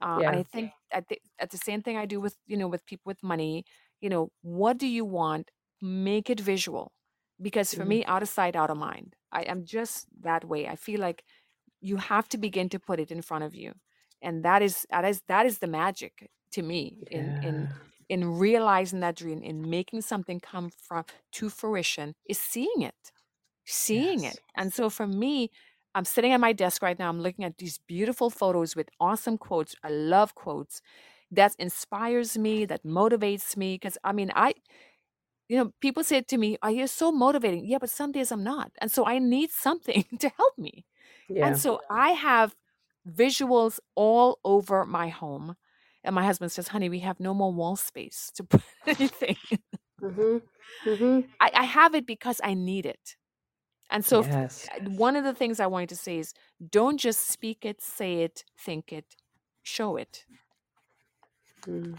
Uh, 0.00 0.22
and 0.26 0.34
Yeah. 0.34 0.36
I 0.36 0.44
think 0.44 0.72
at 0.92 1.08
the, 1.08 1.18
at 1.38 1.50
the 1.50 1.58
same 1.58 1.82
thing 1.82 1.96
I 1.96 2.06
do 2.06 2.20
with, 2.20 2.36
you 2.46 2.56
know, 2.56 2.68
with 2.68 2.86
people 2.86 3.10
with 3.10 3.22
money, 3.22 3.64
you 4.00 4.10
know, 4.10 4.30
what 4.42 4.78
do 4.78 4.86
you 4.86 5.04
want? 5.04 5.50
Make 5.80 6.30
it 6.30 6.40
visual. 6.40 6.92
Because 7.40 7.74
for 7.74 7.84
Mhm. 7.84 7.86
me, 7.86 8.04
out 8.06 8.22
of 8.22 8.28
sight, 8.28 8.56
out 8.56 8.70
of 8.70 8.76
mind. 8.78 9.16
I 9.32 9.42
am 9.42 9.64
just 9.64 10.08
that 10.22 10.44
way. 10.44 10.68
I 10.68 10.76
feel 10.76 11.00
like 11.00 11.24
you 11.80 11.96
have 11.96 12.28
to 12.30 12.38
begin 12.38 12.68
to 12.70 12.80
put 12.80 13.00
it 13.00 13.10
in 13.10 13.22
front 13.22 13.44
of 13.44 13.54
you. 13.54 13.74
And 14.22 14.44
that 14.44 14.62
is 14.62 14.86
that 14.90 15.04
is 15.04 15.22
that 15.28 15.46
is 15.46 15.58
the 15.58 15.66
magic 15.66 16.30
to 16.54 16.62
me 16.62 16.98
in 17.10 17.34
in 17.42 17.68
Yeah. 17.68 17.78
in 18.08 18.38
realizing 18.38 19.00
that 19.00 19.16
dream, 19.16 19.42
in 19.42 19.68
making 19.70 20.02
something 20.02 20.40
come 20.40 20.70
from 20.70 21.04
to 21.32 21.50
fruition, 21.50 22.14
is 22.28 22.38
seeing 22.40 22.82
it 22.82 23.12
seeing 23.66 24.24
Yes. 24.24 24.24
it. 24.24 24.40
And 24.56 24.72
so 24.72 24.90
for 24.90 25.06
me, 25.06 25.50
I'm 25.94 26.04
sitting 26.04 26.32
at 26.32 26.40
my 26.40 26.52
desk 26.52 26.82
right 26.82 26.98
now. 26.98 27.08
I'm 27.08 27.20
looking 27.20 27.44
at 27.44 27.58
these 27.58 27.78
beautiful 27.78 28.30
photos 28.30 28.76
with 28.76 28.88
awesome 29.00 29.38
quotes. 29.38 29.74
I 29.82 29.90
love 29.90 30.34
quotes 30.34 30.80
that 31.30 31.54
inspires 31.58 32.36
me, 32.38 32.64
that 32.66 32.84
motivates 32.84 33.56
me. 33.56 33.74
Because 33.76 33.98
I 34.04 34.12
mean, 34.12 34.30
I 34.34 34.54
you 35.48 35.56
know, 35.58 35.72
people 35.80 36.02
say 36.04 36.22
to 36.22 36.38
me, 36.38 36.56
oh, 36.62 36.68
"Are 36.68 36.70
you 36.72 36.86
so 36.86 37.12
motivating?" 37.12 37.66
Yeah, 37.66 37.78
but 37.78 37.90
some 37.90 38.12
days 38.12 38.32
I'm 38.32 38.44
not, 38.44 38.72
and 38.80 38.90
so 38.90 39.06
I 39.06 39.18
need 39.18 39.50
something 39.50 40.04
to 40.20 40.28
help 40.30 40.56
me. 40.58 40.86
Yeah. 41.28 41.42
And 41.42 41.58
so 41.58 41.80
I 41.90 42.10
have 42.10 42.56
visuals 43.08 43.80
all 43.96 44.40
over 44.44 44.86
my 44.86 45.08
home. 45.10 45.56
And 46.04 46.14
my 46.14 46.24
husband 46.24 46.52
says, 46.52 46.68
honey, 46.68 46.88
we 46.90 47.00
have 47.00 47.20
no 47.20 47.34
more 47.34 47.52
wall 47.52 47.76
space 47.76 48.30
to 48.36 48.44
put 48.44 48.62
anything. 48.86 49.36
hmm 50.00 50.38
hmm 50.84 51.20
I, 51.40 51.50
I 51.54 51.64
have 51.64 51.94
it 51.94 52.06
because 52.06 52.40
I 52.44 52.54
need 52.54 52.86
it. 52.86 53.16
And 53.90 54.04
so, 54.04 54.20
if- 54.20 54.36
one 54.80 55.16
of 55.16 55.24
the 55.24 55.34
things 55.34 55.60
I 55.60 55.66
wanted 55.66 55.90
to 55.90 55.96
say 55.96 56.18
is 56.18 56.34
don't 56.70 56.98
just 56.98 57.28
speak 57.28 57.64
it, 57.64 57.82
say 57.82 58.22
it, 58.22 58.44
think 58.58 58.92
it, 58.92 59.16
show 59.62 59.96
it. 59.96 60.26
Mm. 61.66 61.96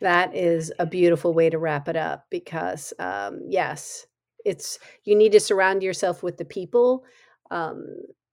That 0.00 0.34
is 0.34 0.72
a 0.78 0.86
beautiful 0.86 1.32
way 1.34 1.50
to 1.50 1.58
wrap 1.58 1.88
it 1.88 1.96
up 1.96 2.26
because, 2.30 2.92
um, 2.98 3.40
yes, 3.48 4.06
it's 4.44 4.78
you 5.04 5.16
need 5.16 5.32
to 5.32 5.40
surround 5.40 5.82
yourself 5.82 6.22
with 6.22 6.36
the 6.36 6.44
people 6.44 7.04
um, 7.50 7.86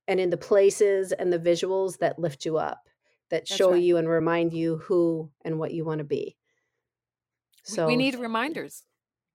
and 0.06 0.20
in 0.20 0.30
the 0.30 0.36
places 0.36 1.12
and 1.12 1.32
the 1.32 1.38
visuals 1.38 1.98
that 1.98 2.18
lift 2.18 2.44
you 2.44 2.58
up, 2.58 2.88
that 3.34 3.48
That's 3.48 3.56
show 3.58 3.72
right. 3.72 3.82
you 3.82 3.96
and 3.96 4.08
remind 4.08 4.52
you 4.52 4.76
who 4.78 5.28
and 5.44 5.58
what 5.58 5.72
you 5.74 5.84
want 5.84 5.98
to 5.98 6.04
be. 6.04 6.36
So 7.64 7.86
we 7.86 7.96
need 7.96 8.14
reminders. 8.14 8.84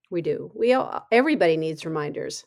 we 0.09 0.21
do. 0.21 0.51
We 0.55 0.73
all, 0.73 1.05
everybody 1.11 1.57
needs 1.57 1.85
reminders. 1.85 2.45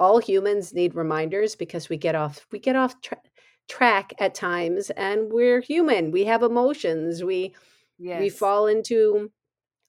All 0.00 0.18
humans 0.18 0.72
need 0.72 0.94
reminders 0.94 1.54
because 1.54 1.88
we 1.88 1.96
get 1.98 2.14
off 2.14 2.46
we 2.50 2.58
get 2.58 2.76
off 2.76 3.00
tra- 3.02 3.20
track 3.68 4.14
at 4.20 4.34
times, 4.34 4.90
and 4.90 5.30
we're 5.30 5.60
human. 5.60 6.10
We 6.12 6.24
have 6.24 6.42
emotions. 6.42 7.22
We 7.22 7.54
we 8.20 8.28
fall 8.30 8.66
into 8.66 9.30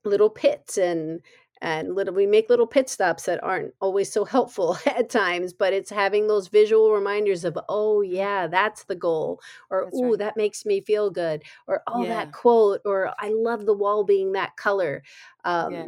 little 0.03 0.29
pits 0.29 0.77
and 0.77 1.21
and 1.61 1.95
little 1.95 2.13
we 2.13 2.25
make 2.25 2.49
little 2.49 2.67
pit 2.67 2.89
stops 2.89 3.23
that 3.25 3.43
aren't 3.43 3.73
always 3.81 4.11
so 4.11 4.23
helpful 4.25 4.77
at 4.85 5.09
times 5.09 5.53
but 5.53 5.73
it's 5.73 5.89
having 5.89 6.27
those 6.27 6.47
visual 6.47 6.91
reminders 6.91 7.43
of 7.45 7.57
oh 7.69 8.01
yeah 8.01 8.47
that's 8.47 8.83
the 8.85 8.95
goal 8.95 9.39
or 9.69 9.89
oh 9.93 10.09
right. 10.09 10.19
that 10.19 10.37
makes 10.37 10.65
me 10.65 10.81
feel 10.81 11.09
good 11.09 11.43
or 11.67 11.81
oh 11.87 12.03
Yeah. 12.03 12.09
that 12.09 12.31
quote 12.31 12.81
or 12.85 13.13
i 13.19 13.29
love 13.29 13.65
the 13.65 13.73
wall 13.73 14.03
being 14.03 14.31
that 14.33 14.55
color 14.57 15.03
um 15.45 15.73
Yes. 15.73 15.87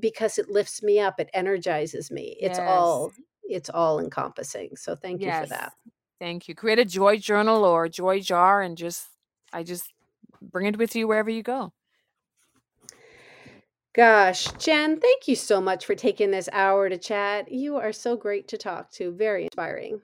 because 0.00 0.38
it 0.38 0.48
lifts 0.48 0.82
me 0.82 1.00
up 1.00 1.18
it 1.20 1.30
energizes 1.34 2.10
me 2.10 2.36
it's 2.40 2.58
Yes. 2.58 2.68
all 2.68 3.12
it's 3.44 3.70
all 3.70 4.00
encompassing 4.00 4.76
so 4.76 4.94
thank 4.94 5.20
you 5.20 5.32
for 5.32 5.46
that 5.46 5.72
Thank 6.20 6.48
you. 6.48 6.54
Create 6.54 6.78
a 6.78 6.84
joy 6.84 7.18
journal 7.18 7.64
or 7.64 7.84
a 7.84 7.90
joy 7.90 8.20
jar 8.20 8.62
and 8.62 8.78
just, 8.78 9.08
I 9.52 9.62
just 9.64 9.92
bring 10.40 10.66
it 10.66 10.78
with 10.78 10.94
you 10.94 11.08
wherever 11.08 11.28
you 11.28 11.42
go. 11.42 11.72
Gosh, 13.94 14.50
Jen, 14.58 14.98
thank 14.98 15.28
you 15.28 15.36
so 15.36 15.60
much 15.60 15.86
for 15.86 15.94
taking 15.94 16.32
this 16.32 16.48
hour 16.52 16.88
to 16.88 16.98
chat. 16.98 17.52
You 17.52 17.76
are 17.76 17.92
so 17.92 18.16
great 18.16 18.48
to 18.48 18.58
talk 18.58 18.90
to, 18.92 19.12
very 19.12 19.44
inspiring. 19.44 20.00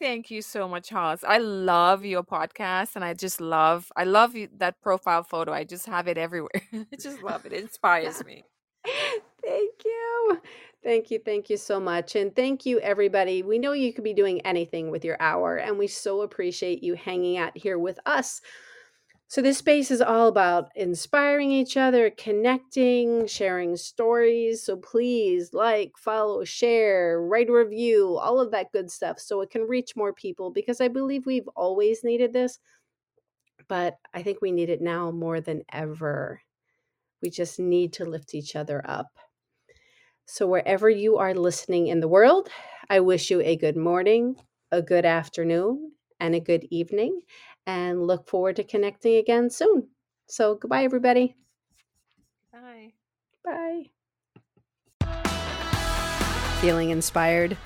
Thank 0.00 0.28
you 0.30 0.42
so 0.42 0.68
much, 0.68 0.90
Hollis. 0.90 1.22
I 1.22 1.38
love 1.38 2.04
your 2.04 2.24
podcast 2.24 2.96
and 2.96 3.04
I 3.04 3.14
just 3.14 3.40
love 3.40 3.92
I 3.96 4.04
love 4.04 4.34
you, 4.34 4.48
that 4.58 4.80
profile 4.80 5.22
photo. 5.22 5.52
I 5.52 5.62
just 5.62 5.86
have 5.86 6.08
it 6.08 6.18
everywhere. 6.18 6.50
I 6.72 6.96
just 6.98 7.22
love 7.22 7.46
it. 7.46 7.52
It 7.52 7.62
inspires 7.62 8.24
me. 8.24 8.44
Thank 8.84 9.84
you. 9.84 10.40
Thank 10.82 11.10
you. 11.10 11.20
Thank 11.24 11.48
you 11.48 11.56
so 11.56 11.78
much. 11.78 12.16
And 12.16 12.34
thank 12.34 12.66
you, 12.66 12.80
everybody. 12.80 13.42
We 13.42 13.58
know 13.58 13.72
you 13.72 13.92
could 13.92 14.04
be 14.04 14.14
doing 14.14 14.40
anything 14.42 14.90
with 14.90 15.04
your 15.04 15.16
hour, 15.20 15.56
and 15.56 15.78
we 15.78 15.86
so 15.86 16.22
appreciate 16.22 16.82
you 16.82 16.94
hanging 16.94 17.38
out 17.38 17.56
here 17.56 17.78
with 17.78 17.98
us. 18.06 18.40
So, 19.30 19.42
this 19.42 19.58
space 19.58 19.90
is 19.90 20.00
all 20.00 20.26
about 20.28 20.70
inspiring 20.74 21.52
each 21.52 21.76
other, 21.76 22.10
connecting, 22.10 23.26
sharing 23.26 23.76
stories. 23.76 24.64
So, 24.64 24.76
please 24.78 25.52
like, 25.52 25.92
follow, 25.98 26.44
share, 26.44 27.20
write 27.20 27.50
a 27.50 27.52
review, 27.52 28.16
all 28.16 28.40
of 28.40 28.50
that 28.52 28.72
good 28.72 28.90
stuff 28.90 29.20
so 29.20 29.42
it 29.42 29.50
can 29.50 29.62
reach 29.62 29.94
more 29.94 30.14
people 30.14 30.50
because 30.50 30.80
I 30.80 30.88
believe 30.88 31.26
we've 31.26 31.48
always 31.56 32.02
needed 32.02 32.32
this, 32.32 32.58
but 33.68 33.98
I 34.14 34.22
think 34.22 34.40
we 34.40 34.50
need 34.50 34.70
it 34.70 34.80
now 34.80 35.10
more 35.10 35.40
than 35.40 35.62
ever. 35.72 36.40
We 37.22 37.30
just 37.30 37.58
need 37.60 37.92
to 37.94 38.04
lift 38.06 38.34
each 38.34 38.56
other 38.56 38.82
up. 38.88 39.08
So, 40.26 40.46
wherever 40.46 40.88
you 40.88 41.18
are 41.18 41.34
listening 41.34 41.88
in 41.88 42.00
the 42.00 42.08
world, 42.08 42.48
I 42.88 43.00
wish 43.00 43.30
you 43.30 43.40
a 43.40 43.56
good 43.56 43.76
morning, 43.76 44.36
a 44.70 44.80
good 44.80 45.04
afternoon, 45.04 45.92
and 46.20 46.34
a 46.34 46.40
good 46.40 46.66
evening, 46.70 47.20
and 47.68 48.06
look 48.06 48.26
forward 48.26 48.56
to 48.56 48.64
connecting 48.64 49.16
again 49.16 49.50
soon. 49.50 49.88
So, 50.26 50.54
goodbye, 50.54 50.84
everybody. 50.84 51.36
Bye. 52.50 52.94
Bye. 53.44 53.90
Feeling 56.60 56.88
inspired? 56.90 57.58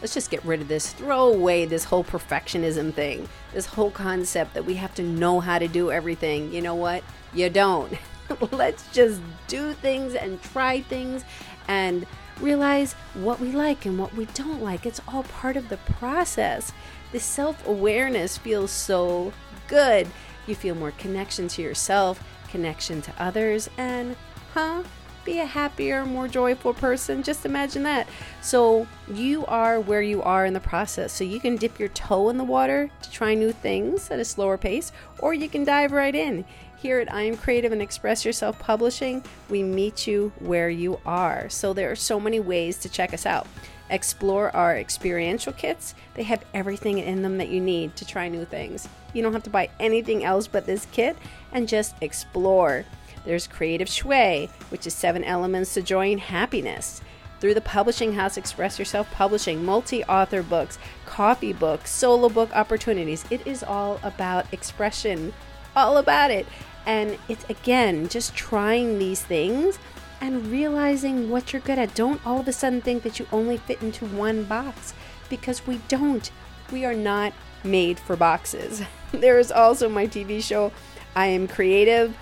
Let's 0.00 0.14
just 0.14 0.30
get 0.30 0.42
rid 0.44 0.62
of 0.62 0.68
this, 0.68 0.92
throw 0.94 1.28
away 1.32 1.66
this 1.66 1.84
whole 1.84 2.04
perfectionism 2.04 2.92
thing, 2.92 3.28
this 3.52 3.66
whole 3.66 3.90
concept 3.90 4.54
that 4.54 4.64
we 4.64 4.74
have 4.74 4.94
to 4.94 5.02
know 5.02 5.40
how 5.40 5.58
to 5.58 5.68
do 5.68 5.92
everything. 5.92 6.50
You 6.52 6.62
know 6.62 6.74
what? 6.74 7.04
You 7.34 7.50
don't. 7.50 7.92
Let's 8.50 8.90
just 8.92 9.20
do 9.46 9.74
things 9.74 10.14
and 10.14 10.42
try 10.42 10.80
things 10.80 11.22
and 11.68 12.06
realize 12.40 12.94
what 13.14 13.40
we 13.40 13.52
like 13.52 13.84
and 13.84 13.98
what 13.98 14.14
we 14.14 14.24
don't 14.26 14.62
like. 14.62 14.86
It's 14.86 15.02
all 15.06 15.24
part 15.24 15.56
of 15.56 15.68
the 15.68 15.76
process. 15.76 16.72
The 17.14 17.20
self 17.20 17.64
awareness 17.68 18.38
feels 18.38 18.72
so 18.72 19.32
good. 19.68 20.08
You 20.48 20.56
feel 20.56 20.74
more 20.74 20.90
connection 20.98 21.46
to 21.46 21.62
yourself, 21.62 22.20
connection 22.48 23.02
to 23.02 23.12
others, 23.20 23.70
and, 23.78 24.16
huh? 24.52 24.82
Be 25.24 25.38
a 25.38 25.46
happier, 25.46 26.04
more 26.04 26.26
joyful 26.26 26.74
person. 26.74 27.22
Just 27.22 27.46
imagine 27.46 27.84
that. 27.84 28.08
So, 28.42 28.88
you 29.08 29.46
are 29.46 29.78
where 29.78 30.02
you 30.02 30.24
are 30.24 30.44
in 30.44 30.54
the 30.54 30.60
process. 30.60 31.12
So, 31.12 31.22
you 31.22 31.38
can 31.38 31.54
dip 31.54 31.78
your 31.78 31.90
toe 31.90 32.30
in 32.30 32.36
the 32.36 32.42
water 32.42 32.90
to 33.02 33.10
try 33.12 33.34
new 33.34 33.52
things 33.52 34.10
at 34.10 34.18
a 34.18 34.24
slower 34.24 34.58
pace, 34.58 34.90
or 35.20 35.34
you 35.34 35.48
can 35.48 35.62
dive 35.62 35.92
right 35.92 36.16
in. 36.16 36.44
Here 36.78 36.98
at 36.98 37.14
I 37.14 37.22
Am 37.22 37.36
Creative 37.36 37.70
and 37.70 37.80
Express 37.80 38.24
Yourself 38.24 38.58
Publishing, 38.58 39.24
we 39.48 39.62
meet 39.62 40.08
you 40.08 40.32
where 40.40 40.68
you 40.68 40.98
are. 41.06 41.48
So 41.48 41.72
there 41.72 41.92
are 41.92 41.96
so 41.96 42.18
many 42.18 42.40
ways 42.40 42.76
to 42.78 42.88
check 42.88 43.14
us 43.14 43.24
out. 43.24 43.46
Explore 43.90 44.54
our 44.56 44.76
experiential 44.76 45.52
kits. 45.52 45.94
They 46.14 46.22
have 46.24 46.44
everything 46.54 46.98
in 46.98 47.22
them 47.22 47.38
that 47.38 47.48
you 47.48 47.60
need 47.60 47.96
to 47.96 48.06
try 48.06 48.28
new 48.28 48.44
things. 48.44 48.88
You 49.12 49.22
don't 49.22 49.32
have 49.32 49.42
to 49.44 49.50
buy 49.50 49.70
anything 49.78 50.24
else 50.24 50.46
but 50.46 50.66
this 50.66 50.86
kit 50.92 51.16
and 51.52 51.68
just 51.68 51.94
explore. 52.00 52.84
There's 53.24 53.46
Creative 53.46 53.88
Shui, 53.88 54.50
which 54.70 54.86
is 54.86 54.94
seven 54.94 55.24
elements 55.24 55.74
to 55.74 55.82
joy 55.82 56.12
and 56.12 56.20
happiness. 56.20 57.00
Through 57.40 57.54
the 57.54 57.60
publishing 57.60 58.14
house, 58.14 58.36
Express 58.36 58.78
Yourself 58.78 59.10
Publishing, 59.10 59.64
multi 59.64 60.02
author 60.04 60.42
books, 60.42 60.78
coffee 61.04 61.52
books, 61.52 61.90
solo 61.90 62.28
book 62.28 62.50
opportunities. 62.54 63.24
It 63.30 63.46
is 63.46 63.62
all 63.62 64.00
about 64.02 64.52
expression, 64.52 65.32
all 65.76 65.98
about 65.98 66.30
it. 66.30 66.46
And 66.86 67.18
it's 67.28 67.44
again 67.50 68.08
just 68.08 68.34
trying 68.34 68.98
these 68.98 69.22
things 69.22 69.78
and 70.24 70.46
realizing 70.46 71.28
what 71.28 71.52
you're 71.52 71.60
good 71.60 71.78
at. 71.78 71.94
Don't 71.94 72.24
all 72.26 72.40
of 72.40 72.48
a 72.48 72.52
sudden 72.52 72.80
think 72.80 73.02
that 73.02 73.18
you 73.18 73.26
only 73.30 73.58
fit 73.58 73.82
into 73.82 74.06
one 74.06 74.44
box 74.44 74.94
because 75.28 75.66
we 75.66 75.82
don't. 75.86 76.30
We 76.72 76.86
are 76.86 76.94
not 76.94 77.34
made 77.62 77.98
for 78.00 78.16
boxes. 78.16 78.82
There 79.12 79.38
is 79.38 79.52
also 79.52 79.88
my 79.88 80.08
TV 80.08 80.42
show, 80.42 80.72
I 81.14 81.26
Am 81.26 81.46
Creative. 81.46 82.16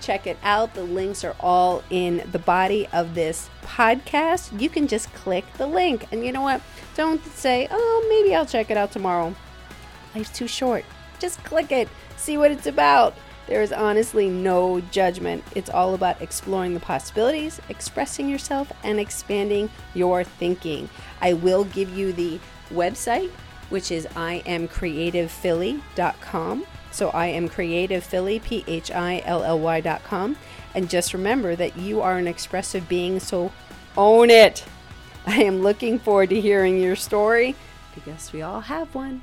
Check 0.00 0.26
it 0.26 0.38
out. 0.42 0.72
The 0.72 0.82
links 0.82 1.22
are 1.22 1.36
all 1.40 1.84
in 1.90 2.26
the 2.32 2.38
body 2.38 2.88
of 2.90 3.14
this 3.14 3.50
podcast. 3.62 4.58
You 4.58 4.70
can 4.70 4.88
just 4.88 5.12
click 5.12 5.44
the 5.58 5.66
link. 5.66 6.06
And 6.10 6.24
you 6.24 6.32
know 6.32 6.40
what? 6.40 6.62
Don't 6.94 7.22
say, 7.34 7.68
oh, 7.70 8.06
maybe 8.08 8.34
I'll 8.34 8.46
check 8.46 8.70
it 8.70 8.78
out 8.78 8.92
tomorrow. 8.92 9.34
Life's 10.14 10.30
too 10.30 10.48
short. 10.48 10.86
Just 11.18 11.44
click 11.44 11.70
it, 11.70 11.90
see 12.16 12.38
what 12.38 12.50
it's 12.50 12.66
about. 12.66 13.14
There 13.48 13.62
is 13.62 13.72
honestly 13.72 14.28
no 14.28 14.80
judgment. 14.80 15.42
It's 15.54 15.70
all 15.70 15.94
about 15.94 16.20
exploring 16.20 16.74
the 16.74 16.80
possibilities, 16.80 17.62
expressing 17.70 18.28
yourself, 18.28 18.70
and 18.84 19.00
expanding 19.00 19.70
your 19.94 20.22
thinking. 20.22 20.90
I 21.22 21.32
will 21.32 21.64
give 21.64 21.96
you 21.96 22.12
the 22.12 22.38
website, 22.70 23.30
which 23.70 23.90
is 23.90 24.04
iamcreativephilly.com. 24.08 26.66
So 26.90 27.10
I 27.10 27.26
am 27.26 27.48
creative 27.48 28.02
Philly, 28.04 28.38
P 28.38 28.64
H 28.66 28.90
I 28.90 29.22
L 29.24 29.42
L 29.42 29.58
Y.com. 29.58 30.36
And 30.74 30.90
just 30.90 31.14
remember 31.14 31.56
that 31.56 31.78
you 31.78 32.02
are 32.02 32.18
an 32.18 32.28
expressive 32.28 32.86
being, 32.88 33.18
so 33.18 33.50
own 33.96 34.28
it. 34.30 34.64
I 35.26 35.42
am 35.42 35.62
looking 35.62 35.98
forward 35.98 36.28
to 36.30 36.40
hearing 36.40 36.78
your 36.78 36.96
story 36.96 37.54
because 37.94 38.32
we 38.32 38.40
all 38.42 38.60
have 38.60 38.94
one. 38.94 39.22